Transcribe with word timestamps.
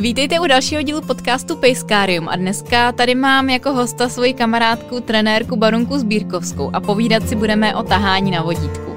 Vítejte 0.00 0.40
u 0.40 0.46
dalšího 0.46 0.82
dílu 0.82 1.00
podcastu 1.00 1.56
Pejskárium 1.56 2.28
a 2.28 2.36
dneska 2.36 2.92
tady 2.92 3.14
mám 3.14 3.50
jako 3.50 3.72
hosta 3.72 4.08
svoji 4.08 4.34
kamarádku, 4.34 5.00
trenérku 5.00 5.56
Barunku 5.56 5.98
Sbírkovskou 5.98 6.70
a 6.72 6.80
povídat 6.80 7.28
si 7.28 7.36
budeme 7.36 7.74
o 7.76 7.82
tahání 7.82 8.30
na 8.30 8.42
vodítku. 8.42 8.90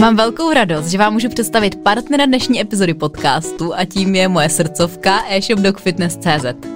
Mám 0.00 0.16
velkou 0.16 0.52
radost, 0.52 0.86
že 0.86 0.98
vám 0.98 1.12
můžu 1.12 1.28
představit 1.28 1.82
partnera 1.82 2.26
dnešní 2.26 2.60
epizody 2.60 2.94
podcastu 2.94 3.74
a 3.74 3.84
tím 3.84 4.14
je 4.14 4.28
moje 4.28 4.48
srdcovka 4.48 5.24
e-shop 5.28 5.60
dogfitness.cz. 5.60 6.73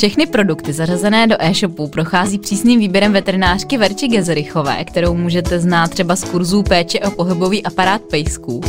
Všechny 0.00 0.26
produkty 0.26 0.72
zařazené 0.72 1.26
do 1.26 1.36
e-shopu 1.38 1.88
prochází 1.88 2.38
přísným 2.38 2.80
výběrem 2.80 3.12
veterinářky 3.12 3.78
Verči 3.78 4.08
Gezerichové, 4.08 4.84
kterou 4.84 5.14
můžete 5.14 5.60
znát 5.60 5.90
třeba 5.90 6.16
z 6.16 6.24
kurzů 6.24 6.62
péče 6.62 7.00
o 7.00 7.10
pohybový 7.10 7.62
aparát 7.62 8.02
pejsků. 8.02 8.60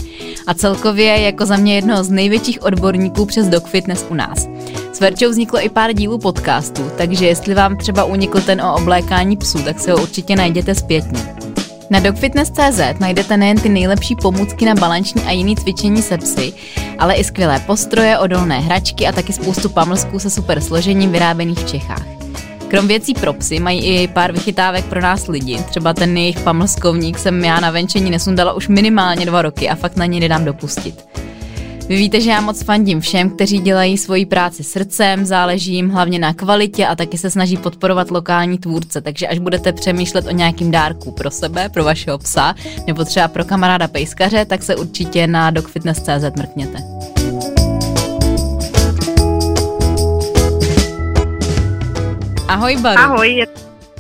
A 0.48 0.54
celkově 0.54 1.22
jako 1.22 1.46
za 1.46 1.58
mě 1.58 1.76
jedno 1.76 2.04
z 2.04 2.10
největších 2.10 2.64
odborníků 2.64 3.26
přes 3.26 3.48
dog 3.48 3.68
fitness 3.68 4.06
u 4.10 4.14
nás. 4.14 4.48
S 4.94 5.00
Verčou 5.00 5.30
vzniklo 5.30 5.66
i 5.66 5.70
pár 5.70 5.94
dílů 5.94 6.18
podcastu, 6.18 6.92
takže 6.98 7.26
jestli 7.26 7.54
vám 7.54 7.78
třeba 7.78 8.04
unikl 8.04 8.42
ten 8.42 8.62
o 8.62 8.76
oblékání 8.76 9.38
psů, 9.38 9.64
tak 9.64 9.80
se 9.80 9.92
ho 9.92 10.02
určitě 10.02 10.36
najděte 10.36 10.76
zpětně. 10.76 11.51
Na 11.92 12.00
dogfitness.cz 12.00 13.00
najdete 13.00 13.38
nejen 13.38 13.58
ty 13.58 13.70
nejlepší 13.70 14.16
pomůcky 14.16 14.66
na 14.66 14.76
balanční 14.76 15.24
a 15.24 15.32
jiný 15.32 15.56
cvičení 15.56 16.02
se 16.02 16.18
psy, 16.18 16.54
ale 17.00 17.14
i 17.14 17.24
skvělé 17.24 17.60
postroje, 17.60 18.18
odolné 18.18 18.60
hračky 18.60 19.08
a 19.08 19.12
taky 19.12 19.34
spoustu 19.34 19.70
pamlsků 19.70 20.20
se 20.20 20.30
super 20.30 20.62
složením 20.62 21.12
vyráběných 21.12 21.60
v 21.60 21.72
Čechách. 21.72 22.06
Krom 22.68 22.88
věcí 22.88 23.14
pro 23.14 23.34
psy 23.34 23.60
mají 23.60 23.86
i 23.86 24.08
pár 24.08 24.32
vychytávek 24.32 24.86
pro 24.86 25.02
nás 25.02 25.28
lidi. 25.28 25.58
Třeba 25.70 25.94
ten 25.94 26.18
jejich 26.18 26.40
pamlskovník 26.40 27.20
jsem 27.20 27.46
já 27.46 27.60
na 27.60 27.72
venčení 27.72 28.12
nesundala 28.12 28.54
už 28.54 28.68
minimálně 28.68 29.26
dva 29.26 29.42
roky 29.42 29.70
a 29.70 29.76
fakt 29.76 29.96
na 29.96 30.06
ně 30.06 30.20
nedám 30.20 30.46
dopustit. 30.46 31.06
Vy 31.92 31.98
víte, 31.98 32.22
že 32.22 32.30
já 32.30 32.42
moc 32.42 32.64
fandím 32.64 33.02
všem, 33.02 33.30
kteří 33.30 33.60
dělají 33.60 33.98
svoji 33.98 34.26
práci 34.26 34.64
srdcem, 34.64 35.26
záleží 35.26 35.74
jim 35.74 35.90
hlavně 35.90 36.20
na 36.20 36.34
kvalitě 36.34 36.88
a 36.88 36.96
taky 36.96 37.18
se 37.18 37.30
snaží 37.30 37.58
podporovat 37.58 38.12
lokální 38.12 38.58
tvůrce, 38.58 39.02
takže 39.02 39.28
až 39.28 39.40
budete 39.40 39.74
přemýšlet 39.74 40.28
o 40.28 40.32
nějakým 40.32 40.72
dárku 40.72 41.12
pro 41.12 41.32
sebe, 41.32 41.70
pro 41.70 41.84
vašeho 41.84 42.18
psa, 42.18 42.56
nebo 42.88 43.06
třeba 43.06 43.28
pro 43.28 43.46
kamaráda 43.46 43.88
pejskaře, 43.88 44.46
tak 44.46 44.64
se 44.64 44.76
určitě 44.76 45.28
na 45.28 45.52
dogfitness.cz 45.52 46.38
mrkněte. 46.38 46.84
Ahoj, 52.48 52.78
Baru. 52.78 53.02
Ahoj, 53.02 53.46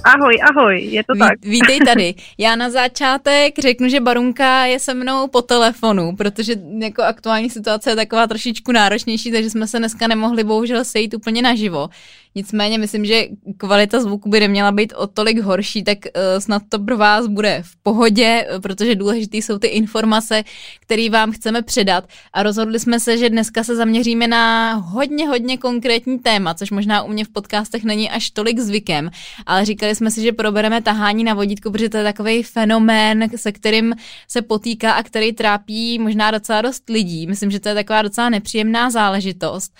Ahoj, 0.03 0.33
ahoj, 0.49 0.81
je 0.81 1.03
to 1.03 1.13
Ví, 1.13 1.19
tak. 1.19 1.41
Vítej 1.41 1.79
tady. 1.85 2.13
Já 2.37 2.55
na 2.55 2.69
začátek 2.69 3.59
řeknu, 3.59 3.89
že 3.89 3.99
Barunka 3.99 4.65
je 4.65 4.79
se 4.79 4.93
mnou 4.93 5.27
po 5.27 5.41
telefonu, 5.41 6.15
protože 6.15 6.55
jako 6.79 7.03
aktuální 7.03 7.49
situace 7.49 7.89
je 7.89 7.95
taková 7.95 8.27
trošičku 8.27 8.71
náročnější, 8.71 9.31
takže 9.31 9.49
jsme 9.49 9.67
se 9.67 9.79
dneska 9.79 10.07
nemohli 10.07 10.43
bohužel 10.43 10.85
sejít 10.85 11.13
úplně 11.13 11.41
naživo. 11.41 11.89
Nicméně 12.35 12.77
myslím, 12.77 13.05
že 13.05 13.25
kvalita 13.57 14.01
zvuku 14.01 14.29
by 14.29 14.39
neměla 14.39 14.71
být 14.71 14.93
o 14.93 15.07
tolik 15.07 15.39
horší, 15.39 15.83
tak 15.83 15.97
uh, 16.05 16.39
snad 16.39 16.61
to 16.69 16.79
pro 16.79 16.97
vás 16.97 17.27
bude 17.27 17.61
v 17.65 17.75
pohodě, 17.83 18.47
eh, 18.49 18.59
protože 18.59 18.95
důležité 18.95 19.37
jsou 19.37 19.57
ty 19.57 19.67
informace, 19.67 20.43
které 20.79 21.09
vám 21.09 21.31
chceme 21.31 21.61
předat. 21.61 22.07
A 22.33 22.43
rozhodli 22.43 22.79
jsme 22.79 22.99
se, 22.99 23.17
že 23.17 23.29
dneska 23.29 23.63
se 23.63 23.75
zaměříme 23.75 24.27
na 24.27 24.73
hodně, 24.73 25.27
hodně 25.27 25.57
konkrétní 25.57 26.19
téma, 26.19 26.53
což 26.53 26.71
možná 26.71 27.03
u 27.03 27.07
mě 27.07 27.25
v 27.25 27.29
podcastech 27.29 27.83
není 27.83 28.09
až 28.09 28.29
tolik 28.29 28.59
zvykem, 28.59 29.11
ale 29.45 29.65
říkali 29.65 29.95
jsme 29.95 30.11
si, 30.11 30.21
že 30.21 30.31
probereme 30.31 30.81
tahání 30.81 31.23
na 31.23 31.33
vodítku, 31.33 31.71
protože 31.71 31.89
to 31.89 31.97
je 31.97 32.03
takový 32.03 32.43
fenomén, 32.43 33.29
se 33.35 33.51
kterým 33.51 33.95
se 34.27 34.41
potýká 34.41 34.91
a 34.91 35.03
který 35.03 35.33
trápí 35.33 35.99
možná 35.99 36.31
docela 36.31 36.61
dost 36.61 36.89
lidí. 36.89 37.27
Myslím, 37.27 37.51
že 37.51 37.59
to 37.59 37.69
je 37.69 37.75
taková 37.75 38.01
docela 38.01 38.29
nepříjemná 38.29 38.89
záležitost 38.89 39.73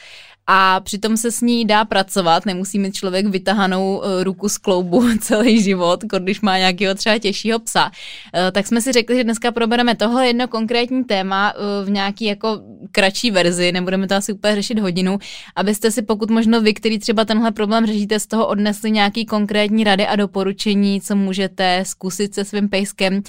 a 0.54 0.80
přitom 0.80 1.18
se 1.18 1.32
s 1.32 1.42
ní 1.42 1.66
dá 1.66 1.86
pracovat, 1.86 2.46
nemusí 2.46 2.80
mít 2.80 2.96
člověk 2.96 3.26
vytahanou 3.28 4.04
eh, 4.04 4.24
ruku 4.24 4.50
z 4.50 4.58
kloubu 4.58 5.04
celý 5.20 5.64
život, 5.64 6.04
když 6.20 6.42
má 6.42 6.58
nějakého 6.58 6.96
třeba 6.96 7.18
těžšího 7.18 7.60
psa. 7.60 7.92
Eh, 8.34 8.52
tak 8.52 8.68
jsme 8.68 8.82
si 8.82 8.92
řekli, 8.92 9.16
že 9.16 9.24
dneska 9.24 9.52
probereme 9.52 9.96
tohle 9.96 10.28
jedno 10.28 10.48
konkrétní 10.48 11.04
téma 11.04 11.54
eh, 11.56 11.86
v 11.86 11.90
nějaký 11.90 12.26
jako 12.26 12.62
kratší 12.92 13.32
verzi, 13.32 13.72
nebudeme 13.72 14.08
to 14.08 14.16
asi 14.16 14.34
úplně 14.34 14.56
řešit 14.56 14.80
hodinu, 14.80 15.18
abyste 15.56 15.92
si 15.92 16.02
pokud 16.02 16.30
možno 16.30 16.62
vy, 16.62 16.74
který 16.74 17.00
třeba 17.00 17.26
tenhle 17.26 17.52
problém 17.52 17.86
řešíte, 17.86 18.20
z 18.20 18.28
toho 18.28 18.48
odnesli 18.48 18.92
nějaký 18.92 19.26
konkrétní 19.26 19.84
rady 19.84 20.08
a 20.08 20.16
doporučení, 20.16 21.02
co 21.02 21.16
můžete 21.16 21.84
zkusit 21.86 22.34
se 22.34 22.46
svým 22.46 22.70
pejskem, 22.70 23.22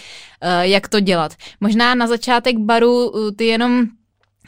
jak 0.60 0.88
to 0.88 1.00
dělat. 1.00 1.32
Možná 1.60 1.94
na 1.94 2.06
začátek 2.06 2.58
baru 2.58 3.12
ty 3.36 3.46
jenom 3.46 3.86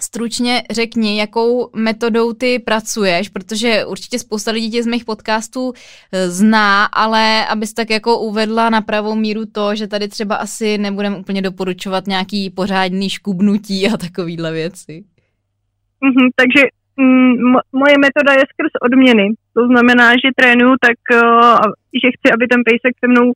Stručně 0.00 0.62
řekni, 0.70 1.18
jakou 1.18 1.70
metodou 1.76 2.32
ty 2.32 2.58
pracuješ, 2.58 3.28
protože 3.28 3.84
určitě 3.84 4.18
spousta 4.18 4.50
lidí 4.50 4.70
tě 4.70 4.82
z 4.82 4.86
mých 4.86 5.04
podcastů 5.04 5.72
eh, 6.12 6.28
zná, 6.30 6.84
ale 6.84 7.46
abys 7.46 7.74
tak 7.74 7.90
jako 7.90 8.18
uvedla 8.18 8.70
na 8.70 8.80
pravou 8.80 9.14
míru 9.14 9.46
to, 9.52 9.74
že 9.74 9.86
tady 9.86 10.08
třeba 10.08 10.36
asi 10.36 10.78
nebudeme 10.78 11.16
úplně 11.16 11.42
doporučovat 11.42 12.06
nějaký 12.06 12.50
pořádný 12.50 13.10
škubnutí 13.10 13.88
a 13.88 13.96
takovýhle 13.96 14.52
věci. 14.52 15.04
Mm-hmm, 16.04 16.28
takže 16.36 16.62
mm, 16.96 17.34
moje 17.72 17.96
metoda 17.98 18.32
je 18.32 18.44
skrz 18.52 18.72
odměny. 18.82 19.28
To 19.54 19.66
znamená, 19.66 20.10
že 20.12 20.36
trénuju 20.36 20.74
tak, 20.80 20.98
uh, 21.22 21.58
že 22.02 22.08
chci, 22.14 22.32
aby 22.34 22.46
ten 22.46 22.60
pejsek 22.68 22.94
se 23.00 23.08
mnou 23.08 23.32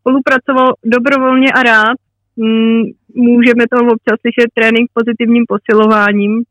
spolupracoval 0.00 0.74
dobrovolně 0.84 1.52
a 1.52 1.62
rád, 1.62 1.96
Mm, 2.36 2.82
můžeme 3.14 3.64
to 3.72 3.76
občas 3.94 4.20
slyšet 4.20 4.48
trénink 4.54 4.90
pozitivním 4.94 5.44
posilováním, 5.48 6.42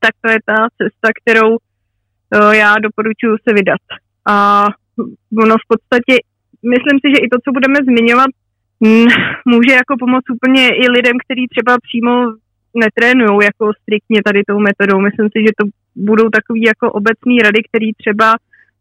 tak 0.00 0.14
to 0.20 0.30
je 0.30 0.38
ta 0.44 0.58
cesta, 0.78 1.08
kterou 1.20 1.56
eh, 1.56 2.56
já 2.56 2.74
doporučuji 2.86 3.36
se 3.48 3.54
vydat. 3.54 3.82
A 4.28 4.66
ono 5.44 5.54
v 5.54 5.66
podstatě, 5.72 6.14
myslím 6.74 6.96
si, 7.02 7.06
že 7.14 7.18
i 7.24 7.28
to, 7.28 7.38
co 7.44 7.50
budeme 7.52 7.78
zmiňovat, 7.88 8.30
může 9.44 9.72
jako 9.72 9.94
pomoct 9.98 10.30
úplně 10.36 10.68
i 10.68 10.88
lidem, 10.88 11.16
kteří 11.24 11.46
třeba 11.48 11.76
přímo 11.86 12.12
netrénují 12.74 13.38
jako 13.42 13.72
striktně 13.82 14.22
tady 14.22 14.42
tou 14.48 14.58
metodou. 14.58 15.00
Myslím 15.00 15.28
si, 15.32 15.38
že 15.46 15.52
to 15.60 15.64
budou 15.96 16.28
takový 16.28 16.62
jako 16.62 16.92
obecný 16.92 17.38
rady, 17.38 17.60
který 17.68 17.92
třeba 17.92 18.34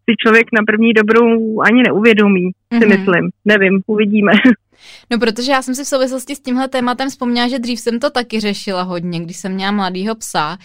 si 0.05 0.15
člověk 0.23 0.47
na 0.53 0.61
první 0.67 0.93
dobrou 0.93 1.61
ani 1.61 1.83
neuvědomí, 1.83 2.51
mm-hmm. 2.51 2.79
si 2.79 2.85
mhm. 2.85 2.97
myslím. 2.97 3.29
Nevím, 3.45 3.81
uvidíme. 3.87 4.31
No, 5.11 5.19
protože 5.19 5.51
já 5.51 5.61
jsem 5.61 5.75
si 5.75 5.83
v 5.83 5.87
souvislosti 5.87 6.35
s 6.35 6.39
tímhle 6.39 6.67
tématem 6.67 7.09
vzpomněla, 7.09 7.47
že 7.47 7.59
dřív 7.59 7.79
jsem 7.79 7.99
to 7.99 8.09
taky 8.09 8.39
řešila 8.39 8.81
hodně, 8.81 9.19
když 9.19 9.37
jsem 9.37 9.53
měla 9.53 9.71
mladýho 9.71 10.15
psa. 10.15 10.57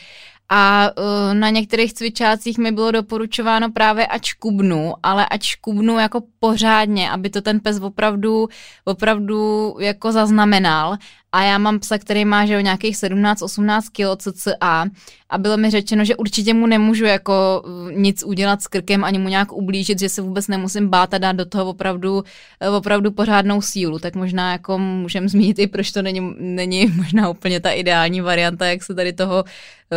A 0.53 0.91
uh, 0.99 1.35
na 1.35 1.51
některých 1.51 1.95
cvičácích 1.95 2.59
mi 2.59 2.73
bylo 2.73 2.91
doporučováno 2.91 3.73
právě 3.73 4.07
ať 4.07 4.25
škubnu, 4.25 4.95
ale 5.03 5.27
ať 5.27 5.43
škubnu 5.43 5.99
jako 5.99 6.23
pořádně, 6.39 7.11
aby 7.11 7.31
to 7.31 7.41
ten 7.41 7.61
pes 7.61 7.81
opravdu, 7.81 8.49
opravdu 8.85 9.77
jako 9.81 10.13
zaznamenal 10.13 10.97
a 11.33 11.43
já 11.43 11.59
mám 11.59 11.79
psa, 11.79 11.99
který 11.99 12.25
má 12.25 12.47
že 12.47 12.57
o 12.57 12.61
nějakých 12.61 12.97
17-18 12.97 13.81
kg 13.93 14.23
cca 14.23 14.85
a 15.31 15.39
bylo 15.39 15.57
mi 15.57 15.71
řečeno, 15.71 16.05
že 16.05 16.17
určitě 16.17 16.55
mu 16.55 16.67
nemůžu 16.67 17.05
jako 17.05 17.63
uh, 17.65 17.93
nic 17.93 18.25
udělat 18.27 18.63
s 18.63 18.69
krkem 18.69 19.05
ani 19.05 19.19
mu 19.19 19.29
nějak 19.29 19.53
ublížit, 19.53 19.99
že 19.99 20.09
se 20.09 20.23
vůbec 20.23 20.49
nemusím 20.49 20.89
bát 20.89 21.15
a 21.15 21.19
dát 21.19 21.37
do 21.37 21.45
toho 21.45 21.69
opravdu, 21.69 22.15
uh, 22.15 22.75
opravdu 22.77 23.11
pořádnou 23.11 23.63
sílu, 23.63 23.99
tak 23.99 24.15
možná 24.15 24.53
jako 24.53 24.79
můžem 24.79 25.29
zmínit 25.29 25.59
i 25.59 25.67
proč 25.67 25.93
to 25.93 26.03
není, 26.03 26.35
není 26.39 26.87
možná 26.97 27.29
úplně 27.29 27.61
ta 27.61 27.71
ideální 27.71 28.21
varianta, 28.21 28.67
jak 28.67 28.83
se 28.83 28.95
tady 28.95 29.13
toho, 29.13 29.45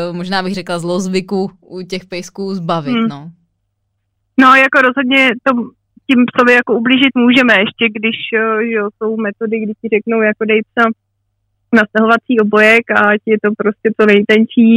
uh, 0.10 0.16
možná 0.16 0.44
bych 0.44 0.54
řekla 0.54 0.80
zlozvyku 0.80 1.52
u 1.62 1.82
těch 1.82 2.06
pejsků 2.06 2.54
zbavit, 2.54 2.94
hmm. 2.94 3.08
no. 3.08 3.32
No, 4.40 4.56
jako 4.56 4.82
rozhodně 4.82 5.30
to 5.44 5.54
tím 6.08 6.26
psovi 6.34 6.53
jako 6.53 6.74
ublížit 6.74 7.16
můžeme, 7.16 7.53
ještě 7.53 7.86
když 7.97 8.16
jo, 8.59 8.90
jsou 8.97 9.18
metody, 9.18 9.59
kdy 9.59 9.74
ti 9.82 9.88
řeknou, 9.96 10.22
jako 10.22 10.46
dej 10.46 10.62
psa 10.62 10.90
na 11.73 11.84
stahovací 11.90 12.40
obojek 12.46 12.91
a 12.91 12.99
ať 13.14 13.22
je 13.25 13.37
to 13.43 13.49
prostě 13.58 13.87
to 13.97 14.05
nejtenčí. 14.05 14.72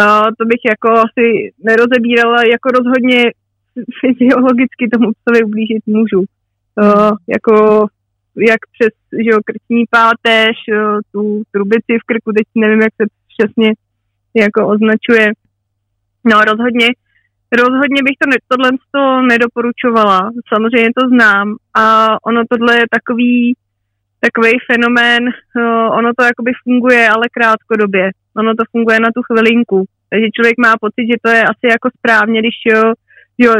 Uh, 0.00 0.28
to 0.38 0.44
bych 0.50 0.62
jako 0.72 0.88
asi 1.06 1.26
nerozebírala, 1.68 2.38
jako 2.54 2.68
rozhodně 2.78 3.20
fyziologicky 4.00 4.88
tomu 4.92 5.08
psovi 5.12 5.44
ublížit 5.44 5.82
můžu. 5.86 6.20
Uh, 6.20 7.12
jako 7.36 7.86
jak 8.36 8.60
přes 8.74 8.94
že 9.24 9.30
jo, 9.30 9.38
krční 9.44 9.84
páteř, 9.90 10.56
tu 11.12 11.42
trubici 11.52 11.92
v 12.00 12.06
krku, 12.06 12.32
teď 12.32 12.46
nevím, 12.54 12.80
jak 12.80 12.94
se 13.00 13.06
přesně 13.32 13.72
jako 14.34 14.68
označuje. 14.68 15.26
No 16.24 16.40
rozhodně, 16.40 16.88
rozhodně 17.62 18.00
bych 18.06 18.16
to 18.20 18.26
ne, 18.30 18.36
tohle 18.48 18.70
to 18.94 19.22
nedoporučovala. 19.22 20.30
Samozřejmě 20.52 20.90
to 21.00 21.08
znám 21.08 21.56
a 21.74 22.16
ono 22.26 22.42
tohle 22.50 22.76
je 22.76 22.84
takový 22.90 23.54
takový 24.20 24.52
fenomén, 24.72 25.22
uh, 25.24 25.98
ono 25.98 26.10
to 26.18 26.22
jakoby 26.24 26.52
funguje, 26.64 27.08
ale 27.08 27.34
krátkodobě. 27.36 28.10
Ono 28.36 28.54
to 28.54 28.64
funguje 28.72 29.00
na 29.00 29.10
tu 29.16 29.20
chvilinku. 29.22 29.78
Takže 30.10 30.26
člověk 30.36 30.56
má 30.58 30.72
pocit, 30.80 31.06
že 31.10 31.16
to 31.24 31.30
je 31.30 31.42
asi 31.42 31.66
jako 31.70 31.88
správně, 31.98 32.38
když 32.40 32.56
jo, 32.66 32.82
jo 33.38 33.52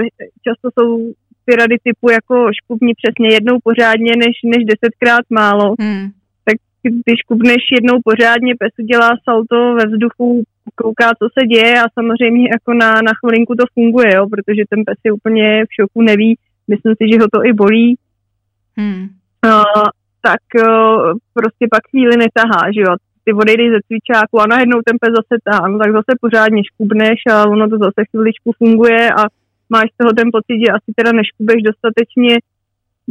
často 0.46 0.68
jsou 0.74 1.12
ty 1.44 1.56
rady 1.56 1.76
typu 1.82 2.10
jako 2.10 2.34
škubni 2.58 2.92
přesně 3.00 3.28
jednou 3.34 3.56
pořádně, 3.64 4.12
než, 4.24 4.34
než 4.44 4.62
desetkrát 4.70 5.24
málo. 5.30 5.74
Hmm. 5.80 6.06
Tak 6.44 6.56
když 6.82 7.18
škubneš 7.20 7.62
jednou 7.76 7.96
pořádně, 8.04 8.54
pes 8.58 8.72
udělá 8.78 9.10
salto 9.24 9.74
ve 9.74 9.84
vzduchu, 9.86 10.42
kouká, 10.74 11.08
co 11.18 11.28
se 11.38 11.46
děje 11.46 11.74
a 11.82 11.92
samozřejmě 11.94 12.48
jako 12.54 12.74
na, 12.74 12.90
na 12.94 13.12
chvilinku 13.18 13.54
to 13.54 13.64
funguje, 13.74 14.14
jo, 14.14 14.26
protože 14.34 14.62
ten 14.70 14.80
pes 14.86 14.98
je 15.04 15.12
úplně 15.12 15.64
v 15.64 15.74
šoku, 15.80 16.02
neví, 16.02 16.38
myslím 16.68 16.94
si, 16.94 17.04
že 17.12 17.18
ho 17.18 17.26
to 17.34 17.44
i 17.44 17.52
bolí. 17.52 17.96
Hmm. 18.76 19.08
Uh, 19.46 19.88
tak 20.22 20.42
uh, 20.54 21.12
prostě 21.34 21.64
pak 21.70 21.82
chvíli 21.90 22.16
netahá, 22.16 22.62
že 22.74 22.80
jo. 22.80 22.94
Ty 23.24 23.32
odejdeš 23.32 23.68
ze 23.70 23.80
cvičáku 23.86 24.40
a 24.40 24.50
najednou 24.54 24.78
ten 24.84 24.96
pes 25.00 25.12
zase 25.18 25.34
tahá, 25.44 25.68
no 25.68 25.78
tak 25.78 25.92
zase 25.92 26.12
pořádně 26.20 26.60
škubneš 26.70 27.18
a 27.32 27.34
ono 27.54 27.68
to 27.68 27.76
zase 27.86 28.00
chviličku 28.10 28.48
funguje 28.60 29.02
a 29.20 29.22
máš 29.74 29.88
z 29.94 29.96
toho 30.00 30.12
ten 30.18 30.28
pocit, 30.36 30.58
že 30.62 30.74
asi 30.76 30.90
teda 30.98 31.10
neškubeš 31.12 31.58
dostatečně, 31.68 32.34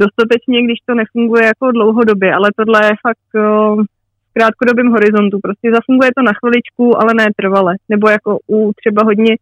dostatečně, 0.04 0.58
když 0.66 0.80
to 0.88 0.94
nefunguje 1.02 1.44
jako 1.52 1.66
dlouhodobě, 1.72 2.30
ale 2.34 2.48
tohle 2.60 2.80
je 2.86 2.94
fakt 3.06 3.30
uh, 3.36 3.84
v 4.30 4.34
krátkodobém 4.34 4.90
horizontu. 4.96 5.36
Prostě 5.46 5.68
zafunguje 5.78 6.10
to 6.18 6.22
na 6.30 6.34
chviličku, 6.40 6.86
ale 7.02 7.12
ne 7.14 7.28
trvale. 7.40 7.74
Nebo 7.90 8.10
jako 8.10 8.32
u 8.56 8.72
třeba 8.80 9.02
hodně 9.10 9.34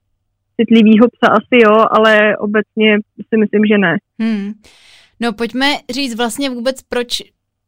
citlivého 0.57 1.05
psa 1.13 1.27
asi 1.39 1.57
jo, 1.65 1.75
ale 1.91 2.37
obecně 2.37 2.89
si 3.29 3.35
myslím, 3.41 3.63
že 3.65 3.77
ne. 3.77 3.93
Hmm. 4.19 4.51
No 5.21 5.33
pojďme 5.33 5.65
říct 5.91 6.15
vlastně 6.17 6.49
vůbec, 6.49 6.81
proč 6.81 7.09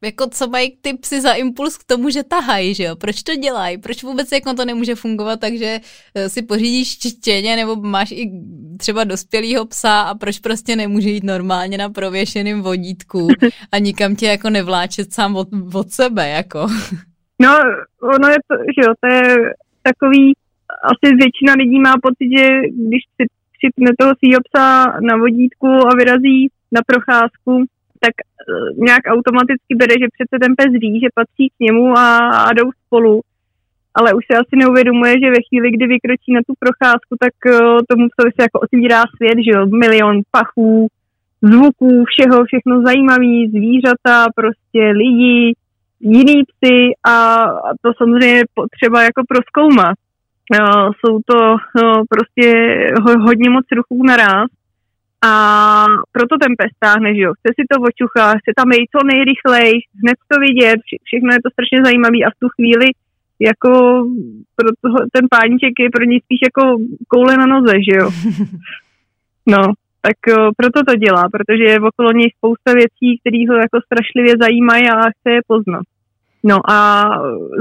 jako 0.04 0.28
co 0.30 0.48
mají 0.48 0.78
ty 0.82 0.94
psy 0.94 1.22
za 1.22 1.34
impuls 1.34 1.78
k 1.78 1.84
tomu, 1.84 2.10
že 2.10 2.24
tahají, 2.24 2.74
že 2.74 2.84
jo? 2.84 2.96
Proč 2.96 3.24
to 3.24 3.36
dělají? 3.36 3.78
Proč 3.78 4.04
vůbec 4.04 4.32
jako 4.32 4.54
to 4.54 4.66
nemůže 4.66 4.96
fungovat 4.96 5.40
tak, 5.40 5.54
že 5.54 5.80
eh, 6.16 6.30
si 6.30 6.42
pořídíš 6.42 6.98
čtěně 7.00 7.56
nebo 7.56 7.76
máš 7.76 8.12
i 8.12 8.32
třeba 8.78 9.04
dospělýho 9.04 9.66
psa 9.66 10.02
a 10.02 10.16
proč 10.16 10.40
prostě 10.40 10.76
nemůže 10.76 11.10
jít 11.10 11.24
normálně 11.24 11.78
na 11.78 11.90
prověšeným 11.90 12.62
vodítku 12.62 13.28
a 13.72 13.80
nikam 13.80 14.16
tě 14.16 14.26
jako 14.26 14.50
nevláčet 14.50 15.14
sám 15.14 15.36
od, 15.36 15.48
od 15.74 15.92
sebe, 15.92 16.30
jako? 16.30 16.68
No, 17.42 17.58
ono 18.16 18.28
je 18.30 18.38
to, 18.48 18.56
že 18.56 18.82
jo, 18.86 18.94
to 19.02 19.16
je 19.16 19.36
takový, 19.84 20.34
asi 20.92 21.16
většina 21.16 21.54
lidí 21.54 21.80
má 21.80 21.94
pocit, 22.04 22.30
že 22.38 22.48
když 22.88 23.02
si 23.16 23.24
připne 23.58 23.92
toho 24.00 24.12
svýho 24.20 24.40
psa 24.48 24.86
na 25.10 25.18
vodítku 25.18 25.68
a 25.68 25.96
vyrazí 25.96 26.48
na 26.72 26.82
procházku, 26.88 27.52
tak 28.06 28.16
uh, 28.22 28.86
nějak 28.88 29.04
automaticky 29.16 29.72
bere, 29.82 29.96
že 30.02 30.16
přece 30.16 30.36
ten 30.44 30.52
pes 30.60 30.72
ví, 30.84 31.00
že 31.00 31.18
patří 31.20 31.46
k 31.50 31.60
němu 31.66 31.86
a, 31.98 32.08
a 32.48 32.54
jdou 32.54 32.70
spolu. 32.86 33.22
Ale 33.98 34.14
už 34.14 34.24
se 34.32 34.38
asi 34.38 34.54
neuvědomuje, 34.64 35.14
že 35.22 35.36
ve 35.36 35.42
chvíli, 35.48 35.68
kdy 35.72 35.86
vykročí 35.88 36.30
na 36.34 36.42
tu 36.48 36.54
procházku, 36.64 37.14
tak 37.24 37.36
uh, 37.46 37.80
tomu 37.90 38.04
psovi 38.12 38.32
se 38.34 38.42
jako 38.46 38.60
otvírá 38.60 39.02
svět, 39.16 39.38
že 39.46 39.52
jo, 39.56 39.62
milion 39.84 40.18
pachů, 40.32 40.88
zvuků, 41.42 41.92
všeho, 42.12 42.38
všechno 42.46 42.82
zajímavý, 42.82 43.50
zvířata, 43.50 44.16
prostě 44.36 44.82
lidi, 45.04 45.56
jiný 46.00 46.44
psy 46.50 46.76
a, 47.08 47.36
a 47.68 47.70
to 47.82 47.90
samozřejmě 47.98 48.42
potřeba 48.54 49.04
jako 49.04 49.22
proskoumat. 49.32 49.96
Uh, 50.62 50.92
jsou 51.00 51.20
to 51.26 51.38
uh, 51.52 52.04
prostě 52.10 52.48
ho, 53.04 53.20
hodně 53.20 53.50
moc 53.50 53.66
ruchů 53.76 54.04
naraz 54.04 54.50
a 55.22 55.34
proto 56.12 56.38
ten 56.38 56.54
pes 56.60 56.72
táhne, 56.80 57.16
že 57.16 57.22
jo. 57.22 57.32
Chce 57.40 57.50
si 57.58 57.64
to 57.72 57.76
očucha, 57.90 58.40
chce 58.40 58.52
tam 58.56 58.72
jít 58.72 58.94
co 58.94 59.00
nejrychleji, 59.12 59.74
hned 60.02 60.18
to 60.32 60.36
vidět, 60.48 60.78
vše, 60.86 60.96
všechno 61.04 61.30
je 61.34 61.42
to 61.44 61.50
strašně 61.56 61.80
zajímavé 61.86 62.20
a 62.24 62.34
v 62.34 62.40
tu 62.42 62.48
chvíli 62.56 62.88
jako 63.50 63.70
pro 64.58 64.70
toho, 64.82 64.98
ten 65.16 65.26
páníček 65.36 65.74
je 65.80 65.90
pro 65.96 66.04
něj 66.04 66.20
spíš 66.26 66.40
jako 66.50 66.64
koule 67.08 67.38
na 67.38 67.46
noze, 67.46 67.74
že 67.88 67.96
jo. 68.00 68.10
No, 69.48 69.64
tak 70.02 70.38
o, 70.38 70.52
proto 70.58 70.80
to 70.88 70.96
dělá, 70.96 71.24
protože 71.32 71.64
je 71.64 71.80
okolo 71.80 72.12
něj 72.12 72.30
spousta 72.38 72.74
věcí, 72.74 73.20
které 73.20 73.42
ho 73.50 73.56
jako 73.56 73.78
strašlivě 73.86 74.34
zajímají 74.42 74.84
a 74.90 75.10
chce 75.10 75.30
je 75.32 75.42
poznat. 75.48 75.86
No 76.44 76.58
a 76.72 77.06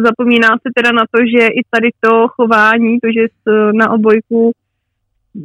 zapomíná 0.06 0.49
se 0.49 0.69
teda 0.76 0.93
na 0.93 1.05
to, 1.10 1.19
že 1.32 1.46
i 1.46 1.60
tady 1.70 1.88
to 2.00 2.28
chování, 2.28 2.99
to, 3.00 3.08
že 3.16 3.22
na 3.72 3.90
obojku 3.90 4.52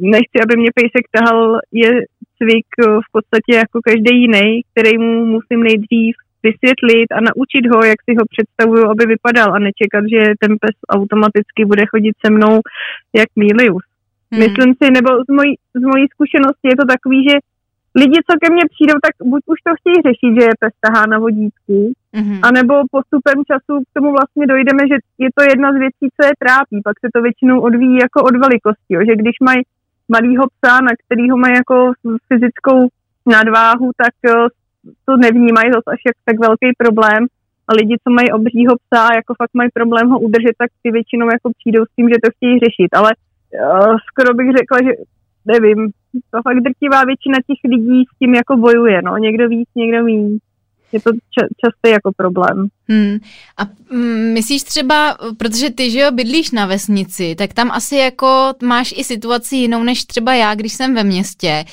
nechci, 0.00 0.36
aby 0.42 0.54
mě 0.56 0.70
pejsek 0.74 1.04
tahal, 1.16 1.58
je 1.72 1.90
cvik 2.38 2.66
eh, 2.78 2.84
v 3.06 3.08
podstatě 3.12 3.52
jako 3.54 3.80
každý 3.88 4.12
jiný, 4.20 4.62
který 4.70 4.98
mu 4.98 5.24
musím 5.24 5.60
nejdřív 5.62 6.14
vysvětlit 6.48 7.08
a 7.16 7.18
naučit 7.28 7.64
ho, 7.72 7.78
jak 7.90 8.00
si 8.06 8.12
ho 8.18 8.24
představuju, 8.32 8.84
aby 8.90 9.04
vypadal 9.14 9.48
a 9.54 9.58
nečekat, 9.68 10.04
že 10.14 10.20
ten 10.42 10.52
pes 10.62 10.76
automaticky 10.96 11.60
bude 11.70 11.84
chodit 11.92 12.14
se 12.22 12.28
mnou 12.36 12.54
jak 13.20 13.28
Milius. 13.36 13.86
Hmm. 14.32 14.40
Myslím 14.42 14.70
si, 14.78 14.86
nebo 14.96 15.10
z 15.28 15.30
mojí, 15.36 15.52
z 15.80 15.84
mojí 15.92 16.04
zkušenosti 16.14 16.66
je 16.68 16.76
to 16.80 16.86
takový, 16.94 17.18
že 17.28 17.36
lidi, 18.00 18.18
co 18.26 18.32
ke 18.42 18.48
mně 18.52 18.64
přijdou, 18.72 18.96
tak 19.06 19.14
buď 19.32 19.42
už 19.52 19.58
to 19.66 19.72
chtějí 19.78 19.98
řešit, 20.08 20.32
že 20.36 20.44
je 20.46 20.60
pes 20.62 20.74
tahá 20.84 21.02
na 21.12 21.18
vodítku, 21.24 21.78
mm-hmm. 22.16 22.40
anebo 22.48 22.74
postupem 22.94 23.38
času 23.50 23.72
k 23.84 23.92
tomu 23.96 24.08
vlastně 24.16 24.44
dojdeme, 24.52 24.82
že 24.90 24.96
je 25.24 25.30
to 25.36 25.42
jedna 25.52 25.68
z 25.72 25.78
věcí, 25.84 26.06
co 26.16 26.22
je 26.26 26.40
trápí. 26.42 26.76
Pak 26.88 26.96
se 27.00 27.08
to 27.14 27.18
většinou 27.26 27.56
odvíjí 27.68 27.96
jako 28.06 28.18
od 28.28 28.34
velikosti, 28.44 28.90
jo? 28.94 29.00
že 29.08 29.20
když 29.22 29.36
mají 29.48 29.60
malého 30.08 30.44
psa, 30.52 30.80
na 30.80 30.92
kterého 31.00 31.36
mají 31.36 31.54
jako 31.54 31.92
fyzickou 32.28 32.88
nadváhu, 33.26 33.90
tak 33.96 34.14
to 35.04 35.16
nevnímají 35.16 35.68
zase 35.72 35.88
až 35.94 36.00
jak 36.06 36.16
tak 36.24 36.36
velký 36.48 36.68
problém. 36.78 37.26
A 37.68 37.72
lidi, 37.74 37.96
co 38.02 38.10
mají 38.10 38.32
obřího 38.32 38.74
psa, 38.76 39.02
jako 39.14 39.34
fakt 39.34 39.54
mají 39.54 39.70
problém 39.74 40.08
ho 40.08 40.18
udržet, 40.20 40.56
tak 40.58 40.70
ty 40.82 40.90
většinou 40.90 41.26
jako 41.26 41.50
přijdou 41.58 41.84
s 41.84 41.94
tím, 41.96 42.08
že 42.08 42.22
to 42.24 42.30
chtějí 42.36 42.58
řešit. 42.58 42.90
Ale 42.98 43.10
uh, 43.14 43.96
skoro 44.08 44.34
bych 44.34 44.48
řekla, 44.58 44.78
že 44.86 44.92
nevím, 45.52 45.90
to 46.30 46.42
fakt 46.42 46.60
drtivá 46.60 47.04
většina 47.04 47.38
těch 47.46 47.60
lidí 47.72 48.04
s 48.04 48.18
tím 48.18 48.34
jako 48.34 48.56
bojuje, 48.56 49.02
no. 49.02 49.16
Někdo 49.16 49.48
víc, 49.48 49.68
někdo 49.74 50.04
méně 50.04 50.38
je 50.94 51.00
to 51.00 51.10
ča- 51.10 51.48
častý 51.64 51.90
jako 51.90 52.10
problém. 52.16 52.66
Hmm. 52.88 53.18
A 53.56 53.62
mm, 53.90 54.32
myslíš 54.32 54.62
třeba, 54.62 55.16
protože 55.36 55.70
ty, 55.70 55.90
že 55.90 56.00
jo, 56.00 56.10
bydlíš 56.10 56.50
na 56.50 56.66
vesnici, 56.66 57.34
tak 57.34 57.52
tam 57.52 57.70
asi 57.70 57.96
jako 57.96 58.54
máš 58.62 58.94
i 58.96 59.04
situaci 59.04 59.56
jinou 59.56 59.82
než 59.82 60.04
třeba 60.04 60.34
já, 60.34 60.54
když 60.54 60.72
jsem 60.72 60.94
ve 60.94 61.04
městě. 61.04 61.64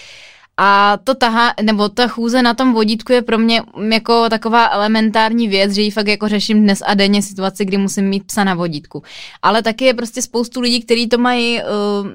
A 0.58 0.98
to 1.04 1.16
taha, 1.16 1.54
nebo 1.62 1.90
ta 1.90 2.08
chůze 2.08 2.42
na 2.42 2.54
tom 2.54 2.74
vodítku 2.74 3.14
je 3.14 3.22
pro 3.22 3.38
mě 3.38 3.62
jako 3.92 4.30
taková 4.30 4.68
elementární 4.68 5.48
věc, 5.48 5.72
že 5.72 5.82
ji 5.82 5.92
fakt 5.92 6.08
jako 6.08 6.28
řeším 6.28 6.64
dnes 6.64 6.84
a 6.86 6.94
denně 6.94 7.22
situaci, 7.22 7.66
kdy 7.66 7.78
musím 7.78 8.06
mít 8.06 8.24
psa 8.24 8.44
na 8.44 8.54
vodítku. 8.54 9.04
Ale 9.42 9.64
taky 9.64 9.86
je 9.86 9.94
prostě 9.94 10.22
spoustu 10.22 10.62
lidí, 10.62 10.82
kteří 10.82 11.08
to 11.08 11.18
mají 11.18 11.60
uh, 11.62 12.08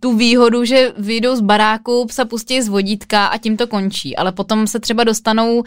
tu 0.00 0.16
výhodu, 0.16 0.64
že 0.64 0.92
vyjdou 0.98 1.36
z 1.36 1.40
baráku, 1.40 2.06
psa 2.06 2.24
pustí 2.24 2.62
z 2.62 2.68
vodítka 2.68 3.26
a 3.26 3.38
tím 3.38 3.56
to 3.56 3.66
končí. 3.66 4.16
Ale 4.16 4.32
potom 4.32 4.66
se 4.66 4.80
třeba 4.80 5.04
dostanou 5.04 5.62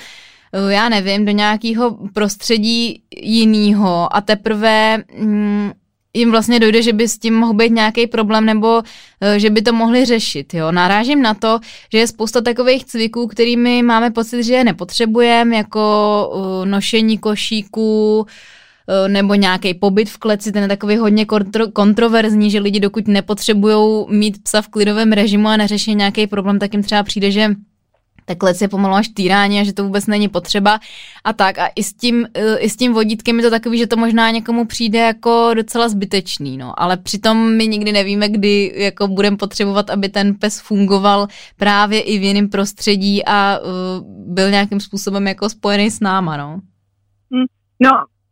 já 0.69 0.89
nevím, 0.89 1.25
do 1.25 1.31
nějakého 1.31 1.97
prostředí 2.13 3.01
jiného 3.21 4.15
a 4.15 4.21
teprve 4.21 5.03
mm, 5.19 5.71
jim 6.13 6.31
vlastně 6.31 6.59
dojde, 6.59 6.81
že 6.81 6.93
by 6.93 7.07
s 7.07 7.17
tím 7.17 7.35
mohl 7.35 7.53
být 7.53 7.71
nějaký 7.71 8.07
problém 8.07 8.45
nebo 8.45 8.81
eh, 9.21 9.39
že 9.39 9.49
by 9.49 9.61
to 9.61 9.73
mohli 9.73 10.05
řešit. 10.05 10.53
Jo. 10.53 10.71
Narážím 10.71 11.21
na 11.21 11.33
to, 11.33 11.59
že 11.91 11.97
je 11.97 12.07
spousta 12.07 12.41
takových 12.41 12.85
cviků, 12.85 13.27
kterými 13.27 13.83
máme 13.83 14.11
pocit, 14.11 14.43
že 14.43 14.53
je 14.53 14.63
nepotřebujeme, 14.63 15.55
jako 15.55 15.81
uh, 16.33 16.65
nošení 16.65 17.17
košíků, 17.17 18.25
nebo 19.07 19.35
nějaký 19.35 19.73
pobyt 19.73 20.09
v 20.09 20.17
kleci, 20.17 20.51
ten 20.51 20.63
je 20.63 20.69
takový 20.69 20.97
hodně 20.97 21.25
kontro- 21.25 21.71
kontroverzní, 21.71 22.51
že 22.51 22.59
lidi 22.59 22.79
dokud 22.79 23.07
nepotřebují 23.07 24.05
mít 24.09 24.43
psa 24.43 24.61
v 24.61 24.67
klidovém 24.67 25.11
režimu 25.11 25.47
a 25.47 25.57
neřeší 25.57 25.95
nějaký 25.95 26.27
problém, 26.27 26.59
tak 26.59 26.73
jim 26.73 26.83
třeba 26.83 27.03
přijde, 27.03 27.31
že 27.31 27.49
takhle 28.27 28.53
je 28.61 28.67
pomalu 28.67 28.95
až 28.95 29.07
týrání 29.07 29.59
a 29.59 29.63
že 29.63 29.73
to 29.73 29.83
vůbec 29.83 30.07
není 30.07 30.29
potřeba 30.29 30.79
a 31.23 31.33
tak. 31.33 31.57
A 31.57 31.67
i 31.75 31.83
s 31.83 31.93
tím, 31.93 32.27
eh, 32.33 32.57
i 32.57 32.69
s 32.69 32.75
tím 32.75 32.93
vodítkem 32.93 33.37
je 33.37 33.43
to 33.43 33.49
takový, 33.49 33.77
že 33.77 33.87
to 33.87 33.97
možná 33.97 34.29
někomu 34.31 34.65
přijde 34.65 34.99
jako 34.99 35.51
docela 35.53 35.89
zbytečný, 35.89 36.57
no. 36.57 36.73
Ale 36.77 36.97
přitom 36.97 37.57
my 37.57 37.67
nikdy 37.67 37.91
nevíme, 37.91 38.29
kdy 38.29 38.73
jako 38.75 39.07
budeme 39.07 39.37
potřebovat, 39.37 39.89
aby 39.89 40.09
ten 40.09 40.35
pes 40.35 40.61
fungoval 40.61 41.27
právě 41.57 42.01
i 42.01 42.19
v 42.19 42.23
jiném 42.23 42.49
prostředí 42.49 43.25
a 43.25 43.59
uh, 43.59 44.35
byl 44.35 44.49
nějakým 44.49 44.79
způsobem 44.79 45.27
jako 45.27 45.49
spojený 45.49 45.91
s 45.91 45.99
náma, 45.99 46.37
no. 46.37 46.59
Hm, 47.33 47.45
no, 47.79 47.91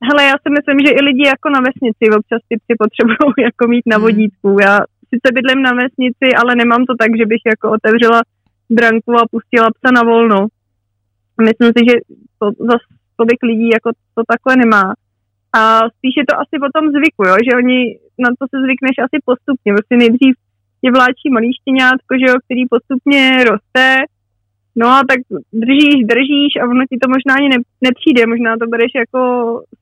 hele, 0.09 0.23
já 0.23 0.35
si 0.43 0.49
myslím, 0.57 0.79
že 0.85 0.91
i 0.93 1.01
lidi 1.01 1.25
jako 1.27 1.49
na 1.49 1.59
vesnici 1.67 2.03
občas 2.17 2.41
ty 2.49 2.55
psy 2.61 2.73
potřebují 2.83 3.33
jako 3.47 3.67
mít 3.67 3.85
na 3.85 3.97
hm. 3.97 4.01
vodítku. 4.01 4.57
Já 4.61 4.75
sice 5.11 5.27
bydlím 5.33 5.61
na 5.61 5.73
vesnici, 5.81 6.27
ale 6.39 6.55
nemám 6.55 6.81
to 6.85 6.93
tak, 7.01 7.11
že 7.19 7.25
bych 7.31 7.43
jako 7.53 7.65
otevřela 7.77 8.19
branku 8.69 9.11
a 9.13 9.27
pustila 9.31 9.67
psa 9.71 9.91
na 9.91 10.03
volno. 10.03 10.47
Myslím 11.41 11.71
si, 11.77 11.81
že 11.89 11.95
to 12.39 12.45
zase 12.59 12.85
tolik 13.17 13.43
lidí 13.43 13.69
jako 13.69 13.89
to 14.15 14.21
takhle 14.27 14.55
nemá. 14.63 14.93
A 15.57 15.61
spíš 15.95 16.13
je 16.17 16.25
to 16.29 16.35
asi 16.43 16.55
o 16.67 16.69
tom 16.75 16.85
zvyku, 16.95 17.23
jo? 17.29 17.35
že 17.45 17.57
oni 17.57 17.79
na 18.19 18.29
to 18.39 18.43
se 18.51 18.57
zvykneš 18.63 18.95
asi 19.05 19.17
postupně. 19.25 19.69
Prostě 19.73 19.95
nejdřív 19.97 20.33
tě 20.81 20.89
vláčí 20.91 21.27
malý 21.31 21.49
štěňátko, 21.59 22.11
že 22.19 22.27
jo, 22.29 22.35
který 22.45 22.63
postupně 22.75 23.43
roste, 23.49 23.85
no 24.75 24.87
a 24.87 24.99
tak 25.09 25.19
držíš, 25.53 25.99
držíš 26.13 26.51
a 26.61 26.67
ono 26.71 26.83
ti 26.89 26.97
to 27.01 27.07
možná 27.15 27.33
ani 27.35 27.49
ne, 27.49 27.59
nepřijde, 27.87 28.21
možná 28.33 28.57
to 28.57 28.65
bereš 28.67 28.91
jako 28.95 29.19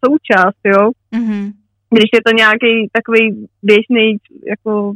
součást, 0.05 0.61
jo. 0.73 0.81
Mm-hmm. 1.15 1.43
Když 1.95 2.09
je 2.13 2.21
to 2.25 2.31
nějaký 2.41 2.71
takový 2.97 3.47
běžný 3.63 4.17
jako 4.53 4.93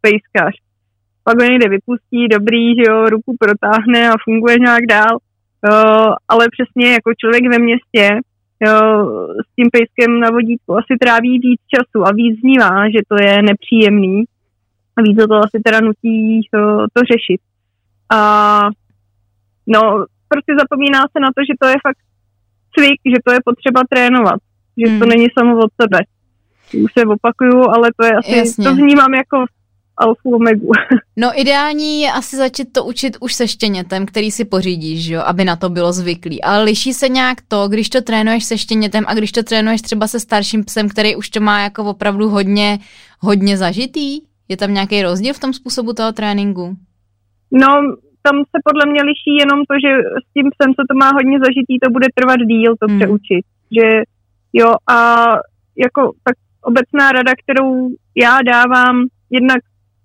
pejskař. 0.00 0.54
Pak 1.24 1.42
ho 1.42 1.44
někde 1.44 1.68
vypustí, 1.68 2.28
dobrý, 2.28 2.74
že 2.74 2.82
jo, 2.88 3.06
ruku 3.06 3.36
protáhne 3.38 4.10
a 4.10 4.14
funguje 4.24 4.56
nějak 4.58 4.86
dál. 4.86 5.18
Uh, 5.68 6.14
ale 6.28 6.46
přesně 6.54 6.92
jako 6.92 7.10
člověk 7.14 7.44
ve 7.52 7.58
městě 7.58 8.20
jo, 8.60 8.78
s 9.46 9.54
tím 9.56 9.70
pejskem 9.72 10.20
na 10.20 10.30
vodítku 10.30 10.76
asi 10.76 10.98
tráví 11.00 11.38
víc 11.38 11.60
času 11.74 12.06
a 12.06 12.12
víc 12.12 12.40
vnívá, 12.42 12.90
že 12.90 13.00
to 13.08 13.16
je 13.22 13.42
nepříjemný 13.42 14.24
a 14.96 15.02
víc 15.02 15.16
to 15.16 15.36
asi 15.36 15.60
teda 15.64 15.80
nutí 15.80 16.48
to, 16.52 16.60
to 16.92 17.00
řešit. 17.12 17.40
A 18.12 18.60
no, 19.66 19.80
prostě 20.28 20.52
zapomíná 20.58 21.00
se 21.00 21.20
na 21.20 21.28
to, 21.36 21.40
že 21.48 21.54
to 21.60 21.66
je 21.68 21.74
fakt 21.86 22.02
cvik, 22.78 23.00
že 23.06 23.18
to 23.24 23.32
je 23.32 23.38
potřeba 23.44 23.80
trénovat, 23.90 24.40
že 24.76 24.90
hmm. 24.90 25.00
to 25.00 25.06
není 25.06 25.26
samo 25.38 25.58
od 25.58 25.70
sebe. 25.82 25.98
Už 26.84 26.92
se 26.92 27.06
opakuju, 27.06 27.64
ale 27.68 27.88
to 27.96 28.04
je 28.06 28.12
asi, 28.12 28.36
Jasně. 28.36 28.64
to 28.64 28.74
vnímám 28.74 29.14
jako 29.14 29.44
alfu 30.00 30.34
omegu. 30.34 30.70
No 31.16 31.40
ideální 31.40 32.00
je 32.00 32.12
asi 32.12 32.36
začít 32.36 32.72
to 32.72 32.84
učit 32.84 33.16
už 33.20 33.34
se 33.34 33.48
štěnětem, 33.48 34.06
který 34.06 34.30
si 34.30 34.44
pořídíš, 34.44 35.06
jo, 35.06 35.22
aby 35.26 35.44
na 35.44 35.56
to 35.56 35.68
bylo 35.68 35.92
zvyklý. 35.92 36.42
Ale 36.42 36.64
liší 36.64 36.92
se 36.92 37.08
nějak 37.08 37.38
to, 37.48 37.68
když 37.68 37.88
to 37.88 38.00
trénuješ 38.00 38.44
se 38.44 38.58
štěnětem 38.58 39.04
a 39.08 39.14
když 39.14 39.32
to 39.32 39.42
trénuješ 39.42 39.82
třeba 39.82 40.06
se 40.06 40.20
starším 40.20 40.64
psem, 40.64 40.88
který 40.88 41.16
už 41.16 41.30
to 41.30 41.40
má 41.40 41.60
jako 41.60 41.84
opravdu 41.84 42.28
hodně, 42.28 42.78
hodně 43.20 43.56
zažitý? 43.56 44.20
Je 44.48 44.56
tam 44.56 44.74
nějaký 44.74 45.02
rozdíl 45.02 45.34
v 45.34 45.40
tom 45.40 45.52
způsobu 45.52 45.92
toho 45.92 46.12
tréninku? 46.12 46.76
No, 47.52 47.68
tam 48.22 48.36
se 48.38 48.58
podle 48.64 48.92
mě 48.92 49.02
liší 49.02 49.32
jenom 49.40 49.58
to, 49.68 49.74
že 49.84 49.90
s 50.24 50.32
tím 50.34 50.46
psem, 50.54 50.74
co 50.74 50.82
to 50.90 50.94
má 51.02 51.10
hodně 51.18 51.38
zažitý, 51.38 51.74
to 51.84 51.90
bude 51.90 52.06
trvat 52.14 52.40
díl 52.52 52.72
to 52.80 52.86
hmm. 52.86 52.98
přeučit. 52.98 53.44
Že 53.76 53.86
jo, 54.52 54.74
a 54.90 54.96
jako 55.84 56.12
tak 56.24 56.36
obecná 56.62 57.12
rada, 57.12 57.32
kterou 57.42 57.88
já 58.24 58.38
dávám, 58.42 58.96
jednak 59.30 59.60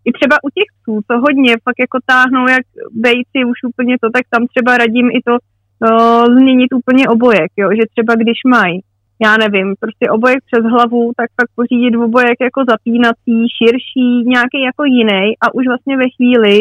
i 0.06 0.12
třeba 0.12 0.36
u 0.44 0.50
těch 0.58 0.70
psů, 0.78 0.94
co 1.08 1.14
hodně 1.26 1.54
pak 1.64 1.76
jako 1.80 1.98
táhnou 2.06 2.46
jak 2.56 2.66
bejci 2.92 3.40
už 3.52 3.58
úplně 3.70 3.96
to, 4.02 4.08
tak 4.10 4.24
tam 4.30 4.48
třeba 4.48 4.78
radím 4.78 5.08
i 5.18 5.20
to 5.28 5.34
uh, 5.36 6.26
změnit 6.36 6.74
úplně 6.74 7.08
obojek, 7.08 7.52
jo? 7.58 7.70
že 7.78 7.92
třeba 7.94 8.16
když 8.16 8.40
mají, 8.48 8.80
já 9.26 9.38
nevím, 9.38 9.76
prostě 9.80 10.10
obojek 10.10 10.40
přes 10.50 10.64
hlavu, 10.66 11.12
tak 11.18 11.30
pak 11.36 11.48
pořídit 11.56 11.98
obojek 11.98 12.38
jako 12.42 12.62
zapínací, 12.70 13.36
širší, 13.58 14.10
nějaký 14.34 14.60
jako 14.70 14.84
jiný 14.84 15.24
a 15.44 15.46
už 15.54 15.64
vlastně 15.68 15.98
ve 15.98 16.08
chvíli, 16.16 16.56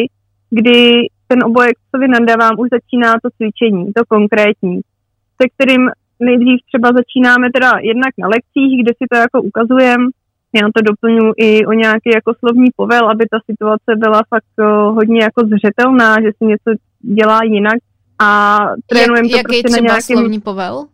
kdy 0.49 1.07
ten 1.27 1.39
obojek, 1.43 1.75
co 1.91 1.99
vy 1.99 2.07
nadávám, 2.07 2.59
už 2.59 2.69
začíná 2.77 3.13
to 3.23 3.29
cvičení, 3.37 3.93
to 3.93 4.01
konkrétní, 4.07 4.81
se 5.41 5.45
kterým 5.53 5.89
nejdřív 6.19 6.59
třeba 6.69 6.87
začínáme 6.99 7.47
teda 7.53 7.71
jednak 7.81 8.13
na 8.17 8.27
lekcích, 8.27 8.73
kde 8.81 8.91
si 8.97 9.05
to 9.11 9.17
jako 9.17 9.41
ukazujeme, 9.41 10.05
já 10.55 10.67
to 10.75 10.81
doplňu 10.81 11.33
i 11.37 11.65
o 11.65 11.73
nějaký 11.73 12.09
jako 12.13 12.33
slovní 12.39 12.67
povel, 12.75 13.09
aby 13.09 13.25
ta 13.31 13.39
situace 13.49 13.89
byla 13.97 14.21
fakt 14.29 14.55
uh, 14.59 14.95
hodně 14.95 15.23
jako 15.23 15.41
zřetelná, 15.53 16.21
že 16.21 16.29
si 16.37 16.45
něco 16.45 16.69
dělá 17.01 17.39
jinak 17.43 17.79
a 18.21 18.59
trénujeme 18.87 19.29
to 19.29 19.37
prostě 19.43 19.69
na 19.71 19.77
nějakém... 19.77 20.17
slovní 20.17 20.39
povel? 20.41 20.85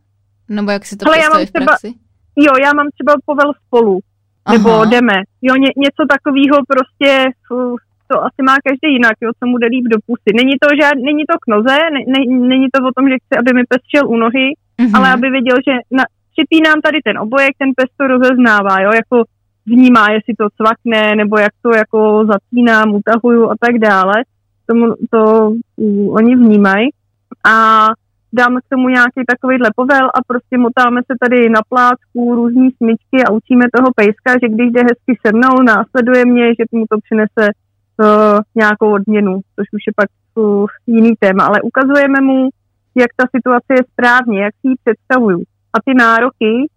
Nebo 0.50 0.72
jak 0.72 0.86
si 0.86 0.98
to 0.98 1.06
Hele, 1.06 1.18
já 1.24 1.30
mám 1.30 1.46
v 1.46 1.51
třeba, 1.51 1.65
praxi? 1.65 1.94
Jo, 2.36 2.53
já 2.65 2.74
mám 2.74 2.88
třeba 2.96 3.13
povel 3.25 3.51
spolu, 3.68 4.00
Aha. 4.46 4.58
nebo 4.58 4.86
jdeme. 4.86 5.18
Jo, 5.41 5.56
ně, 5.56 5.70
něco 5.77 6.01
takového 6.13 6.58
prostě, 6.72 7.25
to 8.10 8.15
asi 8.27 8.41
má 8.48 8.56
každý 8.68 8.88
jinak, 8.98 9.15
jo, 9.22 9.30
co 9.39 9.44
mu 9.48 9.58
jde 9.58 9.68
líp 9.75 9.86
do 9.94 9.98
pusy. 10.08 10.30
Není 10.41 10.56
to, 10.63 10.68
že, 10.80 10.86
není 11.10 11.24
to 11.32 11.36
k 11.44 11.46
noze, 11.53 11.75
ne, 11.94 12.00
ne, 12.13 12.20
není 12.53 12.68
to 12.74 12.80
o 12.89 12.91
tom, 12.98 13.06
že 13.10 13.15
chci, 13.22 13.34
aby 13.41 13.51
mi 13.58 13.63
pes 13.72 13.82
šel 13.91 14.06
u 14.13 14.15
nohy, 14.24 14.48
mm-hmm. 14.53 14.96
ale 14.96 15.08
aby 15.15 15.27
věděl, 15.30 15.58
že 15.68 15.74
na, 15.98 16.03
připínám 16.34 16.77
tady 16.86 16.98
ten 17.08 17.15
obojek, 17.25 17.53
ten 17.62 17.70
pes 17.77 17.89
to 17.98 18.03
rozeznává, 18.13 18.75
jo, 18.86 18.91
jako 19.01 19.18
vnímá, 19.65 20.12
jestli 20.12 20.34
to 20.34 20.48
cvakne, 20.50 21.15
nebo 21.15 21.39
jak 21.39 21.51
to 21.62 21.70
jako 21.75 22.25
zapínám, 22.32 22.96
utahuju 22.96 23.50
a 23.50 23.56
tak 23.60 23.77
dále. 23.77 24.13
Tomu, 24.65 24.86
to 25.10 25.51
uh, 25.75 26.15
oni 26.15 26.36
vnímají. 26.36 26.89
A 27.46 27.88
dáme 28.34 28.62
k 28.62 28.70
tomu 28.70 28.89
nějaký 28.89 29.22
takovýhle 29.27 29.70
povel 29.75 30.06
a 30.08 30.20
prostě 30.27 30.58
motáme 30.58 31.01
se 31.01 31.13
tady 31.20 31.50
na 31.50 31.62
plátku 31.70 32.36
různý 32.36 32.70
smyčky 32.72 33.24
a 33.25 33.32
učíme 33.32 33.65
toho 33.75 33.89
pejska, 33.96 34.32
že 34.41 34.53
když 34.53 34.72
jde 34.72 34.82
hezky 34.82 35.13
se 35.25 35.34
mnou, 35.34 35.63
následuje 35.63 36.25
mě, 36.25 36.46
že 36.48 36.63
mu 36.72 36.86
to 36.89 36.98
přinese 37.06 37.46
uh, 37.51 38.39
nějakou 38.56 38.94
odměnu, 38.94 39.34
což 39.56 39.65
už 39.77 39.84
je 39.88 39.94
pak 39.96 40.10
uh, 40.36 40.65
jiný 40.88 41.12
téma, 41.20 41.46
ale 41.46 41.62
ukazujeme 41.62 42.22
mu, 42.22 42.50
jak 42.96 43.12
ta 43.15 43.25
situace 43.36 43.70
je 43.74 43.84
správně, 43.91 44.44
jak 44.44 44.53
si 44.62 44.68
ji 44.68 44.75
představuju. 44.84 45.39
A 45.74 45.77
ty 45.86 45.94
nároky 45.94 46.68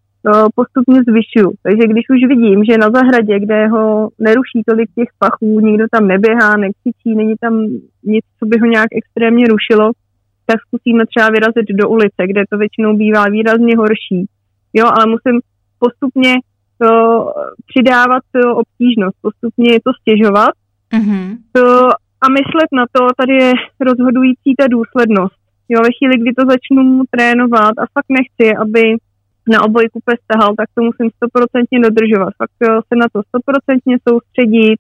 postupně 0.54 1.00
zvyšuju. 1.09 1.50
Takže 1.62 1.85
když 1.93 2.04
už 2.14 2.21
vidím, 2.28 2.64
že 2.64 2.78
na 2.78 2.88
zahradě, 2.97 3.40
kde 3.40 3.69
ho 3.69 4.09
neruší 4.19 4.61
tolik 4.69 4.88
těch 4.99 5.11
pachů, 5.19 5.61
nikdo 5.61 5.85
tam 5.90 6.07
neběhá, 6.07 6.57
nekřičí, 6.57 7.11
není 7.21 7.35
tam 7.40 7.54
nic, 8.12 8.25
co 8.38 8.47
by 8.47 8.57
ho 8.61 8.66
nějak 8.66 8.90
extrémně 9.00 9.45
rušilo, 9.54 9.87
tak 10.47 10.59
zkusíme 10.66 11.02
třeba 11.07 11.28
vyrazit 11.35 11.69
do 11.81 11.88
ulice, 11.88 12.21
kde 12.26 12.43
to 12.50 12.59
většinou 12.59 12.97
bývá 12.97 13.25
výrazně 13.25 13.76
horší. 13.76 14.21
Jo, 14.75 14.87
ale 14.97 15.07
musím 15.14 15.40
postupně 15.78 16.33
to 16.81 16.90
přidávat 17.71 18.23
to 18.33 18.57
obtížnost, 18.62 19.16
postupně 19.23 19.71
to 19.87 19.90
stěžovat 20.00 20.54
mm-hmm. 20.93 21.37
to, 21.52 21.64
a 22.25 22.26
myslet 22.38 22.71
na 22.81 22.85
to, 22.93 23.00
tady 23.21 23.35
je 23.45 23.52
rozhodující 23.81 24.50
ta 24.59 24.66
důslednost. 24.76 25.38
Jo, 25.69 25.78
ve 25.83 25.90
chvíli, 25.97 26.14
kdy 26.23 26.31
to 26.35 26.43
začnu 26.52 27.02
trénovat 27.11 27.75
a 27.78 27.85
fakt 27.95 28.11
nechci, 28.19 28.57
aby 28.57 28.83
na 29.48 29.62
obojku 29.62 30.00
pes 30.04 30.20
tahal, 30.26 30.54
tak 30.56 30.68
to 30.74 30.82
musím 30.82 31.10
stoprocentně 31.16 31.80
dodržovat. 31.80 32.32
Fakt 32.42 32.58
se 32.88 32.94
na 32.96 33.06
to 33.12 33.22
stoprocentně 33.28 33.96
soustředit, 34.08 34.78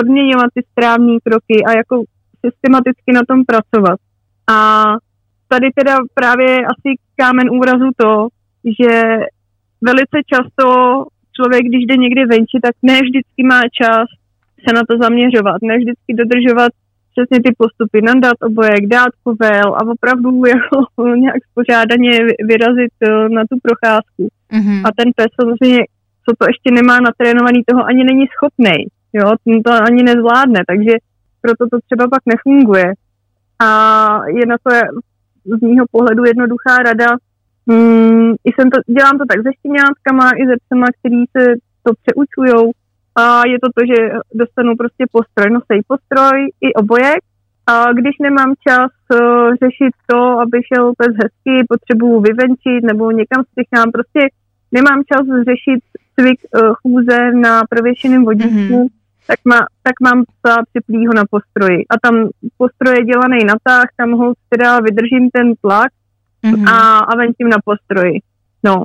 odměňovat 0.00 0.50
ty 0.54 0.62
správné 0.70 1.14
kroky 1.24 1.56
a 1.68 1.70
jako 1.76 2.02
systematicky 2.46 3.12
na 3.12 3.22
tom 3.28 3.44
pracovat. 3.44 3.98
A 4.56 4.82
tady 5.48 5.68
teda 5.74 5.96
právě 6.14 6.50
asi 6.72 6.88
kámen 7.16 7.50
úrazu 7.50 7.90
to, 7.96 8.28
že 8.80 8.92
velice 9.88 10.18
často 10.32 10.66
člověk, 11.36 11.62
když 11.66 11.82
jde 11.86 11.96
někdy 11.96 12.24
venči, 12.24 12.56
tak 12.62 12.74
ne 12.82 13.00
vždycky 13.02 13.40
má 13.50 13.60
čas 13.80 14.06
se 14.64 14.70
na 14.74 14.82
to 14.88 14.94
zaměřovat, 15.02 15.62
ne 15.62 15.74
vždycky 15.78 16.10
dodržovat 16.14 16.72
přesně 17.12 17.38
ty 17.44 17.50
postupy, 17.58 17.98
nandat 18.02 18.36
obojek, 18.48 18.86
dát 18.86 19.12
povel 19.22 19.68
a 19.76 19.80
opravdu 19.94 20.30
jako 20.54 21.14
nějak 21.16 21.40
spořádaně 21.50 22.10
vyrazit 22.48 22.94
eh, 23.02 23.28
na 23.28 23.42
tu 23.50 23.56
procházku. 23.66 24.22
Mm-hmm. 24.52 24.80
A 24.86 24.88
ten 24.98 25.08
pes 25.16 25.30
samozřejmě, 25.40 25.82
co 26.24 26.30
to 26.38 26.44
ještě 26.50 26.68
nemá 26.78 27.00
natrénovaný, 27.00 27.58
toho 27.66 27.82
ani 27.84 28.04
není 28.04 28.24
schopný. 28.34 28.76
Jo, 29.12 29.26
tím 29.44 29.62
to 29.62 29.72
ani 29.72 30.02
nezvládne, 30.02 30.60
takže 30.70 30.92
proto 31.42 31.62
to 31.70 31.76
třeba 31.86 32.04
pak 32.08 32.22
nefunguje. 32.32 32.88
A 33.64 33.68
je 34.38 34.46
na 34.46 34.56
to 34.64 34.70
z 35.58 35.60
mýho 35.60 35.84
pohledu 35.90 36.24
jednoduchá 36.24 36.76
rada. 36.78 37.08
I 38.48 38.50
jsem 38.52 38.70
to, 38.70 38.78
dělám 38.96 39.18
to 39.18 39.24
tak 39.30 39.38
se 39.42 39.50
štěňátkama, 39.58 40.30
i 40.30 40.42
se 40.46 40.54
psema, 40.64 40.86
který 40.98 41.24
se 41.36 41.42
to 41.84 41.90
přeučujou, 42.02 42.70
a 43.14 43.46
je 43.46 43.58
to 43.60 43.68
to, 43.76 43.82
že 43.86 43.98
dostanu 44.34 44.76
prostě 44.76 45.04
postroj, 45.12 45.50
nosej 45.50 45.80
postroj 45.86 46.38
i 46.60 46.74
obojek. 46.74 47.20
A 47.66 47.92
když 47.92 48.14
nemám 48.22 48.54
čas 48.68 48.90
uh, 49.14 49.18
řešit 49.62 49.92
to, 50.10 50.18
aby 50.18 50.58
šel 50.74 50.92
pes 50.98 51.12
hezky, 51.22 51.66
potřebuju 51.68 52.20
vyvenčit 52.20 52.84
nebo 52.84 53.10
někam 53.10 53.44
spěchám, 53.50 53.92
prostě 53.92 54.20
nemám 54.72 55.02
čas 55.10 55.26
řešit 55.48 55.80
cvik 56.14 56.40
uh, 56.44 56.74
chůze 56.74 57.32
na 57.32 57.62
prověšeném 57.70 58.24
vodítku, 58.24 58.78
mm-hmm. 58.78 58.88
tak, 59.26 59.38
má, 59.44 59.58
tak 59.82 59.96
mám 60.02 60.24
psa 60.24 60.56
připlýho 60.70 61.14
na 61.14 61.24
postroji. 61.30 61.78
A 61.90 61.94
tam 62.02 62.28
postroj 62.56 62.94
je 62.98 63.04
dělaný 63.04 63.44
na 63.44 63.54
tah, 63.62 63.84
tam 63.96 64.12
ho 64.12 64.32
teda 64.48 64.80
vydržím 64.80 65.30
ten 65.30 65.54
tlak 65.60 65.90
mm-hmm. 66.44 66.68
a, 66.70 66.98
a 66.98 67.16
venčím 67.16 67.48
na 67.48 67.58
postroji. 67.64 68.18
No, 68.64 68.84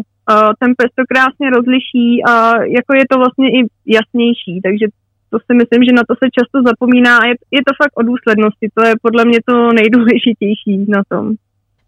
ten 0.60 0.70
pes 0.78 0.90
to 0.96 1.04
krásně 1.12 1.48
rozliší 1.58 2.10
a 2.32 2.34
jako 2.78 2.92
je 3.00 3.06
to 3.12 3.16
vlastně 3.18 3.48
i 3.58 3.60
jasnější, 3.98 4.56
takže 4.68 4.86
to 5.30 5.38
si 5.46 5.54
myslím, 5.62 5.82
že 5.84 5.94
na 6.00 6.04
to 6.10 6.14
se 6.22 6.28
často 6.38 6.58
zapomíná 6.70 7.18
a 7.18 7.26
je, 7.26 7.36
je 7.58 7.62
to 7.68 7.74
fakt 7.82 7.96
o 7.98 8.04
důslednosti, 8.12 8.66
to 8.74 8.82
je 8.84 8.94
podle 9.02 9.26
mě 9.26 9.40
to 9.50 9.56
nejdůležitější 9.80 10.76
na 10.88 11.02
tom. 11.10 11.26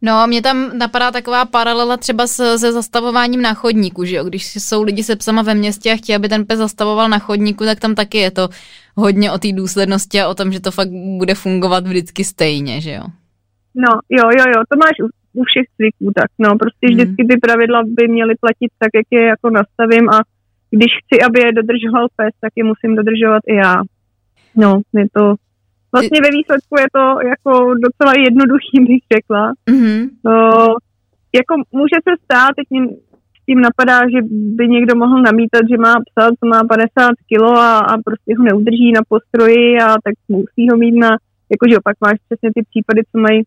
No, 0.02 0.28
mě 0.28 0.42
tam 0.42 0.78
napadá 0.78 1.12
taková 1.12 1.46
paralela 1.46 1.98
třeba 1.98 2.28
se, 2.28 2.60
se 2.60 2.72
zastavováním 2.72 3.42
na 3.42 3.54
chodníku, 3.54 4.06
že 4.06 4.16
jo? 4.16 4.24
Když 4.24 4.56
jsou 4.56 4.84
lidi 4.84 5.04
se 5.04 5.16
psama 5.16 5.42
ve 5.42 5.56
městě 5.56 5.92
a 5.92 5.96
chtějí, 5.96 6.16
aby 6.16 6.30
ten 6.30 6.46
pes 6.46 6.60
zastavoval 6.60 7.10
na 7.10 7.20
chodníku, 7.20 7.66
tak 7.66 7.80
tam 7.80 7.96
taky 7.96 8.18
je 8.18 8.32
to 8.32 8.50
hodně 8.96 9.32
o 9.32 9.38
té 9.38 9.52
důslednosti 9.52 10.22
a 10.22 10.28
o 10.28 10.36
tom, 10.36 10.52
že 10.52 10.60
to 10.60 10.72
fakt 10.72 10.90
bude 11.18 11.36
fungovat 11.36 11.88
vždycky 11.88 12.24
stejně, 12.24 12.82
že 12.82 12.92
jo? 12.92 13.04
No, 13.76 14.00
jo, 14.10 14.30
jo, 14.38 14.46
jo, 14.56 14.64
to 14.70 14.78
máš 14.78 15.12
u 15.34 15.44
všech 15.44 15.68
cviků 15.76 16.12
tak, 16.20 16.30
no, 16.40 16.58
prostě 16.58 16.86
hmm. 16.88 16.96
vždycky 16.96 17.22
ty 17.30 17.36
pravidla 17.46 17.80
by 17.98 18.08
měly 18.08 18.34
platit 18.44 18.72
tak, 18.82 18.92
jak 18.96 19.08
je 19.12 19.24
jako 19.34 19.50
nastavím 19.50 20.10
a 20.10 20.18
když 20.72 20.92
chci, 21.00 21.16
aby 21.22 21.40
je 21.40 21.58
dodržoval 21.60 22.08
pes, 22.16 22.34
tak 22.42 22.54
je 22.56 22.64
musím 22.64 22.96
dodržovat 22.96 23.44
i 23.48 23.56
já. 23.56 23.76
No, 24.56 24.82
je 24.94 25.06
to, 25.14 25.24
vlastně 25.92 26.20
ve 26.22 26.32
výsledku 26.38 26.74
je 26.84 26.88
to 26.98 27.06
jako 27.34 27.52
docela 27.86 28.14
jednoduchý, 28.28 28.76
bych 28.90 29.04
řekla. 29.16 29.54
Mm-hmm. 29.72 30.10
No, 30.26 30.36
jako 31.40 31.54
může 31.72 31.98
se 32.08 32.14
stát, 32.24 32.52
teď 32.56 32.68
tím 33.50 33.62
napadá, 33.62 34.00
že 34.14 34.20
by 34.58 34.68
někdo 34.68 34.96
mohl 34.96 35.22
namítat, 35.22 35.64
že 35.72 35.78
má 35.78 35.94
psa, 36.08 36.24
co 36.40 36.46
má 36.54 36.60
50 36.64 37.12
kilo 37.30 37.52
a, 37.58 37.80
a 37.80 37.94
prostě 38.06 38.32
ho 38.38 38.44
neudrží 38.44 38.92
na 38.92 39.02
postroji 39.10 39.78
a 39.78 39.88
tak 39.88 40.16
musí 40.28 40.64
ho 40.72 40.78
mít 40.78 40.96
na, 41.06 41.10
jakože 41.54 41.78
opak 41.78 41.96
máš 42.06 42.18
přesně 42.26 42.50
ty 42.56 42.62
případy, 42.70 43.02
co 43.12 43.18
mají 43.26 43.38
mm, 43.40 43.44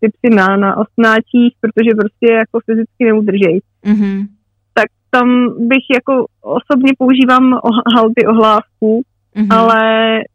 ty 0.00 0.08
psy 0.08 0.34
na, 0.34 0.56
na 0.56 0.76
osnáčích, 0.76 1.52
protože 1.60 1.90
prostě 2.00 2.32
jako 2.32 2.60
fyzicky 2.66 3.04
neudržej. 3.04 3.60
Mm-hmm. 3.84 4.26
Tak 4.74 4.86
tam 5.10 5.28
bych 5.68 5.84
jako 5.94 6.26
osobně 6.40 6.92
používám 6.98 7.58
halty 7.96 8.26
ohlávku, 8.26 9.02
mm-hmm. 9.36 9.56
ale 9.56 9.80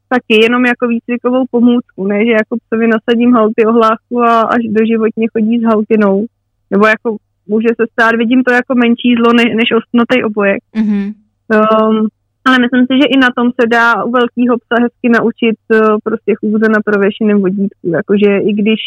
taky 0.09 0.43
jenom 0.43 0.65
jako 0.65 0.87
výcvikovou 0.87 1.43
pomůcku, 1.51 2.07
ne, 2.07 2.25
že 2.25 2.31
jako 2.31 2.57
psovi 2.63 2.87
nasadím 2.87 3.33
halty 3.33 3.65
ohlávku 3.65 4.21
a 4.21 4.41
až 4.41 4.63
do 4.69 4.85
životně 4.85 5.27
chodí 5.33 5.59
s 5.59 5.63
haltinou. 5.63 6.25
Nebo 6.71 6.87
jako 6.87 7.17
může 7.47 7.67
se 7.67 7.85
stát, 7.91 8.15
vidím 8.15 8.43
to 8.43 8.51
jako 8.53 8.75
menší 8.75 9.15
zlo 9.15 9.33
ne, 9.33 9.43
než 9.43 9.69
ostnatý 9.79 10.23
obojek. 10.23 10.59
Mm-hmm. 10.75 11.13
Um, 11.55 12.07
ale 12.47 12.55
myslím 12.59 12.85
si, 12.85 12.93
že 13.01 13.07
i 13.15 13.17
na 13.25 13.29
tom 13.37 13.47
se 13.59 13.67
dá 13.67 14.03
u 14.03 14.11
velkého 14.11 14.57
psa 14.57 14.75
hezky 14.83 15.07
naučit 15.09 15.59
uh, 15.71 15.97
prostě 16.03 16.31
chůze 16.39 16.67
na 16.69 16.79
prověšeném 16.85 17.41
vodítku. 17.41 17.85
Jakože 17.99 18.37
i 18.37 18.53
když 18.53 18.81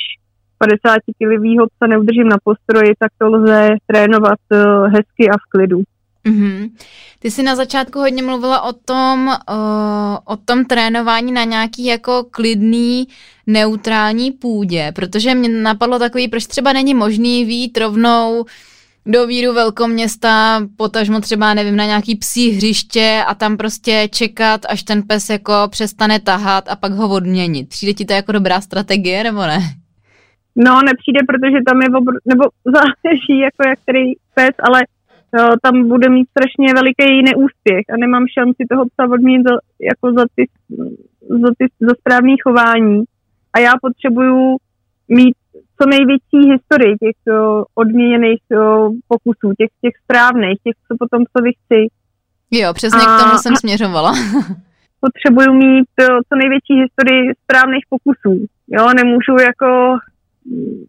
50 0.58 0.98
kilivýho 1.18 1.66
psa 1.66 1.86
neudržím 1.86 2.28
na 2.28 2.36
postroji, 2.44 2.94
tak 2.98 3.12
to 3.18 3.28
lze 3.28 3.68
trénovat 3.86 4.38
uh, 4.50 4.58
hezky 4.84 5.30
a 5.30 5.36
v 5.36 5.50
klidu. 5.50 5.82
Mm-hmm. 6.26 6.70
Ty 7.18 7.30
jsi 7.30 7.42
na 7.42 7.56
začátku 7.56 7.98
hodně 7.98 8.22
mluvila 8.22 8.60
o 8.60 8.72
tom, 8.72 9.26
uh, 9.26 10.16
o 10.24 10.36
tom 10.36 10.64
trénování 10.64 11.32
na 11.32 11.44
nějaký 11.44 11.84
jako 11.84 12.26
klidný, 12.30 13.08
neutrální 13.46 14.30
půdě, 14.30 14.92
protože 14.94 15.34
mě 15.34 15.48
napadlo 15.48 15.98
takový, 15.98 16.28
proč 16.28 16.46
třeba 16.46 16.72
není 16.72 16.94
možný 16.94 17.44
vít 17.44 17.78
rovnou 17.78 18.44
do 19.06 19.26
víru 19.26 19.52
velkoměsta, 19.52 20.62
potažmo 20.76 21.20
třeba, 21.20 21.54
nevím, 21.54 21.76
na 21.76 21.84
nějaký 21.84 22.16
psí 22.16 22.50
hřiště 22.50 23.24
a 23.26 23.34
tam 23.34 23.56
prostě 23.56 24.08
čekat, 24.12 24.60
až 24.68 24.82
ten 24.82 25.02
pes 25.02 25.30
jako 25.30 25.52
přestane 25.70 26.20
tahat 26.20 26.68
a 26.68 26.76
pak 26.76 26.92
ho 26.92 27.08
odměnit. 27.08 27.68
Přijde 27.68 27.94
ti 27.94 28.04
to 28.04 28.12
jako 28.12 28.32
dobrá 28.32 28.60
strategie, 28.60 29.24
nebo 29.24 29.38
ne? 29.40 29.60
No, 30.64 30.82
nepřijde, 30.82 31.20
protože 31.30 31.58
tam 31.68 31.82
je, 31.82 31.88
obr- 31.88 32.22
nebo 32.32 32.44
záleží 32.76 33.38
jako 33.38 33.60
jak 33.68 33.78
který 33.82 34.12
pes, 34.34 34.54
ale 34.68 34.80
jo, 35.38 35.46
tam 35.62 35.88
bude 35.88 36.08
mít 36.08 36.28
strašně 36.30 36.74
veliký 36.74 37.22
neúspěch 37.30 37.84
a 37.92 37.96
nemám 37.96 38.24
šanci 38.26 38.62
toho 38.70 38.84
psa 38.86 39.04
odmít 39.14 39.42
za, 39.48 39.54
jako 39.90 40.12
za, 40.18 40.24
ty, 40.34 40.42
za, 41.42 41.50
ty, 41.58 41.64
za 41.80 41.94
správný 42.00 42.34
chování. 42.44 43.04
A 43.54 43.58
já 43.58 43.72
potřebuju 43.82 44.56
mít 45.08 45.34
co 45.76 45.88
největší 45.88 46.40
historii 46.52 46.94
těch 47.04 47.34
o, 47.34 47.64
odměněných 47.74 48.42
o, 48.50 48.90
pokusů, 49.08 49.48
těch, 49.58 49.70
těch 49.82 49.94
správných, 50.04 50.58
těch, 50.64 50.76
co 50.88 50.96
potom 50.98 51.22
co 51.32 51.42
vy 51.42 51.50
chci. 51.58 51.80
Jo, 52.50 52.74
přesně 52.74 53.02
a, 53.06 53.16
k 53.16 53.22
tomu 53.22 53.38
jsem 53.38 53.56
směřovala. 53.56 54.12
potřebuju 55.00 55.52
mít 55.52 55.92
o, 56.00 56.14
co 56.28 56.34
největší 56.36 56.74
historii 56.84 57.32
správných 57.44 57.84
pokusů. 57.88 58.46
Jo, 58.68 58.88
nemůžu 58.96 59.34
jako 59.48 59.98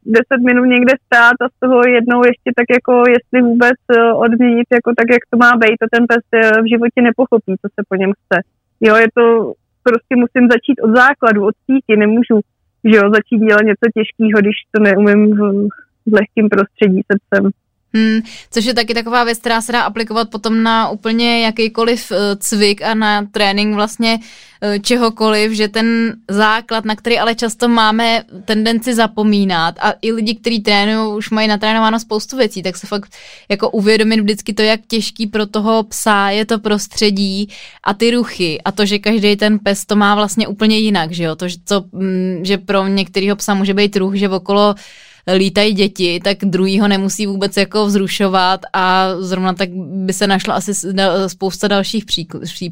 10 0.05 0.23
minut 0.49 0.65
někde 0.65 0.93
stát 1.05 1.37
a 1.41 1.49
z 1.49 1.59
toho 1.59 1.77
jednou 1.97 2.19
ještě 2.29 2.49
tak 2.59 2.67
jako 2.77 2.93
jestli 3.15 3.39
vůbec 3.49 3.79
eh, 3.91 4.13
odměnit 4.13 4.67
jako 4.71 4.89
tak, 4.99 5.07
jak 5.15 5.23
to 5.29 5.37
má 5.37 5.51
být 5.63 5.79
a 5.83 5.91
ten 5.93 6.03
pes 6.11 6.23
eh, 6.33 6.61
v 6.61 6.69
životě 6.73 6.99
nepochopí, 7.01 7.53
co 7.61 7.67
se 7.75 7.81
po 7.89 7.95
něm 7.95 8.11
chce. 8.19 8.37
Jo, 8.81 8.95
je 8.95 9.07
to, 9.17 9.53
prostě 9.87 10.13
musím 10.23 10.45
začít 10.55 10.77
od 10.85 10.91
základu, 10.95 11.45
od 11.45 11.55
síti, 11.65 11.93
nemůžu 12.03 12.35
že 12.83 12.95
jo, 12.97 13.03
začít 13.17 13.39
dělat 13.47 13.63
něco 13.69 13.85
těžkého, 13.97 14.41
když 14.41 14.57
to 14.71 14.83
neumím 14.83 15.35
v, 15.37 15.67
v 16.05 16.13
lehkém 16.13 16.49
prostředí 16.49 17.01
se 17.11 17.15
psem. 17.23 17.49
Hmm, 17.93 18.21
což 18.51 18.65
je 18.65 18.73
taky 18.73 18.93
taková 18.93 19.23
věc, 19.23 19.39
která 19.39 19.61
se 19.61 19.71
dá 19.71 19.81
aplikovat 19.81 20.29
potom 20.29 20.63
na 20.63 20.89
úplně 20.89 21.43
jakýkoliv 21.43 22.11
uh, 22.11 22.17
cvik 22.39 22.81
a 22.81 22.93
na 22.93 23.25
trénink 23.31 23.75
vlastně 23.75 24.19
uh, 24.19 24.79
čehokoliv, 24.81 25.51
že 25.51 25.67
ten 25.67 26.15
základ, 26.27 26.85
na 26.85 26.95
který 26.95 27.19
ale 27.19 27.35
často 27.35 27.67
máme 27.67 28.23
tendenci 28.45 28.93
zapomínat 28.93 29.75
a 29.79 29.93
i 30.01 30.11
lidi, 30.11 30.35
kteří 30.35 30.59
trénují, 30.59 31.17
už 31.17 31.29
mají 31.29 31.47
natrénováno 31.47 31.99
spoustu 31.99 32.37
věcí, 32.37 32.63
tak 32.63 32.77
se 32.77 32.87
fakt 32.87 33.11
jako 33.49 33.69
uvědomit 33.69 34.19
vždycky 34.19 34.53
to, 34.53 34.61
jak 34.61 34.79
těžký 34.87 35.27
pro 35.27 35.45
toho 35.45 35.83
psa 35.83 36.29
je 36.29 36.45
to 36.45 36.59
prostředí 36.59 37.49
a 37.83 37.93
ty 37.93 38.11
ruchy 38.11 38.61
a 38.65 38.71
to, 38.71 38.85
že 38.85 38.99
každý 38.99 39.35
ten 39.35 39.59
pes 39.59 39.85
to 39.85 39.95
má 39.95 40.15
vlastně 40.15 40.47
úplně 40.47 40.77
jinak, 40.77 41.11
že 41.11 41.23
jo, 41.23 41.35
to, 41.35 41.47
že, 41.47 41.57
to, 41.63 41.83
mm, 41.91 42.39
že 42.43 42.57
pro 42.57 42.87
některého 42.87 43.35
psa 43.35 43.53
může 43.53 43.73
být 43.73 43.97
ruch, 43.97 44.15
že 44.15 44.29
okolo 44.29 44.75
lítají 45.37 45.73
děti, 45.73 46.19
tak 46.23 46.37
druhý 46.43 46.79
ho 46.79 46.87
nemusí 46.87 47.27
vůbec 47.27 47.57
jako 47.57 47.85
vzrušovat 47.85 48.59
a 48.73 49.15
zrovna 49.15 49.53
tak 49.53 49.69
by 50.05 50.13
se 50.13 50.27
našla 50.27 50.55
asi 50.55 50.71
spousta 51.27 51.67
dalších 51.67 52.03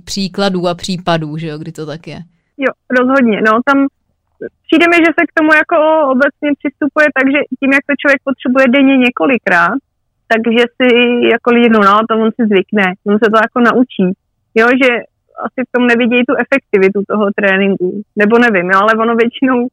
příkladů 0.05 0.67
a 0.67 0.75
případů, 0.75 1.37
že 1.37 1.47
jo, 1.47 1.57
kdy 1.57 1.71
to 1.71 1.85
tak 1.85 2.07
je. 2.07 2.19
Jo, 2.57 2.71
rozhodně. 2.99 3.41
No, 3.41 3.51
tam 3.65 3.87
přijde 4.65 4.85
mi, 4.89 4.97
že 5.05 5.11
se 5.17 5.23
k 5.29 5.35
tomu 5.37 5.51
jako 5.53 5.77
obecně 6.13 6.49
přistupuje 6.59 7.07
tak, 7.17 7.25
že 7.33 7.39
tím, 7.59 7.71
jak 7.73 7.85
to 7.89 7.93
člověk 8.01 8.21
potřebuje 8.29 8.65
denně 8.75 8.97
několikrát, 8.97 9.77
takže 10.31 10.63
si 10.77 10.87
jako 11.35 11.47
lidi, 11.55 11.69
no, 11.69 11.79
no, 11.89 11.95
to 12.09 12.13
on 12.23 12.29
si 12.37 12.43
zvykne, 12.51 12.85
on 13.11 13.17
se 13.23 13.27
to 13.33 13.37
jako 13.45 13.59
naučí. 13.69 14.07
Jo, 14.59 14.67
že 14.83 14.89
asi 15.45 15.59
v 15.67 15.71
tom 15.73 15.87
nevidějí 15.87 16.23
tu 16.25 16.33
efektivitu 16.43 16.99
toho 17.11 17.25
tréninku, 17.35 18.01
nebo 18.15 18.35
nevím, 18.45 18.71
ale 18.81 18.91
ono 19.03 19.13
většinou 19.15 19.67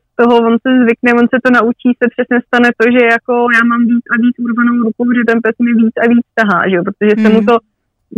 z 0.00 0.06
toho 0.20 0.34
on 0.48 0.56
se 0.64 0.70
zvykne, 0.82 1.10
on 1.20 1.26
se 1.32 1.38
to 1.44 1.50
naučí, 1.58 1.88
se 2.00 2.06
přesně 2.14 2.38
stane 2.46 2.68
to, 2.78 2.84
že 2.94 3.02
jako 3.16 3.32
já 3.56 3.62
mám 3.70 3.82
víc 3.92 4.04
a 4.14 4.16
víc 4.24 4.36
urvanou 4.46 4.76
ruku, 4.86 5.02
že 5.16 5.22
ten 5.30 5.38
pes 5.44 5.56
mi 5.64 5.72
víc 5.82 5.94
a 6.02 6.04
víc 6.14 6.26
tahá, 6.38 6.60
že 6.68 6.76
jo? 6.76 6.82
protože 6.88 7.14
mm. 7.16 7.22
se 7.22 7.28
mu 7.34 7.40
hmm. 7.40 7.50
to 7.50 7.56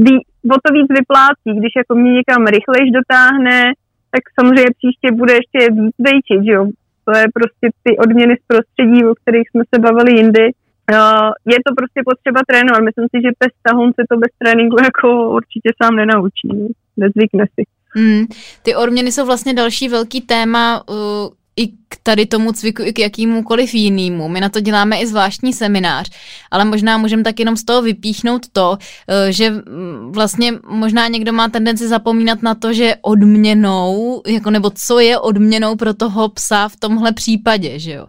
ví, 0.06 0.16
o 0.56 0.58
to 0.64 0.68
víc 0.76 0.88
vyplácí, 0.98 1.50
když 1.58 1.72
jako 1.80 1.92
mě 1.94 2.12
někam 2.18 2.42
rychlejš 2.56 2.88
dotáhne, 2.98 3.58
tak 4.12 4.22
samozřejmě 4.38 4.70
příště 4.78 5.08
bude 5.20 5.32
ještě 5.40 5.58
víc 5.80 5.96
vejčit, 6.06 6.40
že 6.46 6.52
jo. 6.58 6.64
To 7.06 7.12
je 7.20 7.26
prostě 7.38 7.66
ty 7.84 7.90
odměny 8.04 8.34
z 8.36 8.44
prostředí, 8.50 9.04
o 9.04 9.14
kterých 9.20 9.46
jsme 9.48 9.62
se 9.74 9.76
bavili 9.80 10.10
jindy. 10.16 10.46
Uh, 10.92 11.30
je 11.54 11.58
to 11.66 11.70
prostě 11.78 12.00
potřeba 12.10 12.40
trénovat. 12.48 12.82
Myslím 12.88 13.06
si, 13.12 13.16
že 13.24 13.38
pes 13.38 13.52
tahon 13.62 13.90
se 13.92 14.02
to 14.10 14.16
bez 14.16 14.32
tréninku 14.38 14.76
jako 14.88 15.08
určitě 15.38 15.70
sám 15.82 15.96
nenaučí. 15.96 16.48
Nezvykne 16.96 17.44
si. 17.54 17.62
Mm, 17.96 18.24
ty 18.62 18.74
odměny 18.74 19.12
jsou 19.12 19.26
vlastně 19.26 19.54
další 19.54 19.88
velký 19.88 20.20
téma, 20.20 20.82
uh, 20.88 20.96
i 21.58 21.66
k 21.88 21.96
tady 22.02 22.26
tomu 22.26 22.52
cviku, 22.52 22.82
i 22.82 22.92
k 22.92 22.98
jakýmukoliv 22.98 23.74
jinému. 23.74 24.28
My 24.28 24.40
na 24.40 24.48
to 24.48 24.60
děláme 24.60 25.00
i 25.00 25.06
zvláštní 25.06 25.52
seminář, 25.52 26.10
ale 26.50 26.64
možná 26.64 26.98
můžeme 26.98 27.22
tak 27.22 27.40
jenom 27.40 27.56
z 27.56 27.64
toho 27.64 27.82
vypíchnout 27.82 28.46
to, 28.52 28.78
eh, 29.08 29.32
že 29.32 29.50
mm, 29.50 30.12
vlastně 30.12 30.52
možná 30.68 31.08
někdo 31.08 31.32
má 31.32 31.48
tendenci 31.48 31.88
zapomínat 31.88 32.42
na 32.42 32.54
to, 32.54 32.72
že 32.72 32.94
odměnou, 33.02 34.22
jako 34.26 34.50
nebo 34.50 34.70
co 34.70 35.00
je 35.00 35.18
odměnou 35.18 35.76
pro 35.76 35.94
toho 35.94 36.28
psa 36.28 36.68
v 36.68 36.76
tomhle 36.76 37.12
případě, 37.12 37.78
že 37.78 37.92
jo. 37.92 38.06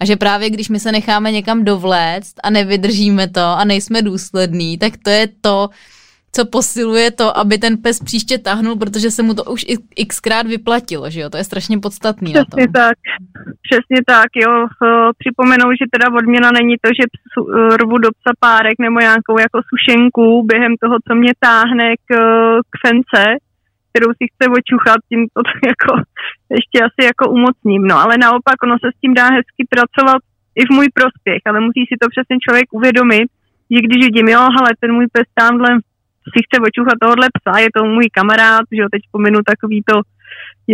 A 0.00 0.04
že 0.04 0.16
právě 0.16 0.50
když 0.50 0.68
my 0.68 0.80
se 0.80 0.92
necháme 0.92 1.32
někam 1.32 1.64
dovléct 1.64 2.34
a 2.42 2.50
nevydržíme 2.50 3.28
to 3.28 3.40
a 3.40 3.64
nejsme 3.64 4.02
důslední, 4.02 4.78
tak 4.78 4.92
to 5.04 5.10
je 5.10 5.28
to, 5.40 5.70
co 6.36 6.46
posiluje 6.46 7.10
to, 7.10 7.38
aby 7.38 7.58
ten 7.58 7.76
pes 7.76 8.00
příště 8.00 8.38
tahnul, 8.38 8.76
protože 8.76 9.10
se 9.10 9.22
mu 9.22 9.34
to 9.34 9.44
už 9.44 9.64
xkrát 10.08 10.46
vyplatilo, 10.46 11.10
že 11.10 11.20
jo? 11.20 11.30
To 11.30 11.36
je 11.36 11.44
strašně 11.44 11.78
podstatný 11.78 12.32
Přesně 12.32 12.62
na 12.62 12.66
tom. 12.66 12.72
tak, 12.72 12.98
přesně 13.66 14.00
tak, 14.06 14.30
jo. 14.44 14.52
Připomenu, 15.18 15.66
že 15.80 15.92
teda 15.94 16.06
odměna 16.18 16.48
není 16.58 16.74
to, 16.84 16.88
že 16.98 17.04
psu, 17.14 17.40
rvu 17.80 17.96
do 17.98 18.10
psa 18.18 18.32
párek 18.40 18.76
nebo 18.80 19.00
nějakou 19.00 19.36
jako 19.38 19.58
sušenku 19.70 20.24
během 20.50 20.74
toho, 20.82 20.96
co 21.06 21.12
mě 21.14 21.32
táhne 21.48 21.86
k, 22.08 22.10
k 22.72 22.74
fence, 22.84 23.22
kterou 23.90 24.10
si 24.18 24.24
chce 24.30 24.44
očuchat, 24.58 24.98
tím 25.10 25.20
to 25.34 25.40
jako 25.72 25.92
ještě 26.58 26.78
asi 26.88 27.00
jako 27.10 27.24
umocním. 27.38 27.82
No 27.90 27.94
ale 28.04 28.14
naopak, 28.26 28.56
ono 28.62 28.76
se 28.78 28.88
s 28.94 29.00
tím 29.00 29.14
dá 29.20 29.26
hezky 29.36 29.62
pracovat 29.74 30.20
i 30.60 30.62
v 30.66 30.70
můj 30.76 30.88
prospěch, 30.98 31.42
ale 31.48 31.58
musí 31.66 31.82
si 31.86 31.94
to 32.00 32.06
přesně 32.12 32.36
člověk 32.44 32.68
uvědomit, 32.78 33.28
že 33.72 33.78
když 33.86 33.98
vidím, 34.06 34.28
jo, 34.28 34.42
ale 34.58 34.70
ten 34.80 34.90
můj 34.96 35.06
pes 35.12 35.28
tamhle 35.40 35.70
si 36.32 36.38
chce 36.44 36.56
očuchat 36.68 36.96
tohohle 37.02 37.26
psa, 37.36 37.52
je 37.64 37.70
to 37.76 37.80
můj 37.94 38.06
kamarád, 38.18 38.64
že 38.72 38.80
jo, 38.82 38.86
teď 38.94 39.02
pominu 39.14 39.38
takový 39.52 39.78
to, 39.90 39.96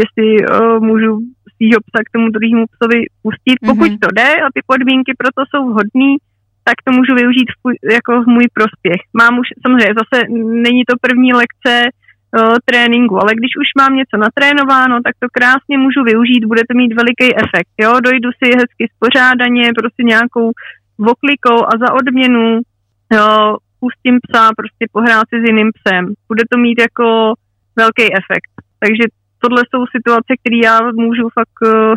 jestli 0.00 0.28
uh, 0.40 0.78
můžu 0.88 1.10
svýho 1.54 1.78
psa 1.86 1.98
k 2.06 2.12
tomu 2.14 2.26
druhému 2.36 2.64
psovi 2.74 3.00
pustit. 3.24 3.58
Mm-hmm. 3.58 3.68
Pokud 3.68 3.90
to 4.04 4.08
jde 4.16 4.30
a 4.44 4.46
ty 4.54 4.60
podmínky 4.72 5.12
pro 5.20 5.28
to 5.36 5.42
jsou 5.46 5.62
vhodné, 5.70 6.10
tak 6.66 6.76
to 6.84 6.90
můžu 6.98 7.12
využít 7.20 7.48
v, 7.54 7.60
jako 7.96 8.12
v 8.22 8.26
můj 8.34 8.46
prospěch. 8.58 9.00
Mám 9.20 9.32
už, 9.42 9.48
samozřejmě 9.62 9.92
zase 10.00 10.16
není 10.68 10.82
to 10.90 10.94
první 11.06 11.30
lekce 11.42 11.74
uh, 11.84 12.56
tréninku, 12.68 13.14
ale 13.22 13.30
když 13.38 13.52
už 13.62 13.68
mám 13.80 13.92
něco 14.00 14.16
natrénováno, 14.26 14.94
tak 15.06 15.14
to 15.22 15.26
krásně 15.38 15.76
můžu 15.84 16.00
využít, 16.10 16.50
bude 16.52 16.62
to 16.68 16.74
mít 16.80 16.92
veliký 17.00 17.28
efekt. 17.44 17.72
Jo? 17.84 17.90
Dojdu 18.08 18.30
si 18.38 18.46
hezky 18.60 18.84
spořádaně, 18.96 19.64
prostě 19.80 20.02
nějakou 20.12 20.46
voklikou 21.08 21.58
a 21.70 21.72
za 21.82 21.88
odměnu 22.00 22.46
jo, 23.16 23.56
pustím 23.80 24.16
psa 24.24 24.42
prostě 24.60 24.84
pohrát 24.92 25.24
si 25.28 25.36
s 25.40 25.48
jiným 25.50 25.70
psem. 25.76 26.02
Bude 26.28 26.42
to 26.50 26.56
mít 26.58 26.78
jako 26.80 27.06
velký 27.82 28.06
efekt. 28.20 28.52
Takže 28.82 29.04
tohle 29.42 29.62
jsou 29.64 29.82
situace, 29.96 30.30
které 30.40 30.58
já 30.68 30.76
můžu 31.04 31.24
fakt 31.38 31.58
uh, 31.62 31.94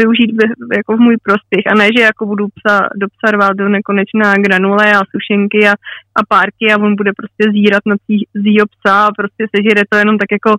využít 0.00 0.30
v, 0.38 0.40
jako 0.76 0.96
v 0.96 1.00
můj 1.00 1.16
prospěch 1.26 1.64
a 1.66 1.74
ne, 1.74 1.86
že 1.96 2.02
jako 2.10 2.26
budu 2.26 2.44
psa, 2.56 2.76
do 3.00 3.06
psa 3.14 3.26
rvát 3.30 3.54
do 3.56 3.68
nekonečná 3.68 4.28
granule 4.44 4.86
a 4.96 5.00
sušenky 5.12 5.60
a, 5.68 5.74
a 6.18 6.20
párky 6.28 6.64
a 6.72 6.80
on 6.86 6.96
bude 6.96 7.12
prostě 7.20 7.42
zírat 7.52 7.82
na 7.86 7.96
zího 8.44 8.66
psa 8.74 8.94
a 9.06 9.14
prostě 9.18 9.42
sežere 9.54 9.82
to 9.90 9.96
jenom 9.98 10.18
tak 10.18 10.30
jako 10.38 10.50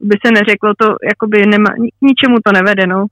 by 0.00 0.16
se 0.26 0.32
neřeklo, 0.32 0.70
to 0.80 0.86
jakoby 1.12 1.46
nema, 1.46 1.70
ničemu 2.02 2.36
to 2.44 2.52
nevede, 2.52 2.86
no. 2.86 3.06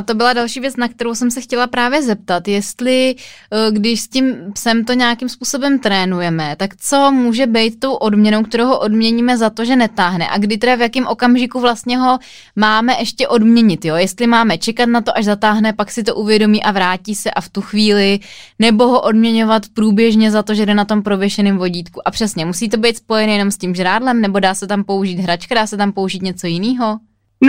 A 0.00 0.02
to 0.02 0.14
byla 0.14 0.32
další 0.32 0.60
věc, 0.60 0.76
na 0.76 0.88
kterou 0.88 1.14
jsem 1.14 1.30
se 1.30 1.40
chtěla 1.40 1.66
právě 1.66 2.02
zeptat, 2.02 2.48
jestli 2.48 3.14
eh, 3.52 3.70
když 3.70 4.00
s 4.00 4.08
tím 4.08 4.34
psem 4.52 4.84
to 4.84 4.92
nějakým 4.92 5.28
způsobem 5.28 5.78
trénujeme, 5.78 6.56
tak 6.56 6.76
co 6.76 7.10
může 7.12 7.46
být 7.46 7.80
tou 7.80 7.94
odměnou, 7.94 8.42
kterou 8.42 8.66
ho 8.66 8.78
odměníme 8.78 9.36
za 9.36 9.50
to, 9.50 9.64
že 9.64 9.76
netáhne 9.76 10.28
a 10.28 10.38
kdy 10.38 10.58
teda 10.58 10.74
v 10.74 10.80
jakém 10.80 11.06
okamžiku 11.06 11.60
vlastně 11.60 11.98
ho 11.98 12.18
máme 12.56 12.92
ještě 12.98 13.28
odměnit, 13.28 13.84
jo? 13.84 13.96
Jestli 13.96 14.26
máme 14.26 14.58
čekat 14.58 14.88
na 14.88 15.00
to, 15.00 15.18
až 15.18 15.24
zatáhne, 15.24 15.72
pak 15.72 15.90
si 15.90 16.02
to 16.02 16.14
uvědomí 16.14 16.62
a 16.62 16.70
vrátí 16.70 17.14
se 17.14 17.30
a 17.30 17.40
v 17.40 17.48
tu 17.48 17.60
chvíli, 17.60 18.20
nebo 18.58 18.86
ho 18.86 19.00
odměňovat 19.00 19.62
průběžně 19.74 20.30
za 20.30 20.42
to, 20.42 20.54
že 20.54 20.66
jde 20.66 20.74
na 20.74 20.84
tom 20.84 21.02
prověšeném 21.02 21.58
vodítku. 21.58 22.08
A 22.08 22.10
přesně, 22.10 22.44
musí 22.44 22.68
to 22.68 22.76
být 22.76 22.96
spojené 22.96 23.32
jenom 23.32 23.50
s 23.50 23.58
tím 23.58 23.74
žrádlem, 23.74 24.20
nebo 24.20 24.40
dá 24.40 24.54
se 24.54 24.66
tam 24.66 24.84
použít 24.84 25.18
hračka, 25.18 25.54
dá 25.54 25.66
se 25.66 25.76
tam 25.76 25.92
použít 25.92 26.22
něco 26.22 26.46
jiného? 26.46 26.98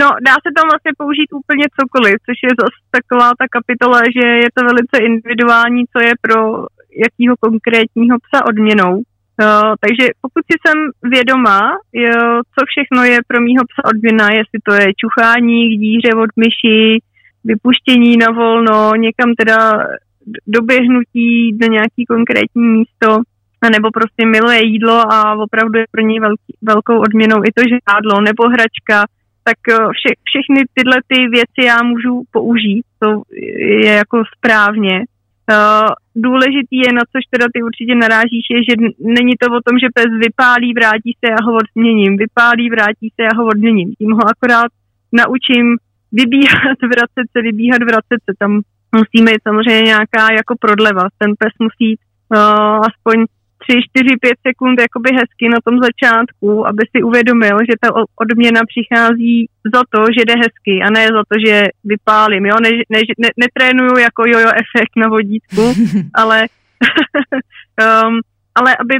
No, 0.00 0.06
dá 0.26 0.34
se 0.44 0.50
tam 0.56 0.66
vlastně 0.70 0.92
použít 1.02 1.30
úplně 1.40 1.66
cokoliv, 1.78 2.16
což 2.26 2.38
je 2.46 2.52
zase 2.62 2.78
taková 2.98 3.28
ta 3.40 3.46
kapitola, 3.54 4.00
že 4.16 4.26
je 4.44 4.48
to 4.56 4.60
velice 4.70 4.96
individuální, 5.10 5.82
co 5.92 5.98
je 6.08 6.12
pro 6.24 6.38
jakýho 7.04 7.34
konkrétního 7.46 8.16
psa 8.24 8.38
odměnou. 8.50 8.94
Uh, 8.96 9.72
takže 9.84 10.04
pokud 10.22 10.42
si 10.50 10.56
jsem 10.58 10.78
vědomá, 11.16 11.60
jo, 11.92 12.20
co 12.54 12.60
všechno 12.70 13.00
je 13.04 13.18
pro 13.28 13.40
mýho 13.40 13.62
psa 13.70 13.82
odměna, 13.90 14.26
jestli 14.38 14.58
to 14.68 14.72
je 14.74 14.98
čuchání 15.02 15.58
k 15.66 15.80
díře 15.84 16.10
od 16.24 16.30
myši, 16.42 17.02
vypuštění 17.44 18.16
na 18.16 18.30
volno, 18.30 18.92
někam 18.94 19.34
teda 19.38 19.58
doběhnutí 20.46 21.52
do 21.60 21.66
nějaký 21.66 22.04
konkrétní 22.08 22.68
místo, 22.68 23.08
nebo 23.70 23.90
prostě 23.90 24.26
miluje 24.26 24.60
jídlo 24.64 25.12
a 25.12 25.34
opravdu 25.34 25.78
je 25.78 25.84
pro 25.90 26.02
něj 26.02 26.20
velký, 26.20 26.52
velkou 26.62 26.96
odměnou 27.00 27.38
i 27.44 27.52
to 27.56 27.62
žádlo, 27.72 28.20
nebo 28.20 28.42
hračka, 28.48 29.06
tak 29.44 29.58
eh, 29.68 29.74
vše, 29.96 30.10
všechny 30.28 30.60
tyhle 30.74 30.96
ty 31.10 31.18
věci 31.36 31.60
já 31.66 31.78
můžu 31.82 32.22
použít, 32.30 32.84
to 32.98 33.22
je 33.86 33.92
jako 33.92 34.22
správně. 34.36 34.96
Uh, 35.52 35.88
důležitý 36.16 36.76
je, 36.84 36.92
na 36.92 37.04
což 37.12 37.22
teda 37.30 37.46
ty 37.54 37.62
určitě 37.62 37.94
narážíš, 37.94 38.44
je, 38.50 38.58
že 38.68 38.74
není 39.18 39.34
to 39.40 39.46
o 39.46 39.60
tom, 39.66 39.78
že 39.82 39.94
pes 39.94 40.10
vypálí, 40.26 40.68
vrátí 40.74 41.10
se, 41.18 41.26
já 41.34 41.40
ho 41.46 41.52
odměním, 41.62 42.16
vypálí, 42.16 42.70
vrátí 42.70 43.06
se, 43.14 43.20
já 43.28 43.34
ho 43.38 43.44
odměním. 43.46 43.88
Tím 43.98 44.12
ho 44.12 44.22
akorát 44.34 44.70
naučím 45.12 45.66
vybíhat, 46.12 46.78
vracet 46.94 47.26
se, 47.32 47.42
vybíhat, 47.42 47.82
vracet 47.82 48.20
se. 48.26 48.32
Tam 48.38 48.52
musí 48.98 49.18
mít 49.26 49.40
samozřejmě 49.48 49.82
nějaká 49.82 50.24
jako 50.40 50.54
prodleva. 50.60 51.04
Ten 51.18 51.30
pes 51.38 51.54
musí 51.66 51.88
uh, 51.98 52.86
aspoň 52.90 53.16
3, 53.68 53.80
4, 53.90 54.16
5 54.20 54.32
sekund 54.48 54.80
jakoby 54.80 55.10
hezky 55.18 55.48
na 55.48 55.60
tom 55.66 55.76
začátku, 55.88 56.66
aby 56.66 56.82
si 56.90 57.02
uvědomil, 57.02 57.56
že 57.68 57.80
ta 57.80 57.88
odměna 58.22 58.60
přichází 58.72 59.48
za 59.74 59.82
to, 59.92 60.00
že 60.16 60.24
jde 60.24 60.34
hezky 60.44 60.74
a 60.86 60.88
ne 60.90 61.04
za 61.16 61.22
to, 61.30 61.34
že 61.46 61.54
vypálím. 61.84 62.46
Jo? 62.46 62.56
Ne, 62.62 62.70
ne, 62.94 63.00
ne, 63.18 63.28
netrénuju 63.42 63.98
jako 63.98 64.22
jojo 64.26 64.50
efekt 64.62 64.94
na 64.96 65.08
vodítku, 65.08 65.64
ale, 66.22 66.38
um, 67.84 68.20
ale 68.54 68.70
aby 68.82 68.94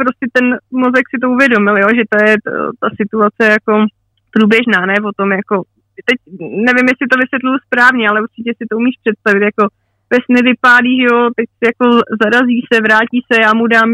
prostě 0.00 0.26
ten 0.32 0.46
mozek 0.70 1.04
si 1.10 1.18
to 1.22 1.30
uvědomil, 1.30 1.76
jo? 1.76 1.88
že 1.98 2.04
to 2.12 2.16
je 2.28 2.34
to, 2.44 2.50
ta 2.80 2.88
situace 3.00 3.42
jako 3.56 3.72
průběžná, 4.34 4.86
ne 4.86 4.94
o 5.10 5.12
tom 5.18 5.32
jako 5.32 5.62
teď 6.08 6.18
nevím, 6.40 6.86
jestli 6.90 7.06
to 7.10 7.16
vysvětluju 7.22 7.58
správně, 7.66 8.08
ale 8.08 8.22
určitě 8.26 8.50
si 8.58 8.64
to 8.70 8.76
umíš 8.76 8.96
představit, 9.02 9.42
jako 9.50 9.62
pes 10.12 10.24
nevypálí, 10.28 10.92
že 11.00 11.08
jo, 11.10 11.18
si 11.36 11.64
jako 11.70 11.86
zarazí 12.22 12.58
se, 12.68 12.76
vrátí 12.86 13.18
se, 13.28 13.34
já 13.46 13.50
mu 13.54 13.66
dám 13.66 13.90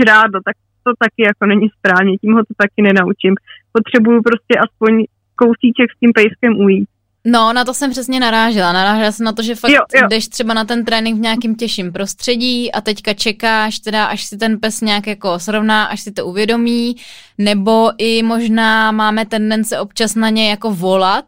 žrádlo, 0.00 0.38
tak 0.48 0.56
to 0.84 0.90
taky 1.04 1.20
jako 1.30 1.44
není 1.52 1.66
správně, 1.78 2.12
tím 2.22 2.32
ho 2.36 2.42
to 2.48 2.54
taky 2.62 2.80
nenaučím. 2.88 3.34
Potřebuju 3.76 4.18
prostě 4.28 4.54
aspoň 4.64 4.92
kousíček 5.40 5.88
s 5.92 5.98
tím 6.00 6.12
pejskem 6.18 6.52
ujít. 6.66 6.88
No, 7.26 7.52
na 7.52 7.64
to 7.64 7.74
jsem 7.74 7.90
přesně 7.90 8.20
narážela. 8.20 8.72
Narážela 8.72 9.12
jsem 9.12 9.24
na 9.24 9.32
to, 9.32 9.42
že 9.42 9.54
fakt 9.54 9.70
jo, 9.70 9.80
jo. 9.94 10.08
jdeš 10.08 10.28
třeba 10.28 10.54
na 10.54 10.64
ten 10.64 10.84
trénink 10.84 11.18
v 11.18 11.20
nějakým 11.20 11.54
těžším 11.54 11.92
prostředí 11.92 12.72
a 12.72 12.80
teďka 12.80 13.14
čekáš 13.14 13.78
teda, 13.78 14.04
až 14.04 14.24
si 14.24 14.36
ten 14.36 14.60
pes 14.60 14.80
nějak 14.80 15.06
jako 15.06 15.38
srovná, 15.38 15.84
až 15.84 16.00
si 16.00 16.12
to 16.12 16.26
uvědomí, 16.26 16.96
nebo 17.38 17.90
i 17.98 18.22
možná 18.22 18.92
máme 18.92 19.26
tendence 19.26 19.80
občas 19.80 20.14
na 20.14 20.28
ně 20.28 20.50
jako 20.50 20.70
volat, 20.70 21.24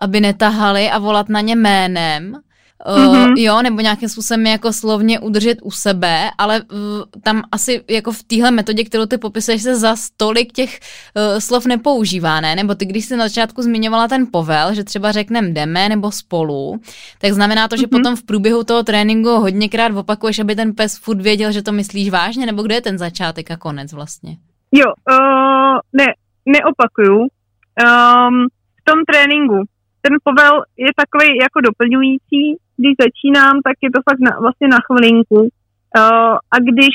aby 0.00 0.20
netahali 0.20 0.90
a 0.90 0.98
volat 0.98 1.28
na 1.28 1.40
ně 1.40 1.56
jménem 1.56 2.36
mm-hmm. 2.84 3.34
jo, 3.36 3.62
nebo 3.62 3.80
nějakým 3.80 4.08
způsobem 4.08 4.46
jako 4.46 4.72
slovně 4.72 5.20
udržet 5.20 5.58
u 5.62 5.70
sebe, 5.70 6.30
ale 6.38 6.62
uh, 6.62 6.78
tam 7.22 7.42
asi 7.52 7.84
jako 7.90 8.12
v 8.12 8.22
téhle 8.22 8.50
metodě, 8.50 8.84
kterou 8.84 9.06
ty 9.06 9.18
popisuješ, 9.18 9.62
se 9.62 9.76
za 9.76 9.96
stolik 9.96 10.52
těch 10.52 10.78
uh, 11.16 11.38
slov 11.38 11.66
nepoužívá, 11.66 12.40
ne? 12.40 12.56
Nebo 12.56 12.74
ty, 12.74 12.84
když 12.84 13.04
jsi 13.04 13.16
na 13.16 13.28
začátku 13.28 13.62
zmiňovala 13.62 14.08
ten 14.08 14.26
povel, 14.32 14.74
že 14.74 14.84
třeba 14.84 15.12
řekneme 15.12 15.48
jdeme 15.48 15.88
nebo 15.88 16.12
spolu, 16.12 16.80
tak 17.20 17.32
znamená 17.32 17.68
to, 17.68 17.76
že 17.76 17.86
mm-hmm. 17.86 17.90
potom 17.90 18.16
v 18.16 18.26
průběhu 18.26 18.64
toho 18.64 18.82
tréninku 18.82 19.28
hodněkrát 19.28 19.96
opakuješ, 19.96 20.38
aby 20.38 20.56
ten 20.56 20.74
pes 20.74 20.98
furt 20.98 21.20
věděl, 21.20 21.52
že 21.52 21.62
to 21.62 21.72
myslíš 21.72 22.10
vážně, 22.10 22.46
nebo 22.46 22.62
kde 22.62 22.74
je 22.74 22.80
ten 22.80 22.98
začátek 22.98 23.50
a 23.50 23.56
konec 23.56 23.92
vlastně? 23.92 24.36
Jo, 24.72 24.92
uh, 25.10 25.78
ne, 25.92 26.06
neopakuju. 26.46 27.18
Um, 27.18 28.46
v 28.80 28.84
tom 28.84 28.98
tréninku 29.10 29.58
ten 30.02 30.16
povel 30.24 30.62
je 30.76 30.90
takový 30.96 31.38
jako 31.38 31.60
doplňující, 31.60 32.42
když 32.76 32.94
začínám, 33.04 33.54
tak 33.66 33.76
je 33.82 33.90
to 33.90 34.00
fakt 34.10 34.20
na, 34.20 34.32
vlastně 34.40 34.68
na 34.68 34.80
chvilinku. 34.86 35.40
Uh, 35.40 36.34
a 36.54 36.56
když, 36.68 36.94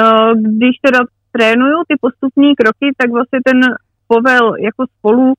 uh, 0.00 0.32
když 0.56 0.74
teda 0.86 1.00
trénuju 1.32 1.78
ty 1.88 1.94
postupné 2.00 2.48
kroky, 2.60 2.86
tak 2.98 3.10
vlastně 3.10 3.40
ten 3.44 3.60
povel 4.06 4.54
jako 4.68 4.82
spolu 4.98 5.34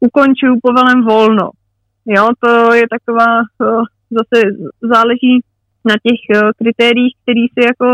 ukončuju 0.00 0.54
povelem 0.62 1.04
volno. 1.04 1.46
Jo, 2.06 2.28
to 2.42 2.74
je 2.74 2.84
taková, 2.96 3.30
uh, 3.40 3.84
zase 4.18 4.36
záleží 4.94 5.34
na 5.90 5.94
těch 6.04 6.20
uh, 6.30 6.50
kritériích, 6.58 7.14
který 7.22 7.44
si 7.48 7.60
jako 7.70 7.88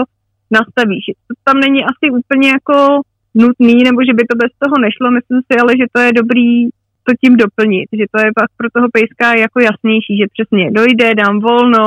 nastavíš. 0.50 1.04
To 1.28 1.34
tam 1.44 1.56
není 1.60 1.80
asi 1.84 2.06
úplně 2.20 2.48
jako 2.48 3.00
nutný, 3.34 3.76
nebo 3.84 3.98
že 4.08 4.14
by 4.14 4.22
to 4.26 4.34
bez 4.42 4.52
toho 4.62 4.76
nešlo, 4.86 5.06
myslím 5.18 5.40
si, 5.46 5.52
ale 5.60 5.72
že 5.80 5.86
to 5.92 6.00
je 6.00 6.12
dobrý 6.12 6.68
to 7.06 7.12
tím 7.22 7.36
doplnit, 7.36 7.88
že 7.98 8.04
to 8.12 8.18
je 8.24 8.30
pak 8.40 8.48
pro 8.56 8.68
toho 8.74 8.86
pejska 8.96 9.26
jako 9.44 9.58
jasnější, 9.60 10.12
že 10.20 10.32
přesně 10.34 10.70
dojde, 10.70 11.14
dám 11.14 11.40
volno 11.40 11.86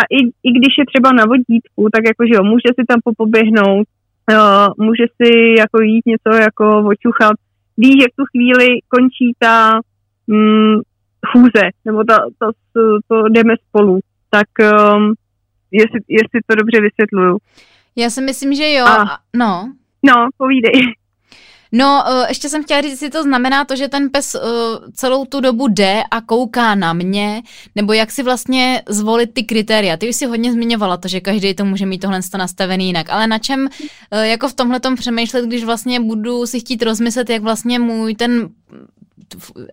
a 0.00 0.02
i, 0.18 0.20
i 0.48 0.50
když 0.58 0.72
je 0.78 0.84
třeba 0.86 1.12
na 1.12 1.24
vodítku, 1.32 1.82
tak 1.94 2.02
jako, 2.10 2.22
že 2.26 2.34
jo, 2.36 2.42
může 2.52 2.70
si 2.76 2.82
tam 2.88 3.00
popoběhnout, 3.04 3.86
uh, 4.32 4.86
může 4.86 5.06
si 5.16 5.30
jako 5.58 5.80
jít 5.82 6.06
něco 6.06 6.30
jako 6.46 6.64
očuchat, 6.92 7.36
ví, 7.76 7.92
že 8.00 8.06
v 8.12 8.16
tu 8.16 8.24
chvíli 8.32 8.66
končí 8.88 9.26
ta 9.38 9.80
mm, 10.26 10.76
chůze, 11.30 11.64
nebo 11.84 12.04
ta, 12.04 12.16
ta, 12.38 12.46
to, 12.72 12.80
to 13.08 13.28
jdeme 13.28 13.54
spolu, 13.68 14.00
tak 14.30 14.48
um, 14.62 15.14
jestli, 15.72 16.00
jestli 16.08 16.40
to 16.46 16.54
dobře 16.54 16.80
vysvětluju. 16.80 17.38
Já 17.96 18.10
si 18.10 18.20
myslím, 18.22 18.54
že 18.54 18.72
jo. 18.72 18.86
A, 18.86 19.18
no. 19.36 19.72
No, 20.02 20.14
povídej. 20.36 20.72
No, 21.72 22.04
uh, 22.10 22.24
ještě 22.28 22.48
jsem 22.48 22.64
chtěla 22.64 22.80
říct, 22.80 22.90
jestli 22.90 23.10
to 23.10 23.22
znamená 23.22 23.64
to, 23.64 23.76
že 23.76 23.88
ten 23.88 24.10
pes 24.10 24.34
uh, 24.34 24.40
celou 24.94 25.24
tu 25.24 25.40
dobu 25.40 25.68
jde 25.68 26.02
a 26.10 26.20
kouká 26.20 26.74
na 26.74 26.92
mě, 26.92 27.42
nebo 27.74 27.92
jak 27.92 28.10
si 28.10 28.22
vlastně 28.22 28.82
zvolit 28.88 29.34
ty 29.34 29.42
kritéria. 29.42 29.96
Ty 29.96 30.08
už 30.08 30.16
si 30.16 30.26
hodně 30.26 30.52
zmiňovala 30.52 30.96
to, 30.96 31.08
že 31.08 31.20
každý 31.20 31.54
to 31.54 31.64
může 31.64 31.86
mít 31.86 31.98
tohle 31.98 32.20
nastavený 32.38 32.86
jinak, 32.86 33.10
ale 33.10 33.26
na 33.26 33.38
čem 33.38 33.60
uh, 34.12 34.20
jako 34.20 34.48
v 34.48 34.54
tomhle 34.54 34.80
přemýšlet, 34.96 35.44
když 35.44 35.64
vlastně 35.64 36.00
budu 36.00 36.46
si 36.46 36.60
chtít 36.60 36.82
rozmyslet, 36.82 37.30
jak 37.30 37.42
vlastně 37.42 37.78
můj 37.78 38.14
ten 38.14 38.48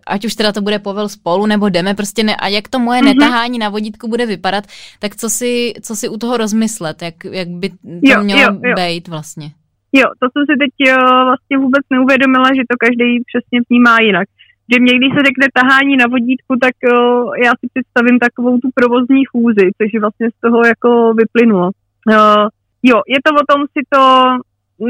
ať 0.06 0.24
už 0.24 0.34
teda 0.34 0.52
to 0.52 0.60
bude 0.60 0.78
povel 0.78 1.08
spolu, 1.08 1.46
nebo 1.46 1.68
jdeme 1.68 1.94
prostě, 1.94 2.22
ne, 2.22 2.36
a 2.36 2.48
jak 2.48 2.68
to 2.68 2.78
moje 2.78 3.02
mm-hmm. 3.02 3.14
netahání 3.14 3.58
na 3.58 3.68
vodítku 3.68 4.08
bude 4.08 4.26
vypadat, 4.26 4.64
tak 4.98 5.16
co 5.16 5.30
si, 5.30 5.74
co 5.82 5.96
si 5.96 6.08
u 6.08 6.16
toho 6.16 6.36
rozmyslet, 6.36 7.02
jak, 7.02 7.14
jak 7.24 7.48
by 7.48 7.68
to 7.68 7.76
jo, 8.02 8.22
mělo 8.22 8.40
jo, 8.40 8.48
jo. 8.52 8.74
být 8.76 9.08
vlastně. 9.08 9.50
Jo, 9.92 10.06
to 10.20 10.26
jsem 10.30 10.42
si 10.46 10.54
teď 10.62 10.72
jo, 10.78 10.96
vlastně 11.30 11.58
vůbec 11.58 11.84
neuvědomila, 11.90 12.48
že 12.56 12.62
to 12.70 12.76
každý 12.84 13.08
přesně 13.30 13.58
vnímá 13.68 14.00
jinak. 14.00 14.28
Že 14.72 14.80
mě, 14.80 14.92
když 14.98 15.10
se 15.12 15.22
řekne 15.28 15.46
tahání 15.58 15.96
na 15.96 16.06
vodítku, 16.06 16.52
tak 16.64 16.74
jo, 16.88 17.30
já 17.44 17.50
si 17.60 17.66
představím 17.72 18.18
takovou 18.18 18.58
tu 18.58 18.68
provozní 18.74 19.24
chůzi, 19.24 19.66
což 19.78 20.00
vlastně 20.00 20.30
z 20.30 20.40
toho 20.44 20.58
jako 20.72 21.14
vyplynulo. 21.14 21.70
Jo, 22.14 22.48
jo, 22.82 22.96
je 23.14 23.18
to 23.24 23.30
o 23.40 23.46
tom 23.50 23.60
si 23.74 23.80
to 23.94 24.02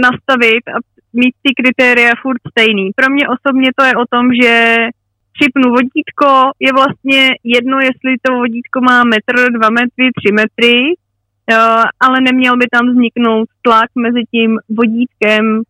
nastavit 0.07 0.65
a 0.75 0.77
mít 1.13 1.35
ty 1.43 1.51
kritéria 1.61 2.13
furt 2.23 2.43
stejný. 2.51 2.91
Pro 2.97 3.09
mě 3.15 3.25
osobně 3.29 3.69
to 3.79 3.85
je 3.85 3.95
o 4.03 4.07
tom, 4.15 4.25
že 4.43 4.77
připnu 5.37 5.67
vodítko, 5.77 6.29
je 6.67 6.71
vlastně 6.73 7.21
jedno, 7.45 7.77
jestli 7.89 8.11
to 8.23 8.35
vodítko 8.35 8.81
má 8.81 9.05
metr, 9.05 9.53
dva 9.53 9.71
metry, 9.71 10.07
tři 10.19 10.31
metry, 10.41 10.77
ale 12.01 12.21
neměl 12.21 12.57
by 12.57 12.67
tam 12.73 12.89
vzniknout 12.91 13.49
tlak 13.63 13.91
mezi 13.95 14.23
tím 14.31 14.59
vodítkem, 14.69 15.63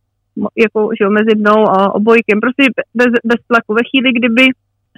jako 0.65 0.91
že 0.99 1.05
jo, 1.05 1.11
mezi 1.11 1.35
mnou 1.37 1.69
a 1.69 1.95
obojkem, 1.95 2.41
prostě 2.41 2.65
bez, 2.95 3.11
bez 3.25 3.41
tlaku. 3.49 3.75
Ve 3.75 3.83
chvíli, 3.91 4.13
kdyby 4.19 4.45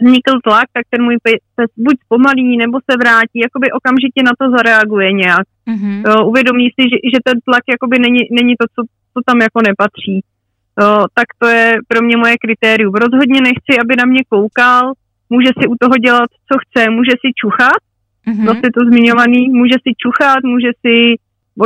vznikl 0.00 0.34
tlak, 0.44 0.66
tak 0.72 0.84
ten 0.90 1.04
můj 1.04 1.16
pes 1.22 1.70
buď 1.76 1.96
zpomalí, 2.04 2.56
nebo 2.56 2.78
se 2.90 2.94
vrátí, 3.02 3.38
jakoby 3.46 3.72
okamžitě 3.72 4.20
na 4.22 4.32
to 4.40 4.44
zareaguje 4.56 5.12
nějak. 5.12 5.46
Mm-hmm. 5.70 6.26
uvědomí 6.30 6.66
si, 6.74 6.82
že, 6.90 6.96
že 7.12 7.18
ten 7.24 7.36
tlak 7.46 7.64
jakoby 7.74 7.96
není, 7.98 8.20
není 8.38 8.54
to, 8.60 8.66
co, 8.74 8.80
co 9.12 9.18
tam 9.26 9.38
jako 9.46 9.58
nepatří. 9.68 10.16
Uh, 10.82 11.04
tak 11.14 11.28
to 11.38 11.46
je 11.46 11.66
pro 11.88 12.00
mě 12.02 12.16
moje 12.16 12.34
kritérium. 12.44 12.94
Rozhodně 12.94 13.40
nechci, 13.40 13.72
aby 13.82 13.92
na 13.98 14.04
mě 14.04 14.22
koukal, 14.28 14.92
může 15.30 15.50
si 15.58 15.68
u 15.68 15.74
toho 15.80 15.96
dělat, 16.06 16.30
co 16.48 16.54
chce, 16.62 16.90
může 16.90 17.14
si 17.22 17.28
čuchat, 17.40 17.80
mm-hmm. 18.28 18.46
zase 18.46 18.66
to 18.76 18.80
zmiňovaný, 18.90 19.48
může 19.60 19.76
si 19.84 19.90
čuchat, 20.02 20.40
může 20.44 20.70
si 20.82 20.94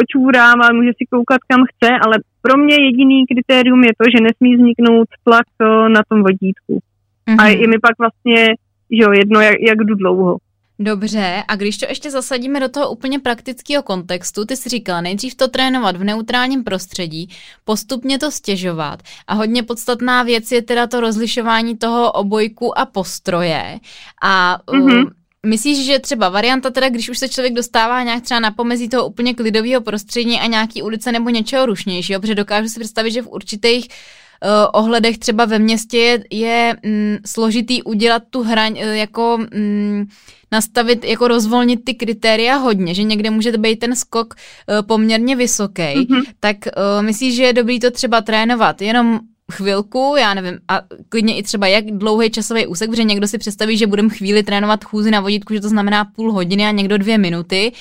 očůrávat, 0.01 0.73
může 0.73 0.93
si 0.99 1.05
koukat 1.11 1.41
kam 1.51 1.61
chce, 1.71 1.91
ale 2.05 2.15
pro 2.43 2.55
mě 2.63 2.77
jediný 2.87 3.27
kritérium 3.27 3.85
je 3.85 3.93
to, 4.01 4.05
že 4.13 4.25
nesmí 4.27 4.57
vzniknout 4.57 5.09
tlak 5.25 5.47
uh, 5.61 5.89
na 5.89 6.01
tom 6.09 6.23
vodítku. 6.23 6.75
Mm-hmm. 6.79 7.37
A 7.39 7.49
je 7.49 7.69
mi 7.69 7.79
pak 7.79 7.95
vlastně 7.99 8.55
že 8.93 9.03
jo, 9.03 9.13
jedno, 9.13 9.41
jak, 9.41 9.57
jak 9.61 9.79
jdu 9.79 9.95
dlouho. 9.95 10.37
Dobře, 10.79 11.43
a 11.49 11.57
když 11.57 11.79
to 11.79 11.87
ještě 11.89 12.11
zasadíme 12.11 12.61
do 12.61 12.69
toho 12.69 12.91
úplně 12.91 13.19
praktického 13.19 13.83
kontextu, 13.83 14.45
ty 14.45 14.57
jsi 14.57 14.69
říkala 14.69 15.01
nejdřív 15.01 15.35
to 15.35 15.49
trénovat 15.49 15.97
v 15.97 16.05
neutrálním 16.05 16.65
prostředí, 16.65 17.29
postupně 17.65 18.19
to 18.19 18.31
stěžovat 18.31 19.03
a 19.27 19.35
hodně 19.35 19.63
podstatná 19.63 20.23
věc 20.23 20.53
je 20.53 20.63
teda 20.63 20.87
to 20.87 21.01
rozlišování 21.01 21.77
toho 21.77 22.13
obojku 22.13 22.79
a 22.79 22.87
postroje 22.87 23.79
a 24.23 24.59
mm-hmm. 24.67 25.11
Myslíš, 25.47 25.87
že 25.87 25.99
třeba 25.99 26.29
varianta 26.29 26.71
teda, 26.71 26.89
když 26.89 27.09
už 27.09 27.19
se 27.19 27.29
člověk 27.29 27.55
dostává 27.55 28.03
nějak 28.03 28.23
třeba 28.23 28.41
na 28.41 28.51
pomezí 28.51 28.89
toho 28.89 29.07
úplně 29.07 29.35
klidového 29.35 29.81
prostředí 29.81 30.37
a 30.37 30.47
nějaký 30.47 30.83
ulice 30.83 31.13
nebo 31.13 31.31
něčeho 31.31 31.67
rušnějšího, 31.67 32.21
protože 32.21 32.35
dokážu 32.35 32.69
si 32.69 32.81
představit, 32.81 33.11
že 33.11 33.23
v 33.23 33.29
určitých 33.29 33.89
uh, 33.89 34.49
ohledech 34.73 35.19
třeba 35.19 35.45
ve 35.45 35.59
městě 35.59 35.99
je, 35.99 36.25
je 36.31 36.77
mm, 36.83 37.17
složitý 37.27 37.83
udělat 37.83 38.23
tu 38.31 38.43
hraň, 38.43 38.73
uh, 38.73 38.79
jako 38.79 39.39
mm, 39.55 40.07
nastavit, 40.53 41.05
jako 41.05 41.29
rozvolnit 41.29 41.85
ty 41.85 41.95
kritéria 41.95 42.57
hodně, 42.57 42.95
že 42.95 43.03
někde 43.03 43.31
může 43.31 43.53
být 43.53 43.77
ten 43.77 43.97
skok 43.97 44.35
uh, 44.35 44.87
poměrně 44.87 45.37
vysoký, 45.37 45.83
mm-hmm. 45.83 46.23
tak 46.41 46.57
uh, 46.67 47.03
myslíš, 47.03 47.37
že 47.37 47.43
je 47.43 47.53
dobrý 47.53 47.81
to 47.81 47.91
třeba 47.91 48.21
trénovat 48.21 48.83
jenom 48.83 49.21
chvilku, 49.53 50.15
já 50.19 50.35
nevím, 50.35 50.59
a 50.69 50.81
klidně 51.09 51.39
i 51.39 51.43
třeba 51.43 51.67
jak 51.67 51.85
dlouhý 51.85 52.31
časový 52.31 52.67
úsek, 52.67 52.91
protože 52.91 53.05
někdo 53.05 53.27
si 53.27 53.39
představí, 53.39 53.77
že 53.77 53.87
budeme 53.87 54.09
chvíli 54.09 54.43
trénovat 54.43 54.85
chůzi 54.85 55.11
na 55.11 55.21
vodítku, 55.21 55.55
že 55.55 55.61
to 55.61 55.69
znamená 55.69 56.05
půl 56.05 56.33
hodiny 56.33 56.67
a 56.67 56.71
někdo 56.71 56.99
dvě 56.99 57.19
minuty. 57.19 57.73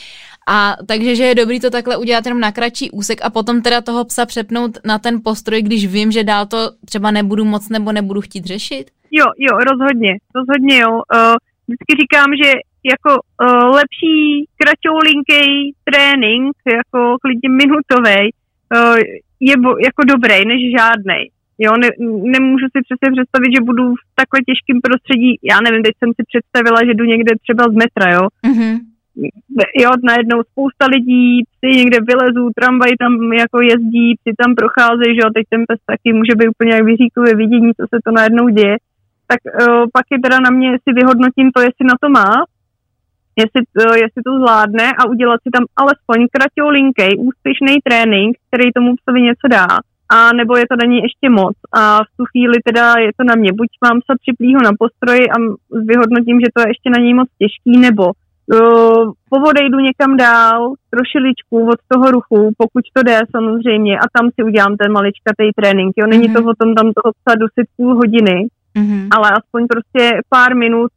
A 0.47 0.75
takže, 0.88 1.15
že 1.15 1.23
je 1.23 1.36
dobrý 1.36 1.60
to 1.60 1.69
takhle 1.69 1.97
udělat 1.97 2.25
jenom 2.25 2.39
na 2.39 2.51
kratší 2.51 2.91
úsek 2.91 3.19
a 3.23 3.29
potom 3.29 3.62
teda 3.62 3.81
toho 3.81 4.05
psa 4.05 4.25
přepnout 4.25 4.77
na 4.86 4.99
ten 4.99 5.21
postroj, 5.23 5.62
když 5.62 5.88
vím, 5.88 6.12
že 6.12 6.23
dál 6.23 6.45
to 6.45 6.57
třeba 6.86 7.12
nebudu 7.12 7.45
moc 7.45 7.69
nebo 7.69 7.91
nebudu 7.91 8.21
chtít 8.21 8.45
řešit? 8.45 8.91
Jo, 9.12 9.25
jo, 9.38 9.57
rozhodně, 9.57 10.17
rozhodně 10.36 10.79
jo. 10.79 10.91
Uh, 10.91 11.36
vždycky 11.67 11.91
říkám, 12.01 12.29
že 12.43 12.51
jako 12.93 13.12
uh, 13.12 13.75
lepší 13.79 14.45
kraťoulinký 14.60 15.75
trénink, 15.84 16.55
jako 16.77 17.17
klidně 17.21 17.49
minutový, 17.49 18.19
uh, 18.75 18.97
je 19.39 19.57
bo, 19.57 19.69
jako 19.69 20.01
dobrý 20.13 20.45
než 20.45 20.62
žádný. 20.77 21.19
Jo, 21.63 21.71
ne, 21.82 21.89
nemůžu 22.36 22.65
si 22.71 22.80
přesně 22.86 23.10
představit, 23.15 23.52
že 23.56 23.67
budu 23.69 23.86
v 24.02 24.04
takhle 24.19 24.39
těžkém 24.50 24.78
prostředí, 24.88 25.30
já 25.52 25.58
nevím, 25.65 25.84
teď 25.84 25.95
jsem 25.97 26.12
si 26.17 26.24
představila, 26.32 26.80
že 26.88 26.93
jdu 26.93 27.06
někde 27.13 27.32
třeba 27.43 27.63
z 27.71 27.76
metra, 27.82 28.08
jo. 28.17 28.24
Mm-hmm. 28.47 28.74
Jo, 29.84 29.89
najednou 30.12 30.39
spousta 30.52 30.86
lidí, 30.95 31.28
psi 31.52 31.69
někde 31.82 31.97
vylezou, 32.10 32.45
tramvaj 32.58 32.93
tam 33.04 33.13
jako 33.43 33.58
jezdí, 33.71 34.08
psi 34.17 34.32
tam 34.41 34.52
procházejí, 34.60 35.12
že 35.15 35.24
jo, 35.24 35.30
teď 35.38 35.45
ten 35.54 35.62
pes 35.69 35.80
taky 35.91 36.10
může 36.19 36.34
být 36.38 36.54
úplně 36.54 36.71
jak 36.74 36.86
vyříkuje 36.91 37.32
vidění, 37.36 37.69
co 37.78 37.84
se 37.91 37.97
to 38.06 38.12
najednou 38.19 38.45
děje. 38.58 38.76
Tak 39.32 39.41
uh, 39.45 39.86
pak 39.95 40.06
je 40.13 40.19
teda 40.26 40.38
na 40.45 40.52
mě, 40.58 40.67
jestli 40.76 40.91
vyhodnotím 40.93 41.47
to, 41.56 41.60
jestli 41.67 41.84
na 41.91 41.97
to 42.02 42.08
má, 42.19 42.32
jestli, 43.41 43.62
uh, 43.62 43.95
jestli 44.04 44.21
to 44.26 44.32
zvládne 44.39 44.86
a 45.00 45.02
udělat 45.13 45.39
si 45.43 45.50
tam 45.56 45.65
alespoň 45.82 46.19
kratiolinkej, 46.36 47.12
úspěšný 47.30 47.74
trénink, 47.88 48.32
který 48.47 48.65
tomu 48.78 48.89
psovi 49.00 49.21
něco 49.30 49.47
dá 49.58 49.67
a 50.15 50.34
nebo 50.34 50.58
je 50.58 50.65
to 50.71 50.76
není 50.84 50.97
ještě 51.08 51.28
moc. 51.30 51.56
A 51.82 52.04
v 52.04 52.10
tu 52.17 52.24
chvíli 52.32 52.58
teda 52.65 52.86
je 53.06 53.12
to 53.17 53.24
na 53.24 53.36
mě. 53.36 53.52
Buď 53.54 53.69
mám 53.86 53.97
se 54.08 54.13
připlýho 54.21 54.60
na 54.67 54.71
postroji 54.80 55.26
a 55.30 55.36
vyhodnotím, 55.89 56.38
že 56.39 56.50
to 56.56 56.60
je 56.62 56.67
ještě 56.74 56.89
na 56.89 57.00
něj 57.04 57.13
moc 57.13 57.30
těžký, 57.41 57.74
nebo 57.88 58.06
uh, 58.06 59.12
povodejdu 59.30 59.78
někam 59.80 60.17
dál, 60.17 60.74
trošiličku 60.93 61.58
od 61.74 61.80
toho 61.91 62.12
ruchu, 62.12 62.39
pokud 62.58 62.84
to 62.93 63.04
jde 63.04 63.19
samozřejmě, 63.36 64.00
a 64.00 64.06
tam 64.15 64.30
si 64.36 64.43
udělám 64.43 64.78
ten 64.78 64.91
maličkatý 64.91 65.45
trénink. 65.56 65.93
Jo? 65.97 66.08
Není 66.08 66.28
mm-hmm. 66.30 66.43
to 66.43 66.50
o 66.52 66.56
tom 66.62 66.76
tam 66.76 66.88
toho 66.97 67.10
psa 67.17 67.34
dusit 67.41 67.67
půl 67.78 67.95
hodiny, 67.95 68.47
mm-hmm. 68.76 69.08
ale 69.15 69.28
aspoň 69.39 69.67
prostě 69.67 70.21
pár 70.30 70.56
minut, 70.56 70.91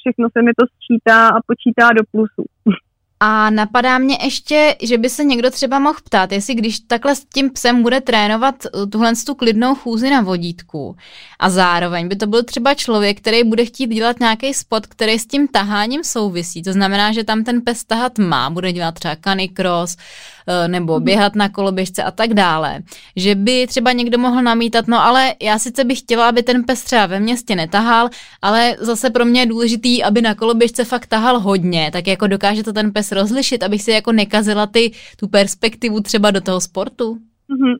všechno 0.00 0.28
se 0.32 0.42
mi 0.42 0.52
to 0.58 0.64
sčítá 0.74 1.28
a 1.28 1.38
počítá 1.46 1.92
do 1.92 2.02
plusu. 2.12 2.44
A 3.22 3.50
napadá 3.50 3.98
mě 3.98 4.18
ještě, 4.22 4.76
že 4.82 4.98
by 4.98 5.10
se 5.10 5.24
někdo 5.24 5.50
třeba 5.50 5.78
mohl 5.78 5.98
ptát, 6.04 6.32
jestli 6.32 6.54
když 6.54 6.80
takhle 6.80 7.14
s 7.14 7.24
tím 7.24 7.50
psem 7.50 7.82
bude 7.82 8.00
trénovat 8.00 8.54
uh, 8.64 8.90
tuhle 8.90 9.12
tu 9.26 9.34
klidnou 9.34 9.74
chůzi 9.74 10.10
na 10.10 10.20
vodítku 10.20 10.96
a 11.38 11.50
zároveň 11.50 12.08
by 12.08 12.16
to 12.16 12.26
byl 12.26 12.42
třeba 12.42 12.74
člověk, 12.74 13.18
který 13.18 13.44
bude 13.44 13.64
chtít 13.64 13.86
dělat 13.86 14.20
nějaký 14.20 14.54
spot, 14.54 14.86
který 14.86 15.18
s 15.18 15.26
tím 15.26 15.48
taháním 15.48 16.04
souvisí. 16.04 16.62
To 16.62 16.72
znamená, 16.72 17.12
že 17.12 17.24
tam 17.24 17.44
ten 17.44 17.60
pes 17.60 17.84
tahat 17.84 18.18
má, 18.18 18.50
bude 18.50 18.72
dělat 18.72 18.94
třeba 18.94 19.16
canicross, 19.24 19.96
Eh, 20.50 20.68
nebo 20.68 20.94
mhm. 20.94 21.04
běhat 21.04 21.34
na 21.34 21.48
koloběžce 21.48 22.02
a 22.02 22.10
tak 22.10 22.34
dále. 22.34 22.80
Že 23.16 23.34
by 23.34 23.66
třeba 23.66 23.92
někdo 23.92 24.18
mohl 24.18 24.42
namítat, 24.42 24.88
no 24.88 25.04
ale 25.04 25.34
já 25.42 25.58
sice 25.58 25.84
bych 25.84 25.98
chtěla, 25.98 26.28
aby 26.28 26.42
ten 26.42 26.64
pes 26.64 26.82
třeba 26.82 27.06
ve 27.06 27.20
městě 27.20 27.56
netahal, 27.56 28.08
ale 28.42 28.76
zase 28.78 29.10
pro 29.10 29.24
mě 29.24 29.40
je 29.40 29.46
důležitý, 29.46 30.04
aby 30.04 30.22
na 30.22 30.34
koloběžce 30.34 30.84
fakt 30.84 31.06
tahal 31.06 31.40
hodně, 31.40 31.90
tak 31.92 32.06
jako 32.06 32.26
dokáže 32.26 32.62
to 32.62 32.72
ten 32.72 32.92
pes 32.92 33.09
rozlišit, 33.12 33.62
abych 33.62 33.82
si 33.82 33.90
jako 33.90 34.12
nekazila 34.12 34.66
ty, 34.66 34.90
tu 35.20 35.28
perspektivu 35.28 36.00
třeba 36.00 36.30
do 36.30 36.40
toho 36.40 36.60
sportu? 36.60 37.18
Mm-hmm. 37.50 37.74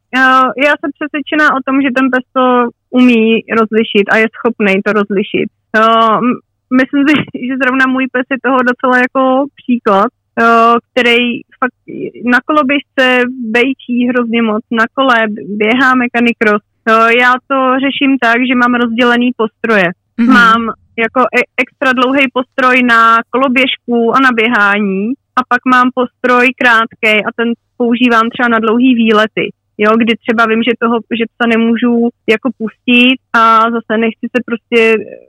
Já 0.66 0.73
jsem 0.77 0.90
přesvědčená 0.99 1.47
o 1.57 1.61
tom, 1.66 1.77
že 1.83 1.97
ten 1.97 2.07
pes 2.12 2.25
to 2.37 2.45
umí 2.90 3.25
rozlišit 3.61 4.07
a 4.12 4.16
je 4.16 4.27
schopný 4.37 4.75
to 4.87 4.90
rozlišit. 4.93 5.49
Myslím 6.79 7.03
si, 7.09 7.14
že 7.49 7.55
zrovna 7.62 7.85
můj 7.87 8.07
pes 8.12 8.27
je 8.31 8.38
toho 8.47 8.59
docela 8.71 8.97
jako 9.07 9.23
příklad, 9.61 10.11
který 10.88 11.25
fakt 11.61 11.79
na 12.35 12.38
koloběžce 12.49 13.05
bejčí 13.57 13.97
hrozně 14.09 14.43
moc, 14.43 14.64
na 14.71 14.85
kole 14.95 15.19
běháme 15.62 16.05
canicross. 16.16 16.64
Já 17.23 17.33
to 17.49 17.57
řeším 17.85 18.12
tak, 18.23 18.38
že 18.49 18.55
mám 18.55 18.75
rozdělený 18.75 19.31
postroje. 19.37 19.88
Mm-hmm. 20.19 20.33
Mám 20.33 20.62
jako 21.05 21.21
e- 21.21 21.51
extra 21.62 21.93
dlouhý 21.93 22.25
postroj 22.33 22.83
na 22.83 23.19
koloběžku 23.31 24.16
a 24.16 24.19
na 24.21 24.31
běhání 24.35 25.12
a 25.40 25.42
pak 25.53 25.62
mám 25.74 25.88
postroj 25.94 26.46
krátký 26.61 27.12
a 27.26 27.31
ten 27.38 27.48
používám 27.76 28.26
třeba 28.31 28.48
na 28.48 28.59
dlouhý 28.59 28.94
výlety. 28.94 29.46
Jo, 29.83 29.90
kdy 30.03 30.12
třeba 30.24 30.42
vím, 30.46 30.62
že 30.62 30.81
toho, 30.85 30.96
že 31.18 31.24
to 31.38 31.44
nemůžu 31.55 31.92
jako 32.35 32.48
pustit 32.61 33.18
a 33.33 33.42
zase 33.76 33.92
nechci 34.05 34.26
se 34.35 34.38
prostě 34.48 34.81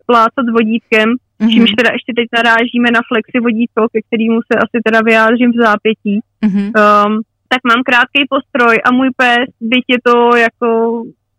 plácat 0.10 0.45
s 0.47 0.54
vodítkem, 0.58 1.08
mm-hmm. 1.10 1.52
čímž 1.52 1.69
teda 1.80 1.89
ještě 1.97 2.12
teď 2.15 2.28
narážíme 2.38 2.89
na 2.97 3.02
flexi 3.10 3.38
vodítko, 3.45 3.82
ke 3.93 4.00
kterému 4.08 4.39
se 4.47 4.54
asi 4.63 4.78
teda 4.86 5.00
vyjádřím 5.10 5.52
v 5.52 5.62
zápětí. 5.67 6.15
Mm-hmm. 6.45 6.67
Um, 6.82 7.13
tak 7.52 7.62
mám 7.69 7.82
krátký 7.89 8.21
postroj 8.34 8.76
a 8.86 8.89
můj 8.97 9.10
pes, 9.21 9.47
byť 9.71 9.86
je 9.93 10.00
to 10.08 10.15
jako 10.47 10.67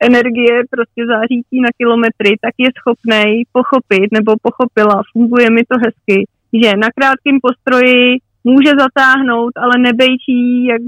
energie 0.09 0.55
prostě 0.75 1.01
zářící 1.13 1.57
na 1.67 1.71
kilometry, 1.79 2.31
tak 2.45 2.55
je 2.65 2.69
schopný 2.79 3.43
pochopit 3.53 4.09
nebo 4.13 4.31
pochopila, 4.47 4.97
funguje 5.13 5.51
mi 5.51 5.63
to 5.71 5.77
hezky, 5.85 6.19
že 6.61 6.69
na 6.85 6.89
krátkém 6.97 7.37
postroji 7.47 8.19
může 8.45 8.73
zatáhnout, 8.79 9.53
ale 9.57 9.75
nebejčí 9.79 10.65
jak 10.65 10.83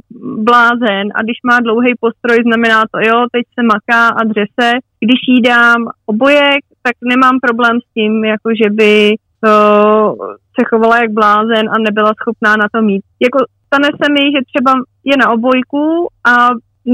blázen 0.48 1.04
a 1.14 1.22
když 1.22 1.38
má 1.44 1.60
dlouhý 1.60 1.92
postroj, 2.00 2.38
znamená 2.42 2.82
to, 2.92 2.98
jo, 3.08 3.26
teď 3.32 3.44
se 3.54 3.62
maká 3.72 4.08
a 4.08 4.24
dře 4.24 4.44
se. 4.60 4.70
Když 5.04 5.20
jí 5.28 5.42
dám 5.42 5.80
obojek, 6.06 6.60
tak 6.82 6.94
nemám 7.04 7.36
problém 7.42 7.76
s 7.80 7.94
tím, 7.94 8.24
jako 8.24 8.48
že 8.62 8.70
by 8.70 9.14
uh, 9.14 10.34
se 10.56 10.62
chovala 10.68 10.96
jak 10.98 11.10
blázen 11.10 11.64
a 11.68 11.76
nebyla 11.78 12.12
schopná 12.20 12.56
na 12.56 12.66
to 12.74 12.82
mít. 12.82 13.02
Jako 13.22 13.38
stane 13.66 13.88
se 14.00 14.06
mi, 14.12 14.22
že 14.34 14.40
třeba 14.50 14.72
je 15.04 15.16
na 15.16 15.30
obojku 15.30 16.08
a 16.30 16.34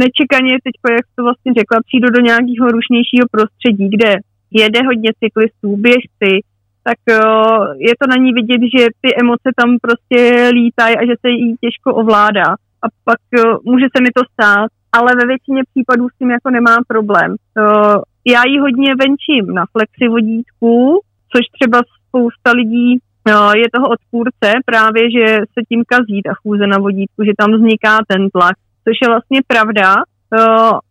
nečekaně 0.03 0.53
teď, 0.64 0.75
jak 0.90 1.07
to 1.16 1.23
vlastně 1.23 1.53
řekla, 1.59 1.79
přijdu 1.87 2.09
do 2.11 2.20
nějakého 2.29 2.66
rušnějšího 2.77 3.27
prostředí, 3.31 3.88
kde 3.94 4.11
jede 4.51 4.81
hodně 4.87 5.11
cyklistů, 5.20 5.77
běžci, 5.77 6.33
tak 6.83 6.99
uh, 7.11 7.64
je 7.79 7.93
to 8.01 8.07
na 8.09 8.16
ní 8.25 8.33
vidět, 8.33 8.61
že 8.75 8.87
ty 9.01 9.09
emoce 9.21 9.49
tam 9.57 9.77
prostě 9.83 10.51
lítají 10.53 10.97
a 10.97 11.07
že 11.07 11.14
se 11.21 11.29
jí 11.29 11.57
těžko 11.61 11.95
ovládá. 11.95 12.49
A 12.85 12.87
pak 13.05 13.21
uh, 13.38 13.57
může 13.64 13.87
se 13.97 14.03
mi 14.03 14.11
to 14.14 14.23
stát, 14.33 14.69
ale 14.93 15.11
ve 15.14 15.27
většině 15.27 15.62
případů 15.71 16.09
s 16.09 16.19
tím 16.19 16.31
jako 16.31 16.51
nemám 16.51 16.83
problém. 16.88 17.31
Uh, 17.31 17.97
já 18.27 18.43
ji 18.47 18.59
hodně 18.59 18.95
venčím 18.95 19.55
na 19.55 19.64
flexi 19.73 20.09
vodítku, 20.09 21.01
což 21.33 21.45
třeba 21.61 21.79
spousta 22.09 22.51
lidí 22.55 22.99
je 23.57 23.66
toho 23.75 23.88
odpůrce 23.88 24.49
právě, 24.64 25.03
že 25.11 25.27
se 25.38 25.61
tím 25.69 25.83
kazí 25.87 26.23
ta 26.23 26.33
chůze 26.35 26.66
na 26.66 26.79
vodítku, 26.79 27.25
že 27.25 27.33
tam 27.38 27.53
vzniká 27.53 27.99
ten 28.09 28.31
tlak, 28.31 28.57
což 28.85 28.97
je 29.03 29.09
vlastně 29.09 29.40
pravda. 29.47 29.95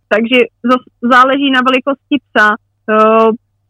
Takže 0.08 0.38
záleží 1.02 1.52
na 1.52 1.62
velikosti 1.70 2.16
psa. 2.26 2.48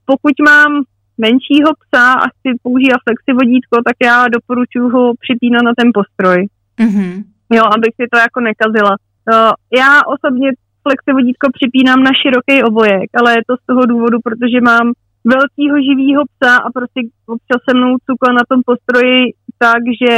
Pokud 0.06 0.34
mám 0.46 0.84
menšího 1.26 1.70
psa 1.82 2.06
a 2.24 2.26
chci 2.32 2.50
používat 2.64 3.06
flexivodítko, 3.08 3.76
tak 3.88 3.98
já 4.10 4.28
doporučuji 4.36 4.88
ho 4.96 5.04
připínat 5.24 5.64
na 5.70 5.74
ten 5.80 5.90
postroj. 5.98 6.40
Mm-hmm. 6.84 7.14
Jo, 7.58 7.64
abych 7.76 7.94
si 7.98 8.06
to 8.12 8.18
jako 8.26 8.40
nekazila. 8.50 8.94
Uh, 8.98 9.52
já 9.82 9.92
osobně 10.16 10.50
flexivodítko 10.86 11.48
připínám 11.58 12.00
na 12.04 12.14
široký 12.22 12.56
obojek, 12.70 13.10
ale 13.20 13.30
je 13.32 13.44
to 13.50 13.54
z 13.62 13.64
toho 13.70 13.82
důvodu, 13.94 14.18
protože 14.28 14.60
mám 14.72 14.88
velkýho 15.36 15.78
živýho 15.88 16.22
psa 16.32 16.54
a 16.66 16.68
prostě 16.78 17.00
občas 17.34 17.60
se 17.66 17.72
mnou 17.78 17.92
cukla 18.08 18.32
na 18.34 18.44
tom 18.50 18.60
postroji 18.70 19.22
tak, 19.58 19.82
že 20.02 20.14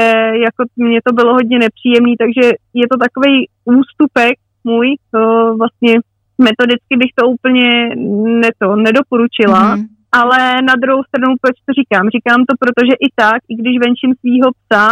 jako 0.48 0.62
mě 0.76 1.00
to 1.08 1.14
bylo 1.14 1.34
hodně 1.34 1.58
nepříjemný, 1.60 2.14
takže 2.24 2.46
je 2.82 2.86
to 2.92 2.98
takový 3.06 3.36
ústupek 3.66 4.36
můj, 4.64 4.88
to 5.12 5.22
vlastně 5.60 5.94
metodicky 6.38 6.94
bych 6.98 7.12
to 7.16 7.28
úplně 7.28 7.96
ne 8.42 8.50
to, 8.60 8.76
nedoporučila, 8.76 9.62
mm-hmm. 9.62 9.86
Ale 10.20 10.40
na 10.70 10.76
druhou 10.82 11.04
stranu, 11.04 11.30
proč 11.42 11.56
to 11.66 11.72
říkám? 11.80 12.06
Říkám 12.16 12.40
to, 12.50 12.54
protože 12.62 12.94
i 13.06 13.08
tak, 13.16 13.40
i 13.52 13.54
když 13.62 13.76
venčím 13.86 14.12
svýho 14.22 14.50
psa, 14.60 14.86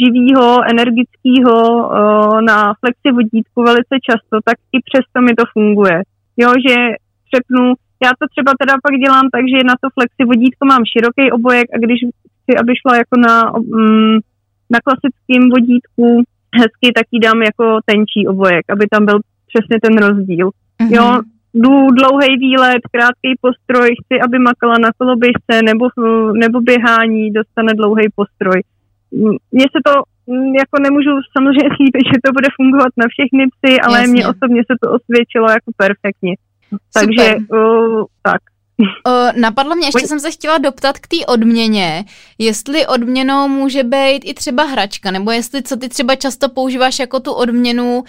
živýho, 0.00 0.46
energického 0.74 1.56
na 2.50 2.58
flexi 2.80 3.08
vodítku 3.18 3.58
velice 3.62 3.94
často, 4.08 4.34
tak 4.48 4.56
i 4.76 4.78
přesto 4.88 5.18
mi 5.26 5.32
to 5.38 5.44
funguje. 5.52 5.98
Jo, 6.42 6.50
že 6.66 6.74
přepnu, 7.28 7.64
já 8.04 8.10
to 8.18 8.24
třeba 8.32 8.52
teda 8.60 8.74
pak 8.84 8.94
dělám 9.04 9.26
tak, 9.34 9.44
že 9.52 9.68
na 9.70 9.74
to 9.82 9.86
flexi 9.96 10.22
vodítko 10.30 10.62
mám 10.66 10.82
široký 10.92 11.24
obojek 11.38 11.66
a 11.74 11.76
když 11.84 11.98
chci, 12.36 12.52
aby 12.60 12.72
šla 12.80 12.92
jako 13.02 13.14
na, 13.26 13.34
um, 13.54 14.14
na 14.74 14.78
klasickém 14.84 15.42
vodítku 15.54 16.06
hezky, 16.60 16.88
tak 16.96 17.06
ji 17.12 17.20
dám 17.20 17.42
jako 17.42 17.64
tenčí 17.90 18.20
obojek, 18.32 18.64
aby 18.72 18.84
tam 18.92 19.02
byl 19.04 19.18
přesně 19.50 19.76
ten 19.84 19.94
rozdíl. 20.06 20.46
Mm-hmm. 20.48 20.94
Jo, 20.96 21.06
jdu 21.54 21.86
dlouhý 21.98 22.36
výlet, 22.38 22.82
krátký 22.92 23.30
postroj, 23.40 23.88
chci, 24.00 24.20
aby 24.20 24.38
makala 24.38 24.74
na 24.78 24.90
koloběžce 24.98 25.54
nebo, 25.64 25.84
nebo 26.32 26.60
běhání, 26.60 27.30
dostane 27.30 27.74
dlouhý 27.74 28.06
postroj. 28.14 28.62
Mně 29.52 29.66
se 29.74 29.80
to 29.86 29.92
jako 30.60 30.76
nemůžu 30.86 31.12
samozřejmě 31.34 31.70
slíbit, 31.76 32.04
že 32.12 32.18
to 32.24 32.30
bude 32.32 32.48
fungovat 32.56 32.92
na 32.96 33.06
všechny 33.14 33.42
psy, 33.54 33.80
ale 33.80 34.06
mně 34.06 34.22
osobně 34.32 34.62
se 34.70 34.74
to 34.82 34.86
osvědčilo 34.96 35.46
jako 35.50 35.70
perfektně. 35.76 36.34
Takže 36.94 37.36
uh, 37.36 38.04
tak. 38.22 38.40
O, 39.06 39.40
napadlo 39.40 39.74
mě, 39.74 39.86
ještě 39.86 40.06
jsem 40.06 40.20
se 40.20 40.30
chtěla 40.30 40.58
doptat 40.58 40.98
k 40.98 41.06
té 41.06 41.16
odměně, 41.26 42.04
jestli 42.38 42.86
odměnou 42.86 43.48
může 43.48 43.82
být 43.82 44.22
i 44.24 44.34
třeba 44.34 44.62
hračka, 44.64 45.10
nebo 45.10 45.30
jestli 45.30 45.62
co 45.62 45.76
ty 45.76 45.88
třeba 45.88 46.14
často 46.14 46.48
používáš 46.48 46.98
jako 46.98 47.20
tu 47.20 47.32
odměnu 47.32 48.04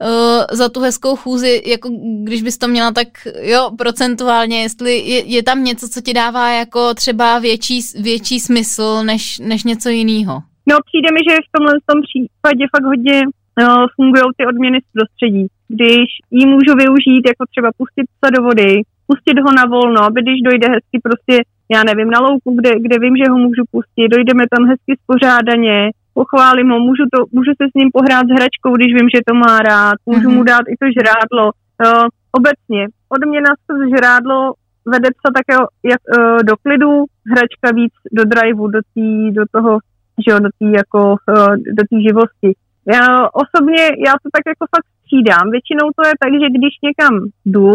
uh, 0.00 0.44
za 0.52 0.68
tu 0.68 0.80
hezkou 0.80 1.16
chůzi, 1.16 1.62
jako 1.66 1.88
když 2.24 2.42
bys 2.42 2.58
to 2.58 2.68
měla 2.68 2.92
tak, 2.92 3.08
jo, 3.40 3.70
procentuálně, 3.78 4.62
jestli 4.62 4.98
je, 4.98 5.24
je 5.24 5.42
tam 5.42 5.64
něco, 5.64 5.88
co 5.88 6.00
ti 6.00 6.12
dává 6.14 6.50
jako 6.50 6.94
třeba 6.94 7.38
větší, 7.38 7.80
větší 8.02 8.40
smysl 8.40 9.02
než, 9.04 9.38
než 9.38 9.64
něco 9.64 9.88
jiného? 9.88 10.34
No 10.70 10.76
přijde 10.88 11.08
mi, 11.12 11.20
že 11.28 11.46
v 11.46 11.52
tomhle 11.56 11.74
tom 11.90 11.98
případě 12.08 12.64
fakt 12.74 12.86
hodně 12.92 13.16
uh, 13.22 13.84
fungují 13.96 14.24
ty 14.36 14.46
odměny 14.46 14.78
z 14.80 14.88
prostředí. 14.94 15.46
Když 15.68 16.08
ji 16.38 16.44
můžu 16.54 16.72
využít, 16.82 17.22
jako 17.30 17.44
třeba 17.52 17.68
pustit 17.80 18.06
psa 18.14 18.28
do 18.36 18.42
vody, 18.42 18.70
pustit 19.10 19.36
ho 19.44 19.50
na 19.60 19.64
volno, 19.74 20.00
aby 20.08 20.18
když 20.22 20.38
dojde 20.48 20.66
hezky 20.74 20.96
prostě, 21.06 21.34
já 21.74 21.80
nevím, 21.84 22.10
na 22.10 22.20
louku, 22.26 22.48
kde, 22.58 22.70
kde 22.84 22.96
vím, 22.98 23.16
že 23.16 23.30
ho 23.30 23.36
můžu 23.46 23.62
pustit, 23.74 24.08
dojdeme 24.14 24.44
tam 24.52 24.62
hezky 24.70 24.92
spořádaně, 25.02 25.76
pochválím 26.14 26.70
ho, 26.70 26.78
můžu, 26.80 27.04
to, 27.12 27.18
můžu 27.32 27.52
se 27.56 27.64
s 27.70 27.74
ním 27.78 27.90
pohrát 27.92 28.24
s 28.26 28.34
hračkou, 28.36 28.70
když 28.76 28.90
vím, 28.96 29.08
že 29.14 29.26
to 29.28 29.34
má 29.34 29.58
rád, 29.58 29.96
můžu 30.06 30.28
mm-hmm. 30.28 30.34
mu 30.34 30.42
dát 30.44 30.64
i 30.72 30.74
to 30.80 30.86
žrádlo. 30.98 31.44
Uh, 31.84 32.06
obecně, 32.38 32.82
odměna 33.08 33.50
to 33.66 33.72
žrádlo 33.96 34.52
vede 34.92 35.08
psa 35.16 35.28
také 35.38 35.54
jak, 35.90 36.00
uh, 36.18 36.38
do 36.48 36.54
klidu, 36.64 36.92
hračka 37.32 37.68
víc 37.74 37.94
do 38.12 38.24
driveu, 38.24 38.66
do, 38.66 38.80
tý, 38.94 39.30
do 39.30 39.44
toho, 39.54 39.78
že 40.22 40.28
jo, 40.32 40.38
do 40.38 40.50
té 40.58 40.66
jako, 40.80 41.00
uh, 41.10 41.52
do 41.78 41.82
tý 41.90 41.96
živosti. 42.08 42.50
Já 42.94 43.04
osobně, 43.42 43.84
já 44.06 44.12
to 44.22 44.28
tak 44.36 44.44
jako 44.52 44.64
fakt 44.74 44.88
střídám. 45.00 45.50
Většinou 45.50 45.86
to 45.96 46.02
je 46.08 46.14
tak, 46.22 46.32
že 46.40 46.56
když 46.58 46.74
někam 46.88 47.14
jdu, 47.54 47.74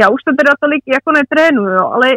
já 0.00 0.06
už 0.14 0.20
to 0.26 0.32
teda 0.40 0.52
tolik 0.60 0.82
jako 0.96 1.10
netrénuju, 1.18 1.78
ale 1.96 2.08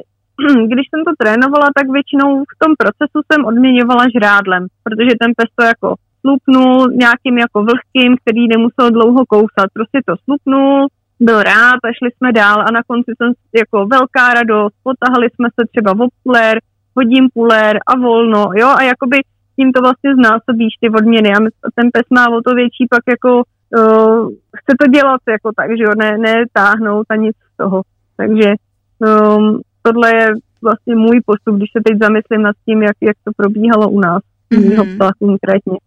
když 0.72 0.86
jsem 0.90 1.02
to 1.08 1.14
trénovala, 1.22 1.68
tak 1.78 1.86
většinou 1.98 2.30
v 2.54 2.56
tom 2.62 2.72
procesu 2.82 3.18
jsem 3.26 3.46
odměňovala 3.46 4.04
žrádlem, 4.16 4.64
protože 4.84 5.22
ten 5.22 5.32
pes 5.38 5.50
to 5.56 5.64
jako 5.72 5.90
slupnul 6.22 6.88
nějakým 7.04 7.38
jako 7.38 7.58
vlhkým, 7.70 8.12
který 8.22 8.48
nemusel 8.48 8.88
dlouho 8.92 9.22
kousat. 9.26 9.68
Prostě 9.74 10.00
to 10.06 10.14
slupnul, 10.24 10.88
byl 11.20 11.44
rád 11.44 11.80
a 11.84 11.96
šli 11.98 12.10
jsme 12.12 12.32
dál 12.32 12.62
a 12.62 12.72
na 12.72 12.82
konci 12.88 13.12
jsem 13.18 13.32
jako 13.62 13.86
velká 13.86 14.34
radost, 14.34 14.76
potahali 14.84 15.28
jsme 15.30 15.48
se 15.60 15.64
třeba 15.72 15.94
v 15.94 16.08
puler, 16.24 16.60
hodím 16.98 17.30
puler 17.34 17.80
a 17.88 17.98
volno, 17.98 18.46
jo, 18.56 18.68
a 18.68 18.82
jakoby 18.84 19.18
tím 19.56 19.72
to 19.72 19.82
vlastně 19.82 20.16
znásobíš 20.16 20.74
ty 20.82 20.90
odměny 20.90 21.30
a 21.30 21.40
ten 21.76 21.90
pes 21.94 22.04
má 22.10 22.30
o 22.30 22.42
to 22.42 22.56
větší 22.56 22.88
pak 22.90 23.04
jako 23.10 23.32
uh, 23.78 24.30
chce 24.60 24.74
to 24.80 24.88
dělat 24.88 25.22
jako 25.30 25.52
tak, 25.56 25.70
že 25.78 25.84
jo, 25.84 25.92
ne, 25.98 26.18
ne 26.18 26.36
táhnout 26.54 27.06
a 27.10 27.16
nic 27.16 27.36
z 27.54 27.58
toho. 27.58 27.82
Takže 28.18 28.54
um, 29.00 29.62
tohle 29.94 30.16
je 30.16 30.28
vlastně 30.62 30.96
můj 30.96 31.22
postup, 31.26 31.56
když 31.56 31.70
se 31.78 31.82
teď 31.86 31.98
zamyslím 32.02 32.42
nad 32.42 32.56
tím, 32.66 32.84
jak, 32.84 32.98
jak 33.02 33.18
to 33.24 33.32
probíhalo 33.38 33.90
u 33.90 34.00
nás, 34.00 34.22
mm-hmm. 34.52 35.12
konkrétně. 35.20 35.78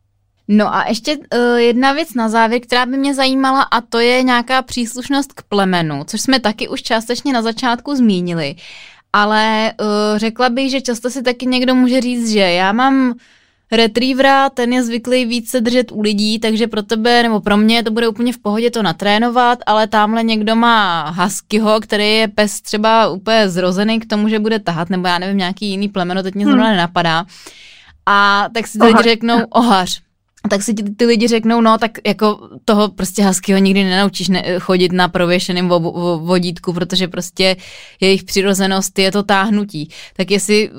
No 0.48 0.74
a 0.74 0.84
ještě 0.88 1.16
uh, 1.16 1.56
jedna 1.56 1.92
věc 1.92 2.14
na 2.14 2.28
závěr, 2.28 2.60
která 2.60 2.86
by 2.86 2.96
mě 2.96 3.14
zajímala 3.14 3.62
a 3.62 3.80
to 3.80 3.98
je 3.98 4.22
nějaká 4.22 4.62
příslušnost 4.62 5.32
k 5.32 5.42
plemenu, 5.42 6.04
což 6.06 6.20
jsme 6.20 6.40
taky 6.40 6.68
už 6.68 6.82
částečně 6.82 7.32
na 7.32 7.42
začátku 7.42 7.94
zmínili. 7.94 8.54
Ale 9.12 9.72
uh, 9.80 10.18
řekla 10.18 10.48
bych, 10.48 10.70
že 10.70 10.80
často 10.80 11.10
si 11.10 11.22
taky 11.22 11.46
někdo 11.46 11.74
může 11.74 12.00
říct, 12.00 12.30
že 12.30 12.40
já 12.40 12.72
mám 12.72 13.14
retrievera, 13.72 14.50
ten 14.50 14.72
je 14.72 14.82
zvyklý 14.82 15.24
více 15.24 15.60
držet 15.60 15.92
u 15.92 16.00
lidí, 16.00 16.38
takže 16.38 16.66
pro 16.66 16.82
tebe 16.82 17.22
nebo 17.22 17.40
pro 17.40 17.56
mě 17.56 17.82
to 17.82 17.90
bude 17.90 18.08
úplně 18.08 18.32
v 18.32 18.38
pohodě 18.38 18.70
to 18.70 18.82
natrénovat, 18.82 19.58
ale 19.66 19.86
tamhle 19.86 20.22
někdo 20.22 20.56
má 20.56 21.10
huskyho, 21.10 21.80
který 21.80 22.16
je 22.16 22.28
pes 22.28 22.60
třeba 22.60 23.08
úplně 23.08 23.48
zrozený 23.48 24.00
k 24.00 24.06
tomu, 24.06 24.28
že 24.28 24.38
bude 24.38 24.58
tahat, 24.58 24.90
nebo 24.90 25.06
já 25.06 25.18
nevím, 25.18 25.38
nějaký 25.38 25.66
jiný 25.66 25.88
plemeno, 25.88 26.22
teď 26.22 26.34
mě 26.34 26.44
zrovna 26.44 26.64
hmm. 26.64 26.72
nenapadá. 26.72 27.24
A 28.06 28.48
tak 28.54 28.66
si 28.66 28.78
teď 28.78 28.96
řeknou 29.02 29.40
ohař 29.50 30.02
tak 30.50 30.62
si 30.62 30.74
ty, 30.74 30.82
ty 30.82 31.06
lidi 31.06 31.28
řeknou, 31.28 31.60
no 31.60 31.78
tak 31.78 31.98
jako 32.06 32.48
toho 32.64 32.88
prostě 32.88 33.24
huskyho 33.24 33.58
nikdy 33.58 33.84
nenaučíš 33.84 34.28
ne, 34.28 34.44
chodit 34.58 34.92
na 34.92 35.08
prověšeném 35.08 35.68
vo, 35.68 35.80
vo, 35.80 36.18
vodítku, 36.18 36.72
protože 36.72 37.08
prostě 37.08 37.56
jejich 38.00 38.24
přirozenost 38.24 38.98
je 38.98 39.12
to 39.12 39.22
táhnutí. 39.22 39.88
Tak 40.16 40.30
jestli 40.30 40.70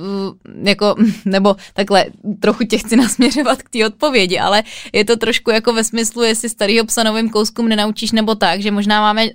jako, 0.63 0.95
nebo 1.25 1.55
takhle, 1.73 2.05
trochu 2.39 2.63
tě 2.63 2.77
chci 2.77 2.95
nasměřovat 2.95 3.61
k 3.61 3.69
té 3.69 3.85
odpovědi, 3.85 4.39
ale 4.39 4.63
je 4.93 5.05
to 5.05 5.17
trošku 5.17 5.51
jako 5.51 5.73
ve 5.73 5.83
smyslu, 5.83 6.23
jestli 6.23 6.49
starýho 6.49 6.85
psa 6.85 7.03
novým 7.03 7.29
kouskům 7.29 7.69
nenaučíš 7.69 8.11
nebo 8.11 8.35
tak, 8.35 8.61
že 8.61 8.71
možná 8.71 9.01
máme 9.01 9.25
uh, 9.25 9.29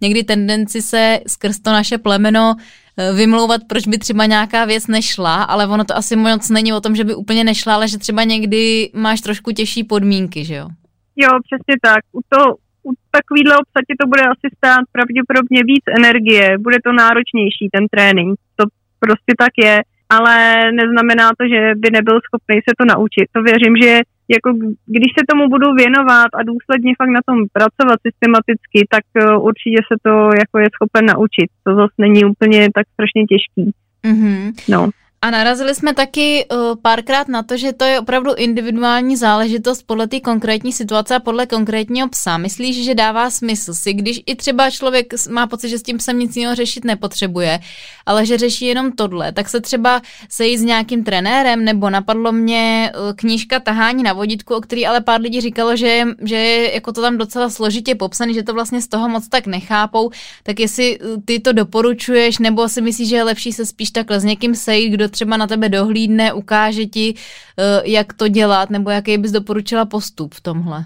někdy 0.00 0.24
tendenci 0.24 0.82
se 0.82 1.20
skrz 1.26 1.58
to 1.58 1.70
naše 1.70 1.98
plemeno 1.98 2.56
Eh, 2.56 2.83
vymlouvat, 3.16 3.60
proč 3.68 3.86
by 3.86 3.98
třeba 3.98 4.26
nějaká 4.26 4.64
věc 4.64 4.86
nešla, 4.86 5.42
ale 5.42 5.66
ono 5.66 5.84
to 5.84 5.96
asi 5.96 6.16
moc 6.16 6.50
není 6.50 6.72
o 6.72 6.80
tom, 6.80 6.96
že 6.96 7.04
by 7.04 7.14
úplně 7.14 7.44
nešla, 7.44 7.74
ale 7.74 7.88
že 7.88 7.98
třeba 7.98 8.24
někdy 8.24 8.90
máš 8.94 9.20
trošku 9.20 9.52
těžší 9.52 9.84
podmínky, 9.84 10.44
že 10.44 10.54
jo? 10.54 10.68
Jo, 11.16 11.28
přesně 11.46 11.74
tak. 11.82 12.00
U, 12.12 12.20
to, 12.28 12.40
u 12.88 12.92
takovýhle 13.10 13.54
obsadě 13.62 13.92
to 14.00 14.06
bude 14.06 14.22
asi 14.22 14.46
stát 14.56 14.84
pravděpodobně 14.92 15.60
víc 15.70 15.84
energie, 15.98 16.58
bude 16.58 16.78
to 16.84 16.92
náročnější 16.92 17.68
ten 17.72 17.84
trénink, 17.88 18.38
to 18.56 18.64
prostě 18.98 19.32
tak 19.38 19.52
je, 19.66 19.82
ale 20.08 20.36
neznamená 20.72 21.26
to, 21.38 21.44
že 21.52 21.60
by 21.82 21.88
nebyl 21.90 22.16
schopný 22.26 22.56
se 22.66 22.72
to 22.78 22.84
naučit. 22.94 23.26
To 23.32 23.42
věřím, 23.42 23.74
že 23.82 23.90
jako 24.28 24.48
když 24.86 25.10
se 25.18 25.22
tomu 25.30 25.48
budu 25.48 25.74
věnovat 25.74 26.30
a 26.34 26.42
důsledně 26.42 26.92
fakt 27.00 27.12
na 27.16 27.20
tom 27.28 27.38
pracovat 27.52 27.98
systematicky, 28.06 28.78
tak 28.94 29.04
uh, 29.14 29.46
určitě 29.48 29.78
se 29.88 29.96
to 30.02 30.12
jako 30.42 30.56
je 30.58 30.68
schopen 30.74 31.04
naučit. 31.06 31.48
To 31.64 31.74
zase 31.74 31.96
není 31.98 32.24
úplně 32.24 32.60
tak 32.74 32.86
strašně 32.94 33.22
těžký. 33.32 33.64
Mm-hmm. 34.04 34.52
No. 34.68 34.80
A 35.24 35.30
narazili 35.30 35.74
jsme 35.74 35.94
taky 35.94 36.46
uh, 36.52 36.58
párkrát 36.82 37.28
na 37.28 37.42
to, 37.42 37.56
že 37.56 37.72
to 37.72 37.84
je 37.84 38.00
opravdu 38.00 38.34
individuální 38.34 39.16
záležitost 39.16 39.82
podle 39.82 40.06
té 40.08 40.20
konkrétní 40.20 40.72
situace 40.72 41.16
a 41.16 41.20
podle 41.20 41.46
konkrétního 41.46 42.08
psa. 42.08 42.38
Myslíš, 42.38 42.84
že 42.84 42.94
dává 42.94 43.30
smysl 43.30 43.74
si, 43.74 43.92
když 43.92 44.20
i 44.26 44.36
třeba 44.36 44.70
člověk 44.70 45.06
má 45.30 45.46
pocit, 45.46 45.68
že 45.68 45.78
s 45.78 45.82
tím 45.82 45.98
psem 45.98 46.18
nic 46.18 46.36
jiného 46.36 46.54
řešit 46.54 46.84
nepotřebuje, 46.84 47.60
ale 48.06 48.26
že 48.26 48.38
řeší 48.38 48.66
jenom 48.66 48.92
tohle, 48.92 49.32
tak 49.32 49.48
se 49.48 49.60
třeba 49.60 50.02
sejít 50.28 50.58
s 50.58 50.62
nějakým 50.62 51.04
trenérem, 51.04 51.64
nebo 51.64 51.90
napadlo 51.90 52.32
mě 52.32 52.92
uh, 52.94 53.12
knížka 53.12 53.60
Tahání 53.60 54.02
na 54.02 54.12
vodítku, 54.12 54.54
o 54.54 54.60
který 54.60 54.86
ale 54.86 55.00
pár 55.00 55.20
lidí 55.20 55.40
říkalo, 55.40 55.76
že, 55.76 56.04
že 56.24 56.36
je 56.36 56.74
jako 56.74 56.92
to 56.92 57.00
tam 57.00 57.18
docela 57.18 57.50
složitě 57.50 57.94
popsaný, 57.94 58.34
že 58.34 58.42
to 58.42 58.54
vlastně 58.54 58.82
z 58.82 58.88
toho 58.88 59.08
moc 59.08 59.28
tak 59.28 59.46
nechápou, 59.46 60.10
tak 60.42 60.60
jestli 60.60 60.98
uh, 60.98 61.22
ty 61.24 61.40
to 61.40 61.52
doporučuješ, 61.52 62.38
nebo 62.38 62.68
si 62.68 62.80
myslíš, 62.80 63.08
že 63.08 63.16
je 63.16 63.22
lepší 63.22 63.52
se 63.52 63.66
spíš 63.66 63.90
takhle 63.90 64.20
s 64.20 64.24
někým 64.24 64.54
sejít, 64.54 64.92
kdo 64.92 65.13
třeba 65.16 65.36
na 65.36 65.46
tebe 65.46 65.68
dohlídne, 65.68 66.32
ukáže 66.42 66.84
ti, 66.94 67.06
eh, 67.14 67.82
jak 67.96 68.08
to 68.20 68.28
dělat, 68.28 68.70
nebo 68.70 68.90
jaký 68.90 69.18
bys 69.18 69.32
doporučila 69.38 69.84
postup 69.84 70.34
v 70.34 70.40
tomhle? 70.48 70.78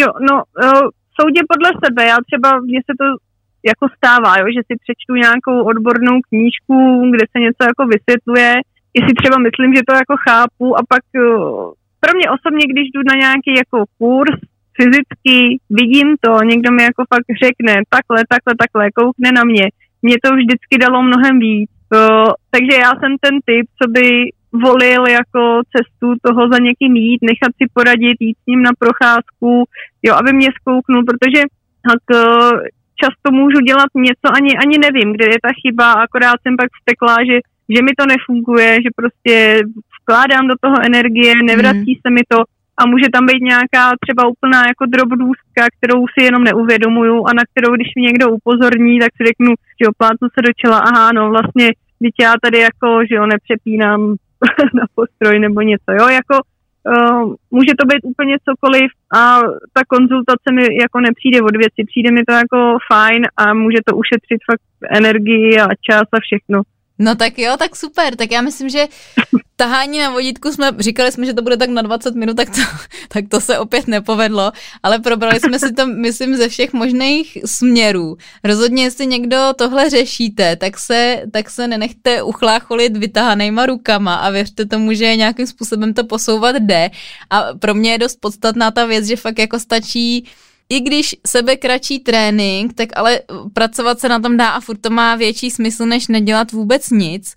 Jo, 0.00 0.08
no, 0.28 0.36
eh, 0.64 0.84
soudě 1.18 1.40
podle 1.52 1.70
sebe. 1.84 2.00
Já 2.12 2.16
třeba, 2.28 2.48
mně 2.60 2.80
se 2.88 2.92
to 3.00 3.06
jako 3.70 3.84
stává, 3.96 4.32
jo, 4.38 4.46
že 4.56 4.62
si 4.68 4.74
přečtu 4.82 5.12
nějakou 5.24 5.56
odbornou 5.70 6.16
knížku, 6.28 6.76
kde 7.12 7.24
se 7.32 7.38
něco 7.46 7.62
jako 7.70 7.82
vysvětluje, 7.94 8.50
jestli 8.96 9.12
třeba 9.20 9.36
myslím, 9.46 9.70
že 9.76 9.82
to 9.88 9.94
jako 10.02 10.14
chápu 10.26 10.66
a 10.78 10.80
pak 10.92 11.04
pro 12.02 12.12
mě 12.16 12.26
osobně, 12.36 12.64
když 12.72 12.86
jdu 12.90 13.02
na 13.10 13.14
nějaký 13.24 13.52
jako 13.62 13.78
kurz 13.98 14.38
fyzicky, 14.78 15.38
vidím 15.80 16.08
to, 16.24 16.32
někdo 16.52 16.68
mi 16.72 16.82
jako 16.82 17.02
fakt 17.14 17.28
řekne 17.44 17.74
takhle, 17.96 18.20
takhle, 18.32 18.52
takhle, 18.62 18.84
koukne 19.00 19.28
na 19.38 19.44
mě, 19.44 19.66
mě 20.02 20.16
to 20.24 20.28
vždycky 20.36 20.74
dalo 20.84 21.02
mnohem 21.02 21.38
víc. 21.38 21.70
Takže 22.50 22.74
já 22.84 22.90
jsem 22.90 23.12
ten 23.20 23.34
typ, 23.44 23.66
co 23.82 23.90
by 23.90 24.30
volil 24.52 25.06
jako 25.06 25.62
cestu 25.74 26.14
toho 26.22 26.48
za 26.52 26.58
někým 26.58 26.96
jít, 26.96 27.20
nechat 27.22 27.52
si 27.58 27.64
poradit, 27.74 28.16
jít 28.20 28.38
s 28.42 28.46
ním 28.46 28.62
na 28.62 28.70
procházku, 28.78 29.64
jo, 30.02 30.14
aby 30.14 30.32
mě 30.32 30.48
zkouknul, 30.60 31.02
protože 31.04 31.42
tak, 31.88 32.02
často 33.02 33.26
můžu 33.40 33.60
dělat 33.60 33.90
něco, 33.94 34.26
ani, 34.38 34.52
ani 34.64 34.76
nevím, 34.86 35.12
kde 35.12 35.26
je 35.26 35.38
ta 35.42 35.52
chyba, 35.62 35.92
akorát 35.92 36.36
jsem 36.42 36.56
pak 36.56 36.68
vstekla, 36.72 37.16
že, 37.28 37.36
že 37.74 37.80
mi 37.82 37.92
to 37.98 38.04
nefunguje, 38.06 38.70
že 38.84 38.90
prostě 39.00 39.34
vkládám 40.00 40.44
do 40.48 40.54
toho 40.60 40.76
energie, 40.90 41.32
nevrací 41.44 41.92
mm. 41.94 42.00
se 42.02 42.10
mi 42.16 42.22
to 42.28 42.38
a 42.80 42.86
může 42.86 43.08
tam 43.12 43.26
být 43.26 43.42
nějaká 43.52 43.84
třeba 44.04 44.22
úplná 44.34 44.60
jako 44.70 44.84
drobnůstka, 44.94 45.62
kterou 45.76 46.00
si 46.12 46.20
jenom 46.24 46.44
neuvědomuju 46.44 47.16
a 47.28 47.30
na 47.32 47.42
kterou, 47.50 47.70
když 47.74 47.88
mi 47.96 48.02
někdo 48.02 48.30
upozorní, 48.38 48.98
tak 49.00 49.10
si 49.16 49.22
řeknu, 49.30 49.50
že 49.80 49.88
oplácu 49.88 50.24
se 50.34 50.40
do 50.46 50.52
čela, 50.60 50.78
aha, 50.78 51.12
no 51.12 51.30
vlastně, 51.30 51.66
teď 52.02 52.14
já 52.20 52.34
tady 52.42 52.58
jako, 52.58 53.00
že 53.08 53.14
jo, 53.14 53.26
nepřepínám 53.26 54.00
na 54.74 54.84
postroj 54.94 55.38
nebo 55.38 55.60
něco, 55.60 55.90
jo, 56.00 56.08
jako 56.08 56.36
Uh, 56.86 57.34
může 57.50 57.72
to 57.78 57.86
být 57.86 58.00
úplně 58.02 58.36
cokoliv 58.48 58.90
a 59.14 59.40
ta 59.72 59.82
konzultace 59.88 60.48
mi 60.52 60.62
jako 60.80 61.00
nepřijde 61.00 61.42
od 61.42 61.56
věci, 61.56 61.80
přijde 61.86 62.10
mi 62.12 62.22
to 62.24 62.32
jako 62.32 62.78
fajn 62.92 63.22
a 63.36 63.54
může 63.54 63.78
to 63.86 63.96
ušetřit 63.96 64.40
fakt 64.50 64.62
energii 65.00 65.60
a 65.60 65.68
čas 65.90 66.06
a 66.12 66.18
všechno. 66.20 66.62
No 66.98 67.14
tak 67.14 67.38
jo, 67.38 67.52
tak 67.58 67.76
super. 67.76 68.16
Tak 68.16 68.30
já 68.30 68.42
myslím, 68.42 68.68
že 68.68 68.86
tahání 69.60 69.98
na 69.98 70.10
vodítku 70.10 70.52
jsme, 70.52 70.70
říkali 70.78 71.12
jsme, 71.12 71.26
že 71.26 71.34
to 71.34 71.42
bude 71.42 71.56
tak 71.56 71.70
na 71.70 71.82
20 71.82 72.14
minut, 72.14 72.36
tak 72.36 72.50
to, 72.50 72.60
tak 73.08 73.24
to 73.28 73.40
se 73.40 73.58
opět 73.58 73.88
nepovedlo, 73.88 74.52
ale 74.82 74.98
probrali 74.98 75.40
jsme 75.40 75.58
si 75.58 75.72
to, 75.72 75.86
myslím, 75.86 76.36
ze 76.36 76.48
všech 76.48 76.72
možných 76.72 77.38
směrů. 77.44 78.16
Rozhodně, 78.44 78.82
jestli 78.82 79.06
někdo 79.06 79.36
tohle 79.56 79.90
řešíte, 79.90 80.56
tak 80.56 80.78
se, 80.78 81.22
tak 81.32 81.50
se 81.50 81.68
nenechte 81.68 82.22
uchlácholit 82.22 82.96
vytahanýma 82.96 83.66
rukama 83.66 84.14
a 84.14 84.30
věřte 84.30 84.66
tomu, 84.66 84.92
že 84.92 85.16
nějakým 85.16 85.46
způsobem 85.46 85.94
to 85.94 86.04
posouvat 86.04 86.56
jde. 86.56 86.90
A 87.30 87.54
pro 87.58 87.74
mě 87.74 87.92
je 87.92 87.98
dost 87.98 88.16
podstatná 88.20 88.70
ta 88.70 88.84
věc, 88.86 89.04
že 89.06 89.16
fakt 89.16 89.38
jako 89.38 89.58
stačí 89.58 90.24
i 90.70 90.80
když 90.80 91.16
sebe 91.26 91.56
kratší 91.56 91.98
trénink, 91.98 92.74
tak 92.74 92.88
ale 92.96 93.20
pracovat 93.52 94.00
se 94.00 94.08
na 94.08 94.20
tom 94.20 94.36
dá 94.36 94.50
a 94.50 94.60
furt 94.60 94.80
to 94.80 94.90
má 94.90 95.16
větší 95.16 95.50
smysl, 95.50 95.86
než 95.86 96.08
nedělat 96.08 96.52
vůbec 96.52 96.90
nic. 96.90 97.34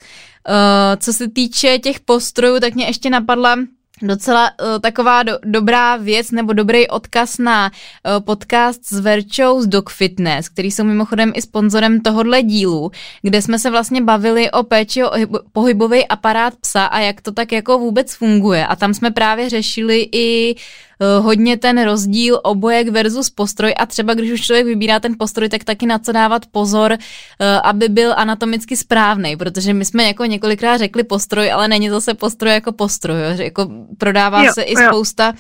Uh, 0.50 1.00
co 1.00 1.14
se 1.14 1.28
týče 1.28 1.80
těch 1.80 2.00
postrojů, 2.00 2.60
tak 2.60 2.76
mě 2.76 2.86
ještě 2.86 3.10
napadla 3.10 3.56
docela 4.02 4.52
uh, 4.52 4.80
taková 4.82 5.24
do, 5.24 5.40
dobrá 5.46 5.96
věc 5.96 6.32
nebo 6.32 6.54
dobrý 6.54 6.88
odkaz 6.88 7.38
na 7.38 7.72
uh, 7.72 8.26
podcast 8.26 8.86
s 8.86 9.00
Verčou 9.00 9.62
z 9.62 9.68
Dog 9.68 9.90
Fitness, 9.90 10.50
který 10.50 10.72
jsou 10.72 10.84
mimochodem 10.84 11.32
i 11.36 11.42
sponzorem 11.42 12.02
tohohle 12.02 12.44
dílu, 12.44 12.92
kde 13.22 13.42
jsme 13.42 13.60
se 13.60 13.70
vlastně 13.70 14.02
bavili 14.02 14.52
o 14.52 14.64
péči 14.64 15.04
o 15.04 15.12
pohybový 15.52 16.08
aparát 16.08 16.54
psa 16.56 16.86
a 16.86 17.00
jak 17.00 17.22
to 17.22 17.32
tak 17.32 17.52
jako 17.52 17.80
vůbec 17.80 18.16
funguje. 18.16 18.68
A 18.68 18.76
tam 18.76 18.94
jsme 18.94 19.12
právě 19.12 19.50
řešili 19.50 20.10
i 20.12 20.56
Eh, 20.93 20.93
hodně 21.20 21.58
ten 21.58 21.84
rozdíl 21.84 22.40
obojek 22.44 22.90
versus 22.90 23.30
postroj 23.30 23.74
a 23.78 23.86
třeba 23.86 24.14
když 24.14 24.32
už 24.32 24.42
člověk 24.42 24.66
vybírá 24.66 25.00
ten 25.00 25.16
postroj, 25.20 25.50
tak 25.50 25.64
taky 25.64 25.86
na 25.86 26.00
co 26.00 26.12
dávat 26.12 26.46
pozor, 26.46 26.94
eh, 26.94 27.60
aby 27.64 27.90
byl 27.90 28.14
anatomicky 28.18 28.78
správný, 28.78 29.38
protože 29.38 29.74
my 29.74 29.86
jsme 29.86 30.04
jako 30.04 30.26
několikrát 30.26 30.78
řekli 30.78 31.04
postroj, 31.04 31.52
ale 31.52 31.68
není 31.68 31.90
zase 31.90 32.14
postroj 32.14 32.54
jako 32.54 32.72
postroj, 32.72 33.18
jo? 33.30 33.38
že 33.38 33.44
jako 33.44 33.72
prodává 33.98 34.44
jo, 34.44 34.52
se 34.54 34.62
i 34.62 34.74
jo. 34.74 34.88
spousta 34.88 35.34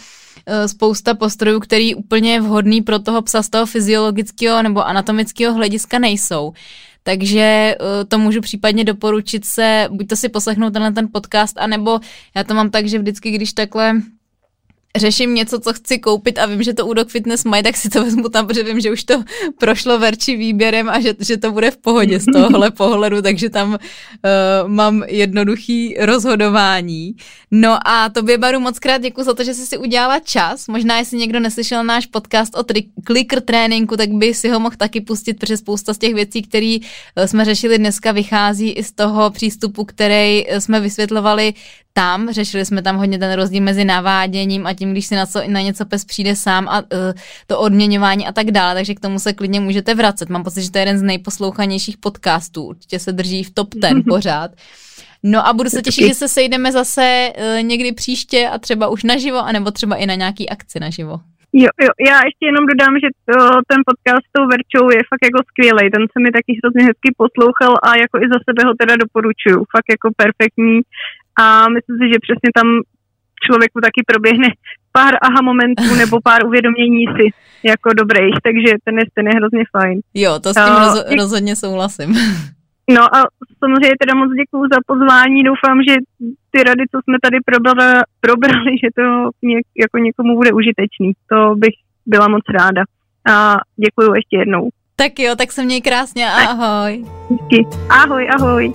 eh, 0.45 0.67
spousta 0.67 1.13
postrojů, 1.13 1.59
který 1.59 1.95
úplně 1.95 2.41
vhodný 2.41 2.81
pro 2.81 2.99
toho 2.99 3.21
psa 3.21 3.43
z 3.43 3.49
toho 3.49 3.65
fyziologického 3.65 4.63
nebo 4.63 4.87
anatomického 4.87 5.53
hlediska 5.53 5.99
nejsou. 5.99 6.53
Takže 7.05 7.75
to 8.07 8.17
můžu 8.17 8.41
případně 8.41 8.83
doporučit 8.83 9.45
se, 9.45 9.87
buď 9.91 10.07
to 10.07 10.15
si 10.15 10.29
poslechnout 10.29 10.73
tenhle 10.73 10.91
ten 10.91 11.07
podcast, 11.13 11.57
anebo 11.57 11.99
já 12.35 12.43
to 12.43 12.53
mám 12.53 12.69
tak, 12.69 12.87
že 12.87 12.99
vždycky, 12.99 13.31
když 13.31 13.53
takhle 13.53 14.01
řeším 14.97 15.35
něco, 15.35 15.59
co 15.59 15.73
chci 15.73 15.99
koupit 15.99 16.37
a 16.37 16.45
vím, 16.45 16.63
že 16.63 16.73
to 16.73 16.85
u 16.85 16.93
Dog 16.93 17.09
Fitness 17.09 17.43
mají, 17.43 17.63
tak 17.63 17.77
si 17.77 17.89
to 17.89 18.03
vezmu 18.03 18.29
tam, 18.29 18.47
protože 18.47 18.63
vím, 18.63 18.79
že 18.79 18.91
už 18.91 19.03
to 19.03 19.23
prošlo 19.57 19.99
verči 19.99 20.35
výběrem 20.35 20.89
a 20.89 20.99
že, 20.99 21.13
že 21.19 21.37
to 21.37 21.51
bude 21.51 21.71
v 21.71 21.77
pohodě 21.77 22.19
z 22.19 22.25
tohohle 22.25 22.71
pohledu, 22.77 23.21
takže 23.21 23.49
tam 23.49 23.69
uh, 23.69 23.77
mám 24.69 25.03
jednoduchý 25.07 25.95
rozhodování. 25.99 27.15
No 27.51 27.87
a 27.87 28.09
tobě, 28.09 28.37
Baru, 28.37 28.59
moc 28.59 28.79
krát 28.79 28.97
děkuji 28.97 29.23
za 29.23 29.33
to, 29.33 29.43
že 29.43 29.53
jsi 29.53 29.65
si 29.65 29.77
udělala 29.77 30.19
čas. 30.19 30.67
Možná, 30.67 30.99
jestli 30.99 31.17
někdo 31.17 31.39
neslyšel 31.39 31.83
náš 31.83 32.05
podcast 32.05 32.55
o 32.55 32.63
tri- 32.63 32.89
clicker 33.07 33.41
tréninku, 33.41 33.97
tak 33.97 34.09
by 34.09 34.33
si 34.33 34.49
ho 34.49 34.59
mohl 34.59 34.75
taky 34.77 35.01
pustit, 35.01 35.33
protože 35.33 35.57
spousta 35.57 35.93
z 35.93 35.97
těch 35.97 36.13
věcí, 36.13 36.41
které 36.41 36.77
uh, 37.17 37.23
jsme 37.25 37.45
řešili 37.45 37.77
dneska, 37.77 38.11
vychází 38.11 38.69
i 38.71 38.83
z 38.83 38.91
toho 38.91 39.31
přístupu, 39.31 39.85
který 39.85 40.47
uh, 40.47 40.57
jsme 40.57 40.79
vysvětlovali 40.79 41.53
tam, 41.93 42.29
řešili 42.31 42.65
jsme 42.65 42.81
tam 42.81 42.95
hodně 42.97 43.19
ten 43.19 43.33
rozdíl 43.33 43.63
mezi 43.63 43.85
naváděním 43.85 44.67
a 44.67 44.73
tím, 44.73 44.91
když 44.91 45.05
si 45.05 45.15
na, 45.15 45.25
co, 45.25 45.41
na 45.47 45.61
něco 45.61 45.85
pes 45.85 46.05
přijde 46.05 46.35
sám 46.35 46.67
a 46.69 46.79
uh, 46.79 46.87
to 47.47 47.59
odměňování 47.59 48.27
a 48.27 48.31
tak 48.31 48.51
dále, 48.51 48.75
takže 48.75 48.93
k 48.93 48.99
tomu 48.99 49.19
se 49.19 49.33
klidně 49.33 49.59
můžete 49.59 49.95
vracet. 49.95 50.29
Mám 50.29 50.43
pocit, 50.43 50.61
že 50.61 50.71
to 50.71 50.77
je 50.77 50.81
jeden 50.81 50.97
z 50.97 51.01
nejposlouchanějších 51.01 51.97
podcastů, 51.97 52.63
určitě 52.63 52.99
se 52.99 53.11
drží 53.11 53.43
v 53.43 53.53
top 53.53 53.69
ten 53.81 54.03
pořád. 54.09 54.51
No 55.23 55.47
a 55.47 55.53
budu 55.53 55.69
se 55.69 55.81
těšit, 55.81 56.07
že 56.07 56.13
se 56.13 56.27
sejdeme 56.27 56.71
zase 56.71 57.29
uh, 57.37 57.63
někdy 57.63 57.91
příště 57.91 58.49
a 58.53 58.57
třeba 58.57 58.87
už 58.87 59.03
naživo, 59.03 59.37
anebo 59.37 59.71
třeba 59.71 59.95
i 59.95 60.05
na 60.05 60.15
nějaký 60.15 60.49
akci 60.49 60.79
naživo. 60.79 61.19
Jo, 61.55 61.71
jo, 61.85 61.91
já 62.09 62.17
ještě 62.27 62.43
jenom 62.49 62.63
dodám, 62.71 62.93
že 63.03 63.09
to, 63.27 63.37
ten 63.71 63.79
podcast 63.89 64.23
s 64.27 64.33
tou 64.35 64.43
Verčou 64.53 64.85
je 64.95 65.01
fakt 65.11 65.23
jako 65.29 65.39
skvělý. 65.49 65.83
Ten 65.95 66.03
se 66.13 66.17
mi 66.23 66.29
taky 66.37 66.51
hrozně 66.59 66.81
hezky 66.89 67.09
poslouchal 67.23 67.73
a 67.87 67.89
jako 68.03 68.15
i 68.23 68.25
za 68.33 68.39
sebe 68.47 68.61
ho 68.67 68.73
teda 68.81 68.93
doporučuju. 69.03 69.59
Fakt 69.75 69.89
jako 69.95 70.07
perfektní 70.23 70.75
a 71.41 71.69
myslím 71.69 71.95
si, 71.97 72.05
že 72.13 72.25
přesně 72.25 72.49
tam 72.55 72.67
člověku 73.45 73.77
taky 73.81 74.01
proběhne 74.07 74.47
pár 74.91 75.13
aha 75.21 75.41
momentů 75.41 75.95
nebo 76.01 76.15
pár 76.23 76.45
uvědomění 76.45 77.05
si 77.15 77.25
jako 77.63 77.89
dobrých, 77.93 78.35
takže 78.43 78.71
ten 78.85 78.95
je, 78.99 79.05
ten 79.13 79.27
je 79.27 79.33
hrozně 79.39 79.63
fajn. 79.77 79.99
Jo, 80.13 80.39
to 80.39 80.49
s 80.53 80.55
tím 80.65 80.73
uh, 80.73 80.79
roz, 80.83 81.05
rozhodně 81.19 81.55
souhlasím. 81.55 82.09
No 82.89 83.15
a 83.15 83.19
samozřejmě 83.59 83.95
teda 83.99 84.13
moc 84.15 84.31
děkuju 84.41 84.63
za 84.73 84.79
pozvání, 84.87 85.43
doufám, 85.43 85.77
že 85.87 85.95
ty 86.51 86.63
rady, 86.63 86.83
co 86.91 86.97
jsme 87.03 87.17
tady 87.21 87.37
probrali, 87.45 88.01
probrali 88.19 88.71
že 88.83 88.89
to 88.95 89.03
něk, 89.41 89.65
jako 89.83 89.97
někomu 89.97 90.35
bude 90.35 90.51
užitečný. 90.51 91.11
To 91.29 91.55
bych 91.55 91.75
byla 92.05 92.27
moc 92.27 92.43
ráda. 92.49 92.83
A 93.31 93.57
děkuju 93.75 94.13
ještě 94.15 94.37
jednou. 94.37 94.69
Tak 94.95 95.19
jo, 95.19 95.35
tak 95.35 95.51
se 95.51 95.63
měj 95.63 95.81
krásně, 95.81 96.27
ahoj. 96.31 97.05
Díky. 97.29 97.67
Ahoj, 97.89 98.29
ahoj. 98.39 98.73